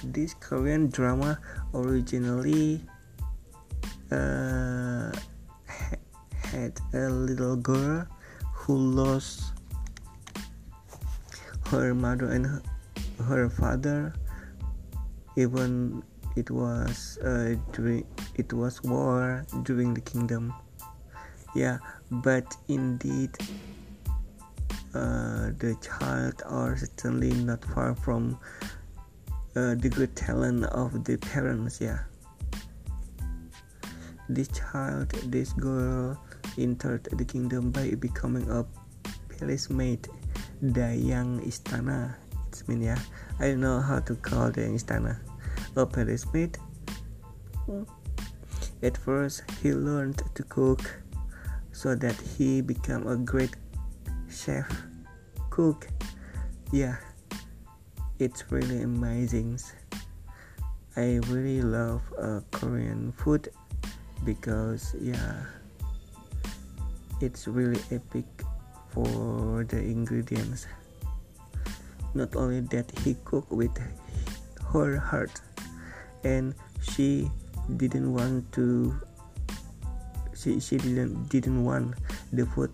this 0.04 0.36
Korean 0.36 0.92
drama 0.92 1.40
originally 1.72 2.84
uh, 4.12 5.16
had 6.52 6.76
a 6.92 7.08
little 7.08 7.56
girl 7.56 8.04
who 8.52 8.76
lost 8.76 9.56
her 11.72 11.96
mother 11.96 12.36
and 12.36 12.60
her 13.32 13.48
father 13.48 14.12
even 15.40 16.04
it 16.36 16.50
was 16.50 17.18
uh, 17.22 17.56
during 17.72 18.06
it 18.36 18.52
was 18.54 18.84
war 18.84 19.46
during 19.64 19.94
the 19.94 20.02
kingdom. 20.02 20.54
Yeah 21.56 21.78
but 22.10 22.56
indeed 22.68 23.30
uh, 24.94 25.50
the 25.58 25.76
child 25.82 26.42
are 26.46 26.78
certainly 26.78 27.34
not 27.34 27.64
far 27.66 27.96
from 27.96 28.38
uh, 29.56 29.74
the 29.76 29.90
good 29.90 30.16
talent 30.16 30.66
of 30.66 31.04
the 31.04 31.18
parents 31.18 31.82
yeah. 31.82 32.00
This 34.30 34.48
child 34.50 35.10
this 35.30 35.54
girl 35.54 36.18
entered 36.58 37.06
the 37.12 37.26
kingdom 37.26 37.72
by 37.72 37.94
becoming 38.00 38.50
a 38.50 38.66
palace 39.30 39.70
maid 39.70 40.08
dayang 40.62 41.42
istana. 41.46 42.16
It's 42.50 42.68
mean 42.68 42.82
yeah 42.82 43.00
I 43.40 43.50
don't 43.54 43.62
know 43.62 43.82
how 43.82 44.00
to 44.00 44.16
call 44.16 44.50
the 44.50 44.62
istana 44.74 45.18
palace 45.74 46.26
maid 46.34 46.58
hmm. 47.66 47.84
at 48.82 48.98
first 48.98 49.44
he 49.62 49.74
learned 49.74 50.22
to 50.36 50.44
cook 50.44 51.02
so 51.72 51.96
that 51.96 52.16
he 52.38 52.62
become 52.62 53.08
a 53.08 53.18
great 53.18 53.56
chef 54.30 54.70
cook. 55.50 55.88
Yeah 56.72 56.98
it's 58.20 58.52
really 58.52 58.82
amazing. 58.84 59.60
I 60.96 61.20
really 61.28 61.62
love 61.62 62.02
uh, 62.18 62.40
korean 62.52 63.12
food 63.18 63.50
because 64.24 64.96
yeah 65.02 65.44
it's 67.20 67.48
really 67.48 67.82
epic 67.92 68.26
for 68.90 69.66
the 69.68 69.82
ingredients. 69.82 70.68
Not 72.14 72.36
only 72.36 72.62
that 72.70 72.88
he 73.00 73.18
cooked 73.26 73.52
with 73.52 73.74
her 74.72 74.98
heart 74.98 75.42
and 76.24 76.56
she 76.82 77.30
didn't 77.78 78.14
want 78.14 78.52
to 78.54 79.00
she, 80.36 80.60
she 80.60 80.78
didn't 80.78 81.30
didn't 81.30 81.64
want 81.64 81.96
the 82.32 82.46
food. 82.46 82.72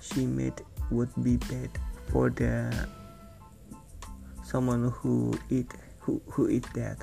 She 0.00 0.26
made 0.26 0.60
would 0.90 1.10
be 1.22 1.36
bad 1.36 1.70
for 2.10 2.30
the 2.30 2.88
someone 4.42 4.90
who 4.90 5.38
eat 5.50 5.70
who, 6.00 6.20
who 6.28 6.48
eat 6.48 6.66
that. 6.74 6.98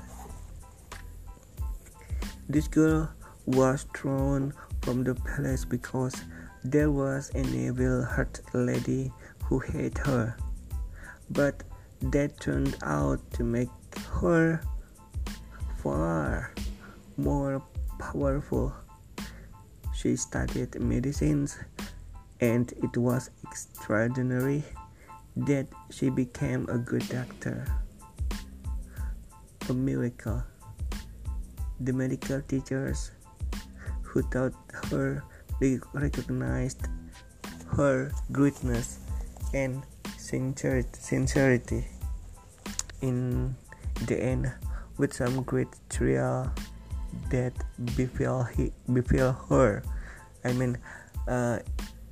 This 2.48 2.68
girl 2.68 3.10
was 3.46 3.86
thrown 3.96 4.52
from 4.82 5.04
the 5.04 5.14
palace 5.14 5.64
because 5.64 6.14
there 6.64 6.90
was 6.90 7.30
an 7.34 7.48
evil 7.54 8.04
heart 8.04 8.40
lady 8.52 9.12
who 9.44 9.58
hate 9.58 9.98
her. 9.98 10.36
But 11.30 11.64
that 12.02 12.38
turned 12.38 12.76
out 12.82 13.18
to 13.32 13.44
make 13.44 13.70
her 14.20 14.60
far 15.82 16.54
more 17.16 17.62
powerful 17.98 18.72
she 19.92 20.16
studied 20.16 20.80
medicines, 20.80 21.58
and 22.40 22.72
it 22.82 22.96
was 22.96 23.30
extraordinary 23.46 24.62
that 25.36 25.66
she 25.90 26.10
became 26.10 26.66
a 26.68 26.78
good 26.78 27.06
doctor. 27.08 27.66
A 29.68 29.74
miracle. 29.74 30.42
The 31.78 31.92
medical 31.92 32.40
teachers 32.42 33.12
who 34.02 34.22
taught 34.30 34.54
her 34.90 35.22
recognized 35.92 36.82
her 37.78 38.10
greatness 38.32 38.98
and 39.54 39.82
sincerity. 40.18 41.86
In 43.02 43.54
the 44.06 44.18
end, 44.18 44.52
with 44.98 45.12
some 45.12 45.42
great 45.42 45.68
trial 45.88 46.52
that 47.30 47.52
befell, 47.96 48.44
he, 48.44 48.72
befell 48.92 49.32
her. 49.48 49.82
I 50.44 50.52
mean, 50.52 50.78
uh, 51.28 51.58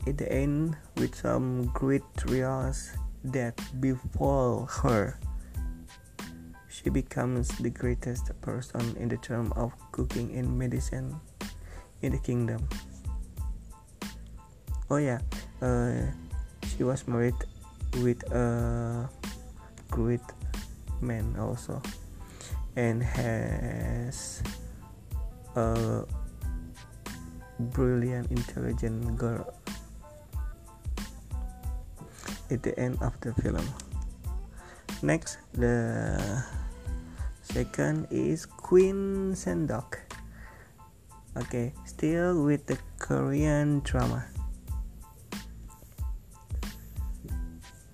at 0.06 0.18
the 0.18 0.30
end, 0.30 0.76
with 0.96 1.14
some 1.14 1.66
great 1.74 2.02
trials 2.16 2.92
that 3.24 3.60
befall 3.80 4.66
her, 4.82 5.18
she 6.68 6.88
becomes 6.88 7.48
the 7.58 7.70
greatest 7.70 8.32
person 8.40 8.96
in 8.96 9.08
the 9.08 9.18
term 9.18 9.52
of 9.56 9.72
cooking 9.92 10.34
and 10.36 10.58
medicine 10.58 11.20
in 12.02 12.12
the 12.12 12.18
kingdom. 12.18 12.66
Oh 14.88 14.96
yeah, 14.96 15.20
uh, 15.60 16.08
she 16.64 16.82
was 16.82 17.06
married 17.06 17.36
with 18.00 18.24
a 18.32 19.08
great 19.90 20.24
man 21.00 21.36
also, 21.38 21.82
and 22.76 23.02
has 23.02 24.42
a 25.56 26.04
brilliant, 27.58 28.30
intelligent 28.30 29.16
girl 29.16 29.52
at 32.50 32.62
the 32.62 32.78
end 32.78 32.98
of 33.00 33.18
the 33.20 33.34
film. 33.34 33.66
Next, 35.02 35.38
the 35.54 36.44
second 37.42 38.06
is 38.10 38.44
Queen 38.46 39.32
Seondeok. 39.32 39.96
Okay, 41.36 41.72
still 41.86 42.44
with 42.44 42.66
the 42.66 42.78
Korean 42.98 43.80
drama. 43.80 44.26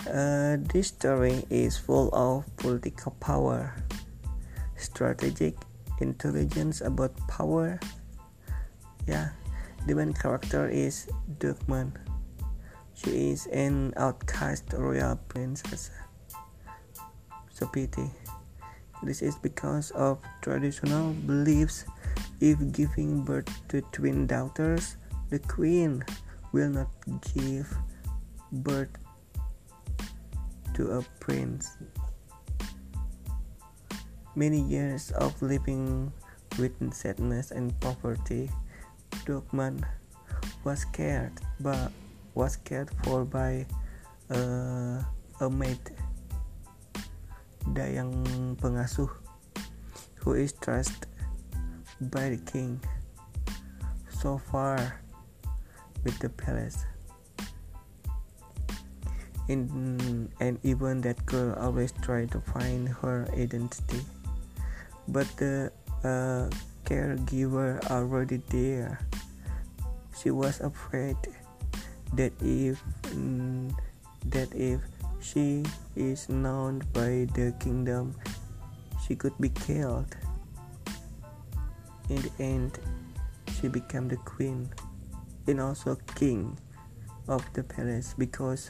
Uh, 0.07 0.57
this 0.73 0.89
story 0.89 1.45
is 1.51 1.77
full 1.77 2.09
of 2.15 2.47
political 2.57 3.13
power, 3.21 3.75
strategic 4.87 5.59
intelligence 6.01 6.81
about 6.81 7.13
power. 7.27 7.79
Yeah, 9.07 9.35
the 9.87 9.95
main 9.95 10.15
character 10.15 10.71
is 10.71 11.11
Deokman. 11.39 11.95
She 12.95 13.31
is 13.35 13.47
an 13.53 13.93
outcast 13.99 14.73
royal 14.73 15.17
princess. 15.29 15.91
So 17.51 17.67
pity. 17.67 18.09
This 19.03 19.21
is 19.21 19.37
because 19.37 19.91
of 19.93 20.19
traditional 20.41 21.13
beliefs. 21.29 21.85
If 22.41 22.57
giving 22.73 23.25
birth 23.25 23.49
to 23.69 23.83
twin 23.93 24.27
daughters, 24.27 24.97
the 25.29 25.39
queen 25.41 26.05
will 26.53 26.71
not 26.71 26.89
give 27.37 27.69
birth 28.65 28.93
to 30.75 31.01
a 31.01 31.03
prince 31.21 31.77
many 34.37 34.61
years 34.61 35.11
of 35.17 35.33
living 35.41 36.13
with 36.61 36.77
sadness 36.93 37.51
and 37.51 37.73
poverty 37.81 38.51
Deokman 39.25 39.83
was 40.63 40.85
cared 40.85 41.33
but 41.59 41.91
was 42.37 42.57
cared 42.57 42.93
for 43.03 43.25
by 43.25 43.67
uh, 44.31 45.01
a 45.41 45.49
maid 45.49 45.81
dayang 47.73 48.23
pengasuh 48.61 49.11
who 50.21 50.35
is 50.35 50.53
trusted 50.53 51.09
by 52.13 52.31
the 52.31 52.41
king. 52.51 52.81
So 54.11 54.39
far 54.39 55.01
with 56.05 56.19
the 56.19 56.29
palace. 56.29 56.85
In, 59.47 60.29
and 60.41 60.59
even 60.67 61.01
that 61.03 61.25
girl 61.25 61.55
always 61.55 61.95
tried 62.03 62.33
to 62.33 62.41
find 62.41 62.89
her 62.89 63.31
identity 63.39 64.03
but 65.09 65.27
the 65.37 65.73
uh, 66.05 66.51
caregiver 66.85 67.83
already 67.91 68.43
there. 68.49 69.01
She 70.17 70.31
was 70.31 70.61
afraid 70.61 71.17
that 72.15 72.33
if 72.41 72.83
mm, 73.13 73.75
that 74.27 74.49
if 74.55 74.81
she 75.21 75.65
is 75.95 76.29
known 76.29 76.83
by 76.93 77.27
the 77.35 77.55
kingdom 77.59 78.15
she 79.07 79.15
could 79.15 79.35
be 79.39 79.51
killed. 79.51 80.15
In 82.09 82.23
the 82.23 82.33
end 82.39 82.79
she 83.59 83.69
became 83.69 84.09
the 84.09 84.17
queen 84.23 84.71
and 85.47 85.61
also 85.61 85.99
king 86.15 86.59
of 87.29 87.43
the 87.55 87.63
palace 87.63 88.15
because 88.17 88.69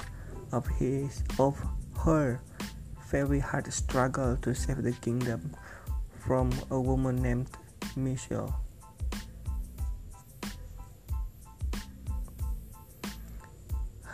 of 0.53 0.67
his 0.81 1.23
of 1.39 1.61
her 2.01 2.41
very 3.11 3.41
hard 3.41 3.71
struggle 3.73 4.37
to 4.41 4.55
save 4.55 4.83
the 4.83 4.93
kingdom 4.93 5.55
from 6.27 6.53
a 6.71 6.81
woman 6.81 7.23
named 7.23 7.49
Mishil. 7.97 8.53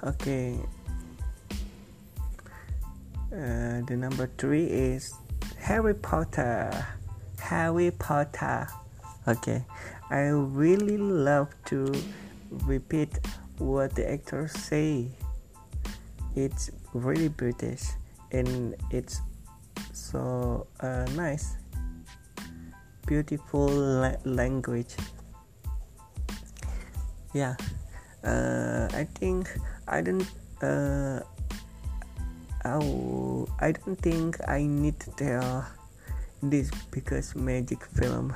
Okay. 0.05 0.59
Uh, 3.33 3.81
the 3.87 3.97
number 3.97 4.29
three 4.37 4.67
is 4.67 5.15
Harry 5.57 5.95
Potter. 5.95 6.87
Harry 7.39 7.91
Potter. 7.93 8.69
Okay. 9.27 9.65
I 10.11 10.29
really 10.29 10.99
love 10.99 11.49
to 11.67 11.95
repeat 12.51 13.19
what 13.57 13.95
the 13.95 14.11
actors 14.11 14.53
say 14.53 15.09
it's 16.35 16.71
really 16.93 17.29
British 17.29 17.83
and 18.33 18.75
it's 18.91 19.21
so 19.93 20.67
uh, 20.81 21.07
nice 21.15 21.57
beautiful 23.07 23.69
la- 23.69 24.23
language. 24.25 24.97
Yeah 27.35 27.57
uh, 28.25 28.89
I 28.95 29.05
think 29.19 29.51
I 29.87 30.01
don't 30.01 30.27
uh, 30.63 31.21
oh, 32.65 33.49
I 33.61 33.73
don't 33.73 33.99
think 33.99 34.39
I 34.49 34.63
need 34.63 34.99
tell 35.17 35.67
this 36.43 36.71
because 36.91 37.35
magic 37.35 37.85
film 37.99 38.35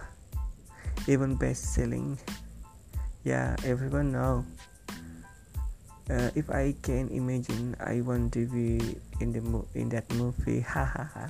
even 1.07 1.35
best 1.37 1.75
selling 1.75 2.19
yeah 3.25 3.57
everyone 3.65 4.13
know. 4.13 4.45
Uh, 6.07 6.31
if 6.39 6.47
I 6.51 6.71
can 6.87 7.11
imagine 7.11 7.75
I 7.83 7.99
want 7.99 8.31
to 8.39 8.47
be 8.47 8.79
in 9.19 9.35
the 9.35 9.43
mo- 9.43 9.67
in 9.75 9.91
that 9.91 10.07
movie. 10.15 10.63
Ha 10.71 10.87
ha 10.87 11.03
ha 11.03 11.27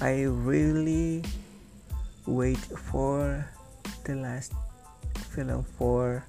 I 0.00 0.22
really 0.22 1.24
wait 2.26 2.58
for 2.58 3.44
the 4.04 4.14
last 4.14 4.52
film 5.34 5.64
for 5.64 6.24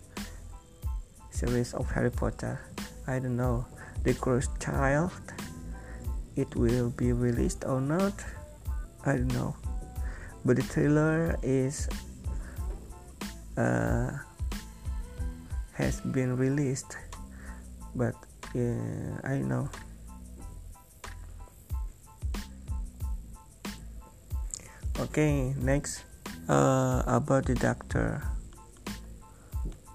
series 1.29 1.73
of 1.73 1.89
Harry 1.91 2.09
Potter. 2.09 2.59
I 3.05 3.19
don't 3.19 3.37
know 3.37 3.65
the 4.03 4.13
Cursed 4.13 4.59
Child 4.59 5.13
it 6.39 6.55
will 6.55 6.89
be 6.89 7.11
released 7.11 7.65
or 7.65 7.81
not? 7.81 8.13
I 9.05 9.19
don't 9.19 9.33
know. 9.33 9.55
But 10.45 10.55
the 10.55 10.63
trailer 10.63 11.37
is 11.43 11.89
uh, 13.57 14.11
has 15.73 15.99
been 16.01 16.37
released 16.37 16.95
but 17.93 18.15
uh, 18.55 19.19
I 19.23 19.43
know 19.43 19.69
okay 24.99 25.53
next. 25.57 26.03
Uh, 26.49 27.03
about 27.05 27.45
the 27.45 27.53
doctor. 27.53 28.21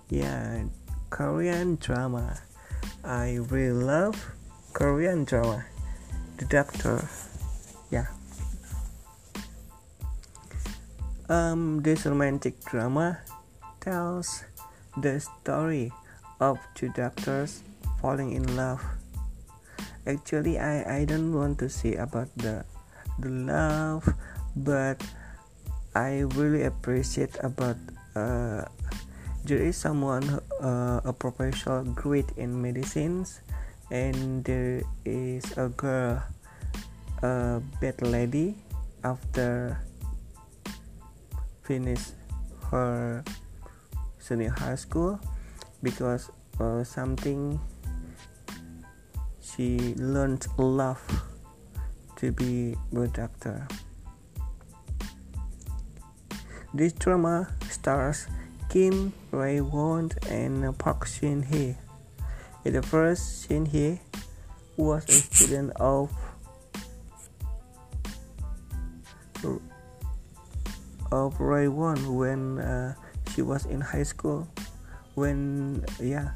Yeah 0.09 0.65
Korean 1.11 1.77
drama. 1.77 2.39
I 3.03 3.43
really 3.51 3.75
love 3.75 4.17
Korean 4.73 5.25
drama. 5.25 5.67
The 6.39 6.47
doctor. 6.47 7.03
Yeah. 7.91 8.07
Um 11.29 11.83
this 11.83 12.07
romantic 12.07 12.59
drama 12.65 13.19
tells 13.81 14.45
the 14.97 15.19
story 15.21 15.93
of 16.41 16.59
two 16.75 16.91
doctors 16.95 17.63
falling 18.01 18.33
in 18.33 18.57
love. 18.57 18.83
Actually 20.07 20.59
i 20.59 21.03
i 21.03 21.05
don't 21.05 21.33
want 21.33 21.59
to 21.59 21.69
say 21.69 21.95
about 21.95 22.31
the 22.37 22.63
the 23.19 23.31
love 23.31 24.03
but 24.57 25.03
i 25.95 26.21
really 26.35 26.65
appreciate 26.65 27.35
about 27.43 27.77
uh, 28.17 28.63
there 29.45 29.59
is 29.59 29.77
someone 29.77 30.41
uh, 30.63 31.01
a 31.05 31.13
professional 31.13 31.85
great 31.93 32.31
in 32.37 32.61
medicines 32.61 33.41
and 33.91 34.45
there 34.45 34.83
is 35.05 35.45
a 35.59 35.69
girl 35.69 36.23
a 37.23 37.61
bad 37.81 38.01
lady 38.03 38.55
after 39.03 39.79
finish 41.63 42.13
her 42.71 43.25
senior 44.19 44.51
high 44.51 44.75
school 44.75 45.21
because 45.83 46.31
uh, 46.61 46.85
something 46.85 47.61
she 49.41 49.95
learned 49.97 50.47
love 50.59 51.01
to 52.17 52.33
be 52.33 52.77
a 52.97 53.07
doctor. 53.09 53.67
This 56.75 56.91
drama 56.91 57.55
stars 57.71 58.27
Kim 58.67 59.15
Rae 59.31 59.63
Won 59.63 60.11
and 60.27 60.67
Park 60.75 61.07
Shin 61.07 61.47
Hye. 61.47 61.79
In 62.67 62.75
the 62.75 62.83
first, 62.83 63.47
Shin 63.47 63.63
Hye 63.71 64.03
was 64.75 65.07
a 65.07 65.23
student 65.23 65.71
of 65.79 66.11
of 71.15 71.39
Rae 71.39 71.71
Won 71.71 71.95
when 72.19 72.59
uh, 72.59 72.99
she 73.31 73.43
was 73.47 73.71
in 73.71 73.79
high 73.81 74.03
school 74.03 74.51
when 75.15 75.79
yeah 76.03 76.35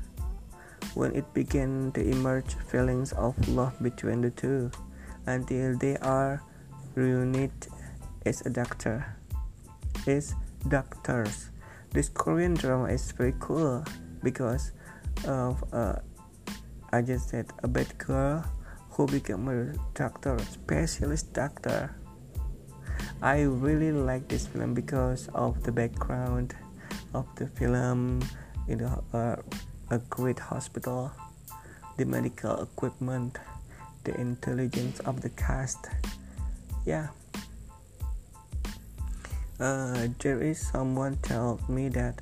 when 0.95 1.18
it 1.18 1.26
began 1.34 1.91
to 1.99 2.01
emerge 2.01 2.55
feelings 2.70 3.11
of 3.18 3.34
love 3.51 3.74
between 3.82 4.22
the 4.22 4.30
two 4.30 4.70
until 5.26 5.74
they 5.82 5.97
are 5.99 6.47
reunited 6.95 7.66
as 8.22 8.47
a 8.47 8.51
doctor 8.51 9.18
as 10.07 10.35
doctors. 10.69 11.51
This 11.91 12.09
korean 12.09 12.55
drama 12.55 12.87
is 12.93 13.13
very 13.13 13.35
cool 13.41 13.85
because 14.23 14.73
of 15.27 15.63
uh, 15.73 15.97
i 16.93 17.03
just 17.03 17.29
said 17.31 17.47
a 17.63 17.69
bad 17.69 17.97
girl 17.99 18.45
who 18.91 19.07
became 19.07 19.47
a 19.49 19.73
doctor 19.95 20.37
specialist 20.51 21.33
doctor. 21.33 21.95
I 23.23 23.43
really 23.43 23.93
like 23.93 24.27
this 24.27 24.47
film 24.47 24.75
because 24.75 25.29
of 25.35 25.63
the 25.63 25.71
background 25.71 26.55
of 27.15 27.27
the 27.37 27.47
film 27.47 28.23
you 28.67 28.77
know 28.77 29.05
uh, 29.15 29.37
a 29.91 29.99
great 30.11 30.39
hospital 30.39 31.13
the 31.97 32.05
medical 32.05 32.63
equipment 32.63 33.39
the 34.05 34.19
intelligence 34.21 35.01
of 35.01 35.21
the 35.23 35.31
cast. 35.31 35.87
Yeah 36.85 37.09
uh, 39.61 40.09
there 40.19 40.43
is 40.43 40.59
someone 40.59 41.17
told 41.23 41.67
me 41.69 41.89
that 41.89 42.21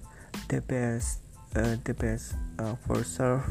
the 0.49 0.61
best 0.62 1.20
uh, 1.55 1.76
the 1.84 1.95
best 1.95 2.34
uh, 2.59 2.74
for 2.87 3.05
surf 3.05 3.45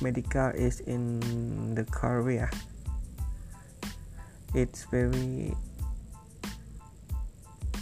medical 0.00 0.48
is 0.50 0.80
in 0.80 1.74
the 1.74 1.84
korea 1.84 2.50
it's 4.54 4.84
very 4.84 5.54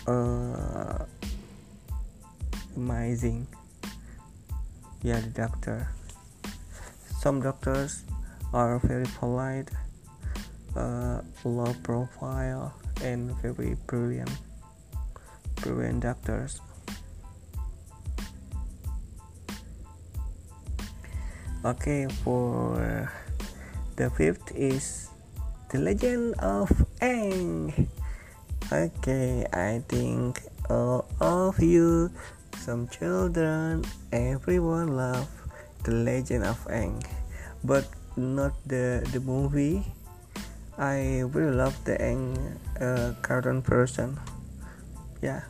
uh, 0.07 1.05
amazing. 2.77 3.47
Yeah 5.03 5.21
the 5.21 5.29
doctor. 5.29 5.89
Some 7.21 7.43
doctors 7.43 8.05
are 8.53 8.79
very 8.79 9.07
polite 9.19 9.71
uh, 10.77 11.21
low 11.45 11.75
profile 11.83 12.75
and 13.03 13.31
very 13.43 13.77
brilliant 13.87 14.31
Korean 15.61 16.01
doctors. 16.01 16.61
Okay, 21.61 22.09
for 22.25 23.13
the 23.97 24.09
fifth 24.17 24.57
is 24.57 25.13
the 25.69 25.77
legend 25.77 26.33
of 26.41 26.73
Aang. 27.05 27.69
Okay, 28.73 29.45
I 29.53 29.85
think 29.85 30.41
all 30.73 31.05
of 31.21 31.61
you, 31.61 32.09
some 32.57 32.89
children, 32.89 33.85
everyone 34.09 34.97
love 34.97 35.29
the 35.85 35.93
legend 35.93 36.49
of 36.49 36.57
Aang, 36.73 37.05
but 37.61 37.85
not 38.17 38.57
the 38.65 39.05
the 39.13 39.21
movie. 39.21 39.85
I 40.81 41.29
really 41.29 41.53
love 41.53 41.77
the 41.85 42.01
Aang 42.01 42.57
uh, 42.81 43.13
cartoon 43.21 43.61
person. 43.61 44.17
Yeah. 45.23 45.43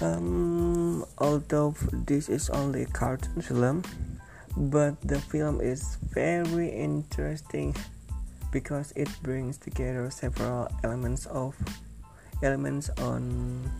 Um, 0.00 1.04
although 1.18 1.74
this 1.92 2.28
is 2.28 2.50
only 2.50 2.82
a 2.82 2.86
cartoon 2.86 3.40
film, 3.40 3.82
but 4.56 5.00
the 5.00 5.20
film 5.20 5.60
is 5.60 5.96
very 6.12 6.68
interesting 6.68 7.74
because 8.52 8.92
it 8.96 9.08
brings 9.22 9.56
together 9.56 10.10
several 10.10 10.68
elements 10.82 11.26
of 11.26 11.56
elements 12.42 12.90
on 12.98 13.70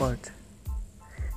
earth. 0.00 0.30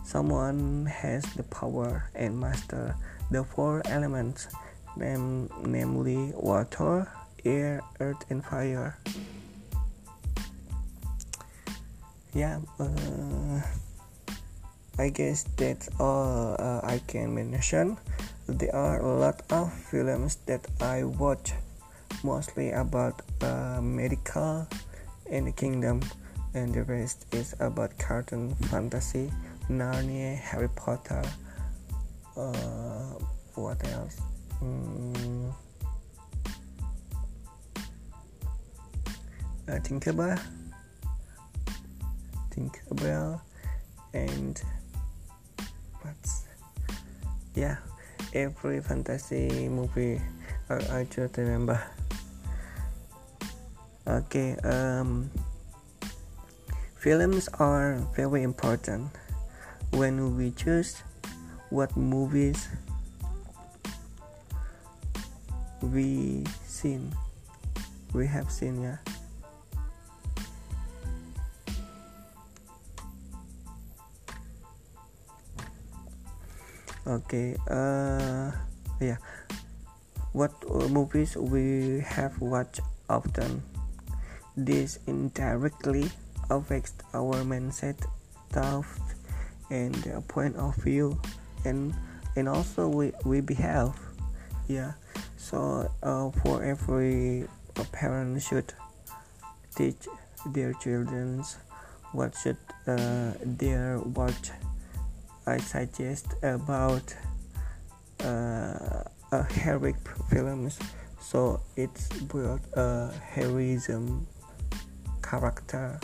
Someone 0.05 0.85
has 0.87 1.23
the 1.35 1.43
power 1.43 2.09
and 2.15 2.39
master 2.39 2.95
the 3.29 3.43
four 3.43 3.81
elements, 3.85 4.47
nam- 4.95 5.49
namely 5.65 6.33
water, 6.33 7.07
air, 7.45 7.81
earth, 7.99 8.25
and 8.29 8.43
fire. 8.43 8.97
Yeah. 12.33 12.59
Uh, 12.79 13.61
I 14.99 15.09
guess 15.09 15.43
that's 15.55 15.89
all 15.99 16.55
uh, 16.59 16.81
I 16.83 17.01
can 17.07 17.33
mention. 17.33 17.97
There 18.47 18.75
are 18.75 18.99
a 18.99 19.19
lot 19.19 19.41
of 19.49 19.71
films 19.73 20.37
that 20.45 20.67
I 20.81 21.03
watch, 21.05 21.53
mostly 22.23 22.71
about 22.71 23.21
uh, 23.41 23.79
medical 23.81 24.67
and 25.31 25.47
the 25.47 25.51
kingdom, 25.51 26.01
and 26.53 26.73
the 26.73 26.83
rest 26.83 27.25
is 27.33 27.55
about 27.59 27.97
cartoon, 27.97 28.55
fantasy, 28.69 29.31
Narnia, 29.69 30.35
Harry 30.37 30.69
Potter. 30.75 31.23
Uh, 32.35 33.15
what 33.55 33.79
else? 33.93 34.19
Mm, 34.61 35.53
uh, 39.67 39.79
Tinkerbell, 39.79 40.39
Tinkerbell, 42.59 43.39
and 44.13 44.61
but 46.03 46.19
yeah 47.55 47.77
every 48.33 48.81
fantasy 48.81 49.69
movie 49.69 50.19
I, 50.69 50.99
I 50.99 51.07
just 51.09 51.37
remember. 51.37 51.79
Okay 54.05 54.57
um 54.67 55.31
films 56.97 57.47
are 57.59 57.95
very 58.15 58.43
important. 58.43 59.07
When 59.91 60.35
we 60.35 60.51
choose 60.51 61.01
what 61.69 61.95
movies 61.95 62.67
we 65.81 66.43
seen 66.67 67.15
we 68.11 68.27
have 68.27 68.51
seen 68.51 68.81
yeah 68.81 68.97
okay 77.09 77.57
uh 77.69 78.51
yeah. 79.01 79.17
What 80.31 80.53
movies 80.93 81.35
we 81.35 82.05
have 82.05 82.37
watched 82.37 82.85
often? 83.09 83.63
This 84.55 84.99
indirectly 85.07 86.11
affects 86.49 86.93
our 87.13 87.41
mindset 87.41 87.97
thought 88.53 88.85
and 89.73 89.97
point 90.29 90.55
of 90.55 90.75
view 90.77 91.17
and 91.65 91.95
and 92.37 92.47
also 92.47 92.87
we, 92.87 93.11
we 93.25 93.41
behave. 93.41 93.97
Yeah 94.69 94.93
so 95.39 95.89
uh, 96.03 96.29
for 96.43 96.61
every 96.63 97.47
parent 97.91 98.41
should 98.43 98.73
teach 99.75 100.05
their 100.51 100.73
children 100.73 101.43
what 102.11 102.35
should 102.35 102.57
uh, 102.85 103.31
their 103.41 103.99
watch 103.99 104.51
I 105.49 105.57
suggest 105.57 106.27
about 106.43 107.13
uh, 108.23 109.03
a 109.31 109.43
heroic 109.53 109.97
films. 110.29 110.79
So 111.19 111.61
it's 111.75 112.07
built 112.31 112.61
a 112.73 113.11
heroism 113.33 114.27
character 115.21 115.99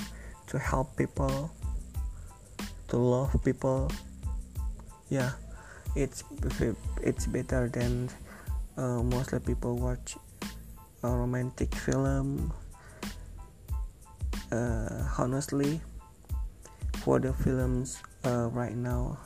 to 0.48 0.60
help 0.60 0.96
people 0.98 1.52
to 2.90 2.98
love 2.98 3.36
people. 3.44 3.92
Yeah 5.10 5.32
it's 5.96 6.24
it's 7.02 7.26
better 7.26 7.70
than 7.70 8.10
uh, 8.78 9.02
mostly 9.02 9.40
people 9.40 9.80
watch 9.80 10.18
a 11.04 11.10
romantic 11.10 11.74
film 11.74 12.52
uh, 14.52 15.08
honestly 15.18 15.80
for 17.00 17.20
the 17.20 17.32
films 17.32 18.04
uh, 18.26 18.50
right 18.52 18.76
now 18.76 19.18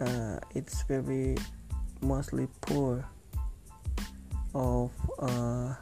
uh, 0.00 0.38
it's 0.54 0.82
very 0.82 1.36
mostly 2.00 2.46
poor 2.60 3.04
of 4.54 4.90
uh, 5.18 5.74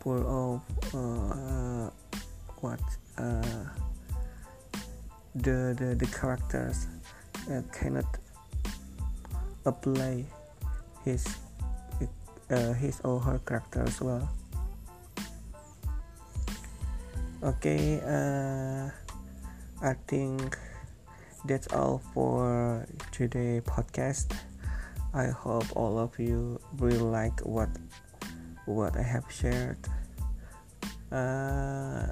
poor 0.00 0.18
of 0.24 0.60
uh, 0.94 1.90
what 2.60 2.80
uh, 3.18 3.64
the, 5.34 5.74
the 5.78 5.94
the 5.98 6.06
characters 6.06 6.86
uh, 7.50 7.62
cannot 7.72 8.06
apply 9.66 10.24
his 11.04 11.26
uh, 12.50 12.72
his 12.72 13.00
or 13.04 13.20
her 13.20 13.38
character 13.46 13.82
as 13.82 14.00
well 14.00 14.28
okay 17.42 18.00
uh, 18.02 18.90
i 19.82 19.94
think 20.06 20.58
that's 21.44 21.68
all 21.72 22.02
for 22.12 22.86
today 23.12 23.60
podcast. 23.64 24.34
I 25.14 25.26
hope 25.26 25.64
all 25.76 25.98
of 25.98 26.18
you 26.18 26.60
really 26.76 26.98
like 26.98 27.40
what 27.40 27.70
what 28.66 28.96
i 28.96 29.02
have 29.02 29.24
shared. 29.30 29.78
Uh, 31.10 32.10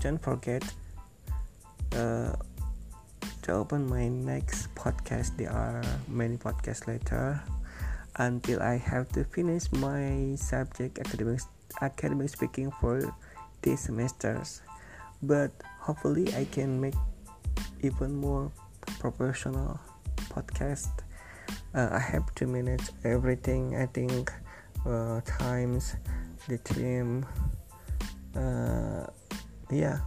don't 0.00 0.18
forget 0.18 0.64
uh, 1.92 2.34
to 3.42 3.52
open 3.52 3.86
my 3.86 4.08
next 4.08 4.74
podcast. 4.74 5.36
There 5.36 5.52
are 5.52 5.84
many 6.08 6.36
podcasts 6.36 6.88
later 6.88 7.40
until 8.16 8.62
i 8.62 8.80
have 8.80 9.06
to 9.12 9.22
finish 9.24 9.70
my 9.72 10.34
subject 10.40 10.98
academic 10.98 11.40
academic 11.82 12.30
speaking 12.30 12.72
for 12.80 13.04
these 13.62 13.80
semesters 13.80 14.62
but 15.22 15.50
hopefully 15.80 16.32
i 16.34 16.44
can 16.50 16.80
make 16.80 16.94
even 17.82 18.14
more 18.16 18.50
professional 18.98 19.78
podcast. 20.30 21.02
Uh, 21.74 21.88
i 21.92 21.98
have 21.98 22.34
to 22.34 22.46
manage 22.46 22.90
everything 23.04 23.76
i 23.76 23.86
think 23.86 24.32
uh, 24.86 25.20
times 25.26 25.96
the 26.48 26.58
team 26.58 27.26
uh, 28.36 29.06
yeah 29.70 29.98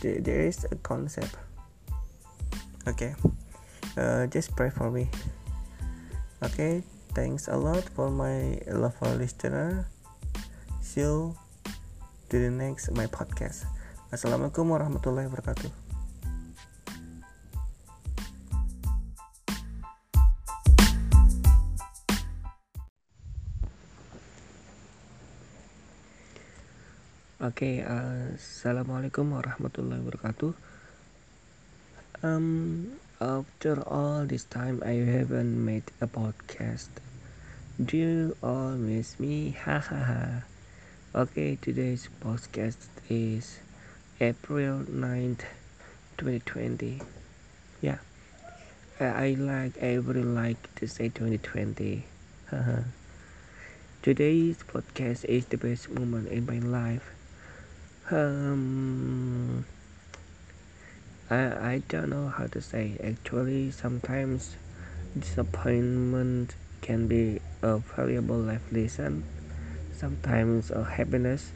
th- 0.00 0.22
there 0.22 0.40
is 0.40 0.64
a 0.70 0.76
concept. 0.76 1.36
Okay 2.86 3.14
uh, 3.96 4.26
just 4.26 4.54
pray 4.54 4.70
for 4.70 4.90
me. 4.90 5.08
Okay 6.42 6.82
thanks 7.14 7.48
a 7.48 7.56
lot 7.56 7.82
for 7.96 8.10
my 8.10 8.60
lovely 8.70 9.26
listener. 9.26 9.88
See 10.80 11.00
you 11.00 11.36
to 12.28 12.42
the 12.42 12.50
next 12.50 12.90
my 12.90 13.06
podcast. 13.06 13.70
Assalamualaikum 14.10 14.66
warahmatullahi 14.66 15.30
wabarakatuh. 15.30 15.70
Oke, 27.46 27.62
okay, 27.62 27.74
uh, 27.86 28.34
assalamualaikum 28.34 29.30
warahmatullahi 29.30 30.02
wabarakatuh. 30.02 30.50
Um, 32.26 32.98
after 33.22 33.86
all 33.86 34.26
this 34.26 34.50
time, 34.50 34.82
I 34.82 34.98
haven't 35.06 35.54
made 35.54 35.86
a 36.02 36.10
podcast. 36.10 36.90
Do 37.78 37.94
you 37.94 38.34
all 38.42 38.74
miss 38.74 39.22
me? 39.22 39.54
Hahaha. 39.54 40.55
Okay, 41.16 41.56
today's 41.56 42.10
podcast 42.20 42.76
is 43.08 43.60
April 44.20 44.84
9th 44.84 45.48
2020 46.20 47.00
yeah. 47.80 48.04
I 49.00 49.32
like 49.40 49.80
I 49.80 49.94
really 49.94 50.28
like 50.28 50.60
to 50.76 50.86
say 50.86 51.08
2020 51.08 52.04
today's 54.02 54.60
podcast 54.68 55.24
is 55.24 55.46
the 55.46 55.56
best 55.56 55.88
moment 55.88 56.28
in 56.28 56.44
my 56.44 56.60
life. 56.60 57.08
Um 58.12 59.64
I, 61.30 61.80
I 61.80 61.82
don't 61.88 62.10
know 62.10 62.28
how 62.28 62.44
to 62.48 62.60
say. 62.60 63.00
Actually 63.02 63.70
sometimes 63.70 64.56
disappointment 65.18 66.56
can 66.82 67.08
be 67.08 67.40
a 67.62 67.78
valuable 67.78 68.36
life 68.36 68.68
lesson 68.70 69.24
sometimes 69.96 70.70
a 70.70 70.84
happiness 70.84 71.52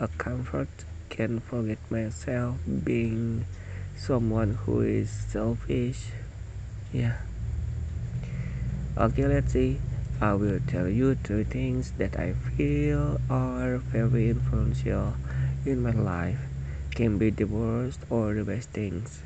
a 0.00 0.08
comfort 0.18 0.68
can 1.08 1.38
forget 1.38 1.78
myself 1.90 2.58
being 2.82 3.44
someone 3.96 4.54
who 4.64 4.80
is 4.80 5.10
selfish. 5.10 6.10
Yeah. 6.92 7.14
Okay 8.96 9.26
let's 9.26 9.52
see. 9.52 9.78
I 10.20 10.34
will 10.34 10.60
tell 10.66 10.88
you 10.88 11.14
three 11.14 11.44
things 11.44 11.92
that 11.98 12.18
I 12.18 12.32
feel 12.56 13.20
are 13.30 13.78
very 13.78 14.30
influential 14.30 15.14
in 15.64 15.82
my 15.82 15.92
life. 15.92 16.40
Can 16.94 17.18
be 17.18 17.30
the 17.30 17.44
worst 17.44 18.00
or 18.10 18.34
the 18.34 18.44
best 18.44 18.70
things. 18.70 19.22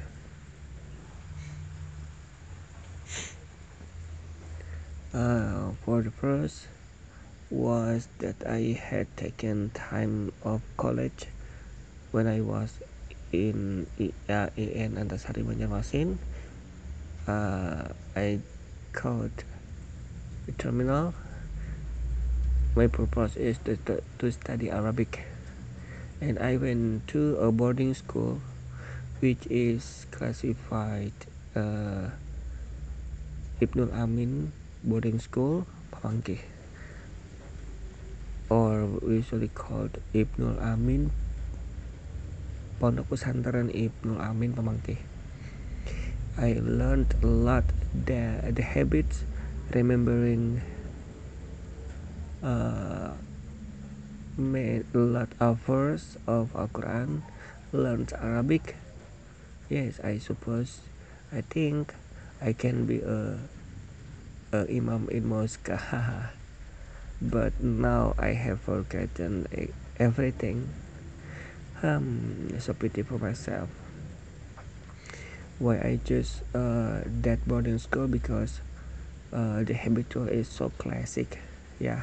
Uh, 5.14 5.72
for 5.84 6.02
the 6.02 6.10
first 6.10 6.68
was 7.50 8.08
that 8.18 8.36
I 8.44 8.76
had 8.76 9.08
taken 9.16 9.70
time 9.72 10.32
of 10.44 10.60
college 10.76 11.26
when 12.12 12.26
I 12.26 12.40
was 12.40 12.76
in 13.32 13.86
IAIN 13.98 15.00
Antasari 15.00 15.40
Banjarmasin. 15.44 16.18
Uh, 17.26 17.88
I 18.16 18.40
called 18.92 19.32
the 20.46 20.52
terminal. 20.52 21.14
My 22.76 22.86
purpose 22.86 23.36
is 23.36 23.58
to, 23.64 23.76
to, 23.88 24.02
to 24.18 24.30
study 24.30 24.70
Arabic, 24.70 25.24
and 26.20 26.38
I 26.38 26.56
went 26.56 27.08
to 27.08 27.36
a 27.36 27.50
boarding 27.50 27.94
school, 27.94 28.40
which 29.20 29.46
is 29.48 30.06
classified 30.10 31.16
uh, 31.56 32.12
Ibnul 33.60 33.92
Amin 33.96 34.52
boarding 34.84 35.18
school, 35.18 35.66
Pamangkih 35.90 36.57
or 38.48 39.00
usually 39.06 39.48
called 39.48 40.00
Ibnul 40.12 40.60
Amin. 40.60 41.12
Pondok 42.80 43.10
Pesantren 43.10 43.68
Ibnul 43.74 44.20
Amin 44.22 44.54
Pamangkih 44.54 45.02
I 46.38 46.62
learned 46.62 47.18
a 47.22 47.26
lot. 47.26 47.64
The, 47.92 48.38
the 48.54 48.62
habits 48.62 49.24
remembering 49.74 50.62
uh, 52.42 53.18
made 54.36 54.86
a 54.94 54.98
lot 54.98 55.34
of 55.40 55.58
verse 55.66 56.16
of 56.28 56.54
Al-Quran 56.54 57.22
learned 57.72 58.12
Arabic. 58.22 58.76
Yes 59.68 59.98
I 59.98 60.18
suppose 60.18 60.78
I 61.34 61.42
think 61.42 61.92
I 62.40 62.54
can 62.54 62.86
be 62.86 63.02
a, 63.02 63.42
a 64.54 64.70
imam 64.70 65.08
in 65.10 65.26
mosque 65.26 65.66
but 67.20 67.60
now 67.60 68.14
I 68.18 68.28
have 68.28 68.60
forgotten 68.60 69.46
everything. 69.98 70.68
Um, 71.82 72.50
a 72.68 72.74
pity 72.74 73.02
for 73.02 73.18
myself. 73.18 73.68
Why 75.58 75.76
I 75.78 76.00
choose 76.04 76.42
uh, 76.54 77.02
that 77.22 77.46
boarding 77.46 77.78
school 77.78 78.06
because 78.06 78.60
uh, 79.32 79.62
the 79.62 79.74
habitual 79.74 80.28
is 80.28 80.48
so 80.48 80.70
classic, 80.78 81.38
yeah. 81.78 82.02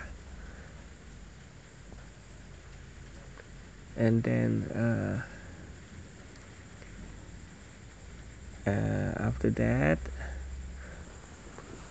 And 3.98 4.24
then 4.24 4.64
uh, 4.76 5.24
uh, 8.70 9.28
after 9.28 9.50
that, 9.52 10.00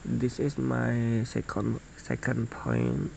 this 0.05 0.39
is 0.39 0.59
my 0.59 1.25
second 1.25 1.81
second 2.05 2.51
point. 2.51 3.11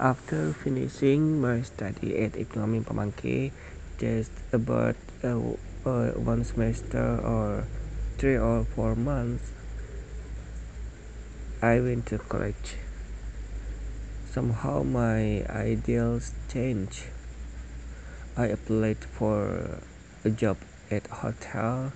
After 0.00 0.52
finishing 0.52 1.40
my 1.40 1.62
study 1.62 2.18
at 2.18 2.32
Ibnu 2.32 2.58
Amin 2.58 3.52
just 3.98 4.32
about 4.52 4.96
uh, 5.22 5.38
uh, 5.86 6.10
one 6.18 6.42
semester 6.42 7.22
or 7.22 7.62
three 8.18 8.36
or 8.36 8.64
four 8.64 8.96
months 8.96 9.52
I 11.62 11.78
went 11.78 12.06
to 12.06 12.18
college. 12.18 12.74
Somehow 14.26 14.82
my 14.82 15.46
ideals 15.46 16.34
changed. 16.50 17.04
I 18.36 18.46
applied 18.46 19.04
for 19.04 19.78
a 20.24 20.30
job 20.30 20.58
at 20.90 21.06
a 21.06 21.14
hotel 21.14 21.92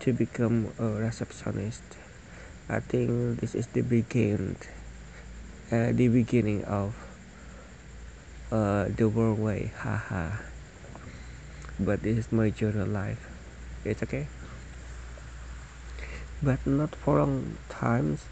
to 0.00 0.12
become 0.12 0.74
a 0.80 0.88
receptionist 0.98 1.84
I 2.66 2.80
think 2.80 3.40
this 3.40 3.54
is 3.54 3.66
the 3.68 3.82
beginning, 3.82 4.56
uh, 5.70 5.92
the 5.92 6.08
beginning 6.08 6.64
of 6.64 6.96
uh, 8.50 8.88
the 8.88 9.06
world 9.06 9.38
way, 9.38 9.70
haha. 9.76 10.40
But 11.78 12.02
this 12.02 12.16
is 12.16 12.32
my 12.32 12.48
journal 12.48 12.88
life. 12.88 13.20
It's 13.84 14.02
okay. 14.02 14.28
But 16.42 16.66
not 16.66 16.94
for 16.96 17.18
long 17.18 17.58
times. 17.68 18.24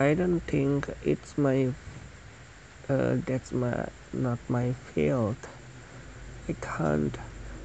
I 0.00 0.14
don't 0.14 0.40
think 0.40 0.90
it's 1.04 1.38
my. 1.38 1.70
Uh, 2.88 3.22
that's 3.26 3.52
my 3.52 3.86
not 4.12 4.40
my 4.48 4.72
field. 4.90 5.38
I 6.48 6.56
can't 6.58 7.16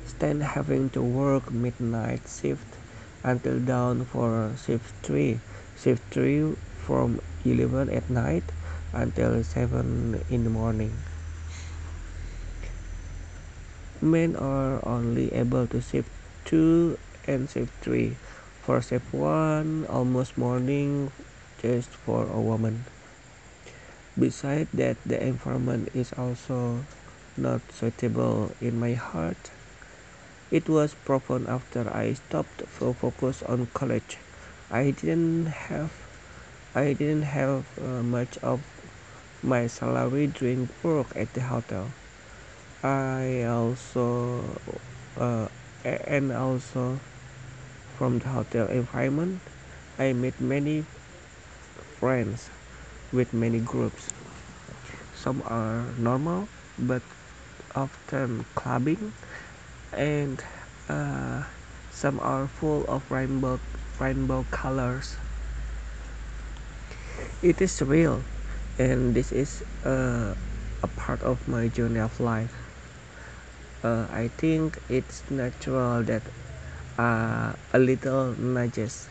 stand 0.05 0.43
having 0.43 0.91
to 0.91 1.01
work 1.01 1.49
midnight 1.49 2.21
shift 2.29 2.77
until 3.23 3.57
dawn 3.57 4.05
for 4.05 4.53
shift 4.63 4.93
three 5.01 5.39
shift 5.83 6.15
3 6.15 6.55
from 6.79 7.19
11 7.43 7.91
at 7.91 8.07
night 8.09 8.47
until 8.95 9.43
7 9.43 10.23
in 10.31 10.43
the 10.47 10.49
morning. 10.49 10.95
Men 13.99 14.35
are 14.39 14.79
only 14.87 15.27
able 15.35 15.67
to 15.67 15.83
shift 15.83 16.07
2 16.45 16.97
and 17.27 17.49
shift 17.49 17.75
3. 17.83 18.15
For 18.63 18.79
shift 18.79 19.11
1, 19.11 19.87
almost 19.91 20.39
morning 20.39 21.11
just 21.59 21.91
for 21.91 22.31
a 22.31 22.39
woman. 22.39 22.87
Besides 24.15 24.71
that, 24.71 24.95
the 25.03 25.19
environment 25.19 25.91
is 25.91 26.15
also 26.15 26.87
not 27.35 27.59
suitable 27.75 28.55
in 28.61 28.79
my 28.79 28.95
heart. 28.95 29.51
It 30.47 30.69
was 30.69 30.95
proven 31.03 31.43
after 31.47 31.91
I 31.91 32.13
stopped 32.13 32.63
to 32.63 32.67
focus 32.67 33.43
on 33.43 33.67
college. 33.73 34.22
I 34.71 34.91
didn't 34.91 35.47
have 35.47 35.91
I 36.75 36.93
didn't 36.93 37.23
have 37.23 37.65
uh, 37.77 38.01
much 38.01 38.37
of 38.39 38.61
my 39.43 39.67
salary 39.67 40.27
during 40.27 40.69
work 40.81 41.07
at 41.15 41.33
the 41.33 41.41
hotel. 41.41 41.91
I 42.81 43.43
also 43.43 44.43
uh, 45.17 45.47
and 45.83 46.31
also 46.31 46.99
from 47.97 48.19
the 48.19 48.29
hotel 48.29 48.67
environment 48.67 49.41
I 49.99 50.13
met 50.13 50.39
many 50.41 50.85
friends 51.99 52.49
with 53.11 53.33
many 53.33 53.59
groups. 53.59 54.09
Some 55.15 55.43
are 55.45 55.85
normal 55.97 56.47
but 56.79 57.01
often 57.75 58.45
clubbing 58.55 59.13
and 59.91 60.43
uh, 60.89 61.43
some 61.91 62.19
are 62.19 62.47
full 62.47 62.85
of 62.87 63.09
rainbow 63.11 63.59
rainbow 64.03 64.45
colors. 64.51 65.15
It 67.41 67.61
is 67.61 67.81
real 67.81 68.19
and 68.77 69.15
this 69.15 69.31
is 69.31 69.63
uh, 69.85 70.35
a 70.83 70.87
part 70.99 71.23
of 71.23 71.47
my 71.47 71.67
journey 71.69 71.99
of 71.99 72.19
life. 72.19 72.51
Uh, 73.83 74.07
i 74.15 74.31
think 74.39 74.79
it's 74.87 75.23
natural 75.29 76.03
that 76.03 76.23
uh, 76.97 77.51
a 77.73 77.79
little 77.79 78.31
nudges 78.39 79.09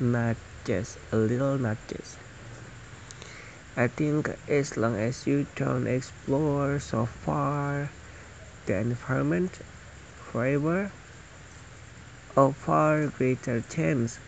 nudges 0.00 0.96
a 1.12 1.16
little 1.16 1.58
nudges. 1.58 2.16
I 3.76 3.88
think 3.88 4.30
as 4.48 4.76
long 4.76 4.96
as 4.96 5.26
you 5.26 5.46
don't 5.56 5.86
explore 5.86 6.78
so 6.78 7.06
far 7.06 7.90
the 8.66 8.76
environment 8.78 9.60
forever 10.32 10.90
a 12.36 12.52
far 12.52 13.06
greater 13.06 13.60
chance 13.70 14.18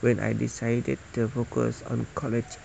when 0.00 0.20
I 0.20 0.32
decided 0.32 0.98
to 1.14 1.26
focus 1.26 1.82
on 1.90 2.06
college. 2.14 2.58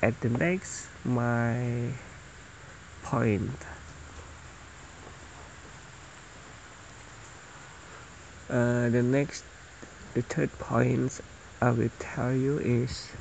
At 0.00 0.18
the 0.20 0.30
next, 0.30 0.88
my 1.04 1.92
point. 3.02 3.50
Uh, 8.48 8.88
the 8.88 9.02
next, 9.02 9.44
the 10.14 10.22
third 10.22 10.50
point 10.58 11.20
I 11.60 11.72
will 11.72 11.90
tell 11.98 12.32
you 12.32 12.56
is 12.58 13.12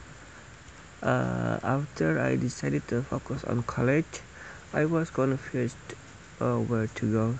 uh, 1.03 1.59
after 1.61 2.19
I 2.19 2.37
decided 2.37 2.87
to 2.87 3.01
focus 3.03 3.43
on 3.43 3.63
college, 3.63 4.21
I 4.73 4.85
was 4.85 5.09
confused 5.09 5.75
uh, 6.39 6.55
where 6.55 6.87
to 6.87 7.11
go. 7.11 7.39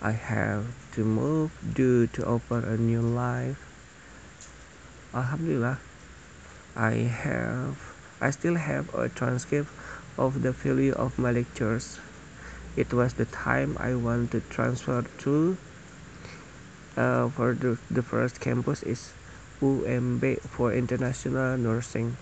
I 0.00 0.12
have 0.12 0.64
to 0.94 1.04
move 1.04 1.50
due 1.74 2.06
to 2.06 2.24
open 2.24 2.62
a 2.62 2.76
new 2.76 3.02
life. 3.02 3.58
Alhamdulillah, 5.12 5.78
I 6.76 6.92
have, 7.10 7.74
I 8.20 8.30
still 8.30 8.54
have 8.54 8.94
a 8.94 9.08
transcript 9.08 9.70
of 10.16 10.42
the 10.42 10.52
value 10.52 10.92
of 10.92 11.18
my 11.18 11.32
lectures. 11.32 11.98
It 12.76 12.94
was 12.94 13.14
the 13.14 13.24
time 13.24 13.76
I 13.80 13.96
want 13.96 14.30
to 14.32 14.40
transfer 14.40 15.02
to. 15.02 15.58
Uh, 16.96 17.28
for 17.30 17.54
the, 17.54 17.78
the 17.90 18.02
first 18.02 18.40
campus 18.40 18.84
is 18.84 19.12
UMB 19.60 20.40
for 20.42 20.72
international 20.72 21.58
nursing. 21.58 22.16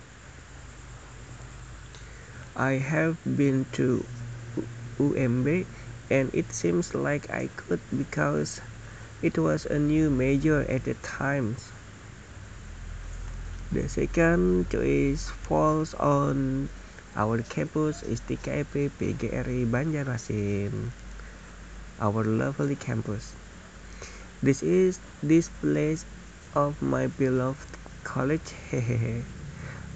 I 2.56 2.80
have 2.80 3.18
been 3.24 3.66
to 3.72 4.06
UMB 4.98 5.66
and 6.10 6.30
it 6.34 6.52
seems 6.52 6.94
like 6.94 7.30
I 7.30 7.48
could 7.56 7.80
because 7.90 8.60
it 9.22 9.38
was 9.38 9.66
a 9.66 9.78
new 9.78 10.10
major 10.10 10.62
at 10.68 10.84
the 10.84 10.94
time. 11.02 11.56
The 13.72 13.88
second 13.88 14.70
choice 14.70 15.28
falls 15.28 15.94
on 15.94 16.68
our 17.16 17.42
campus 17.42 18.02
is 18.04 18.20
STKIP 18.20 18.92
PGRI 19.00 19.66
Banjarmasin, 19.66 20.92
our 21.98 22.22
lovely 22.22 22.76
campus. 22.76 23.32
This 24.42 24.62
is 24.62 25.00
this 25.22 25.48
place 25.60 26.04
of 26.54 26.80
my 26.80 27.08
beloved 27.08 27.66
college. 28.04 28.54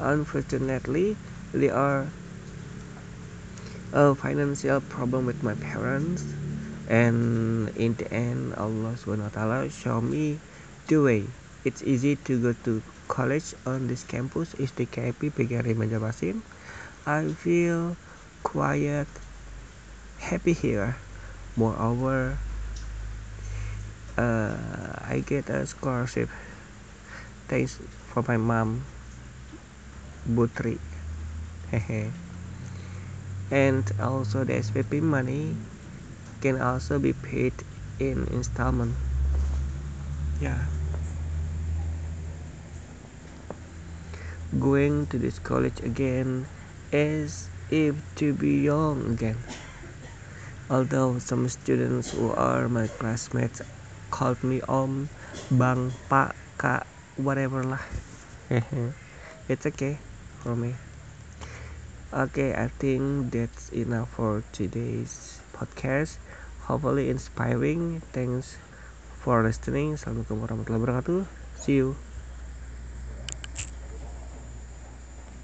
Unfortunately, 0.01 1.17
there 1.53 1.77
are 1.77 2.09
a 3.93 4.15
financial 4.15 4.81
problem 4.81 5.27
with 5.27 5.43
my 5.43 5.55
parents. 5.55 6.25
And 6.89 7.71
in 7.79 7.95
the 7.95 8.11
end 8.11 8.55
Allah 8.59 8.99
subhanahu 8.99 9.31
wa 9.31 9.35
ta'ala 9.35 9.59
show 9.71 10.03
me 10.03 10.39
the 10.91 10.99
way. 10.99 11.23
It's 11.63 11.83
easy 11.83 12.17
to 12.27 12.35
go 12.41 12.53
to 12.67 12.83
college 13.07 13.55
on 13.67 13.87
this 13.87 14.03
campus. 14.03 14.55
Is 14.59 14.75
STKIP 14.75 15.35
PGRI 15.35 15.75
Banjarmasin 15.75 16.43
I 17.07 17.31
feel 17.31 17.97
quiet 18.43 19.07
happy 20.19 20.53
here. 20.53 20.99
Moreover 21.55 22.39
uh, 24.19 24.59
I 25.07 25.23
get 25.27 25.49
a 25.49 25.67
scholarship. 25.67 26.29
Thanks 27.47 27.79
for 28.11 28.23
my 28.27 28.37
mom 28.37 28.83
Butri. 30.27 30.79
Hehe 31.71 32.30
and 33.51 33.85
also 33.99 34.45
the 34.45 34.55
SPP 34.55 35.03
money 35.03 35.57
can 36.41 36.61
also 36.61 36.99
be 36.99 37.13
paid 37.13 37.53
in 37.99 38.27
installment. 38.31 38.95
Yeah. 40.41 40.65
Going 44.59 45.07
to 45.09 45.19
this 45.19 45.39
college 45.39 45.79
again 45.83 46.47
as 46.93 47.51
if 47.71 47.95
to 48.17 48.33
be 48.33 48.63
young 48.63 49.13
again. 49.13 49.39
Although 50.71 51.19
some 51.19 51.49
students 51.49 52.11
who 52.15 52.31
are 52.33 52.69
my 52.69 52.87
classmates 52.87 53.63
called 54.11 54.43
me 54.43 54.63
om 54.67 55.09
bang 55.51 55.91
pak 56.09 56.35
kak 56.59 56.87
whatever 57.19 57.63
lah. 57.63 57.83
It's 59.51 59.67
okay 59.67 59.99
for 60.43 60.55
me 60.55 60.90
Okay, 62.11 62.51
I 62.59 62.67
think 62.67 63.31
that's 63.31 63.71
enough 63.71 64.11
for 64.19 64.43
today's 64.51 65.39
podcast. 65.55 66.19
Hopefully 66.67 67.07
inspiring. 67.07 68.03
Thanks 68.11 68.59
for 69.23 69.47
listening. 69.47 69.95
Assalamualaikum 69.95 70.43
warahmatullahi 70.43 70.83
wabarakatuh. 70.83 71.19
See 71.55 71.79
you. 71.79 72.10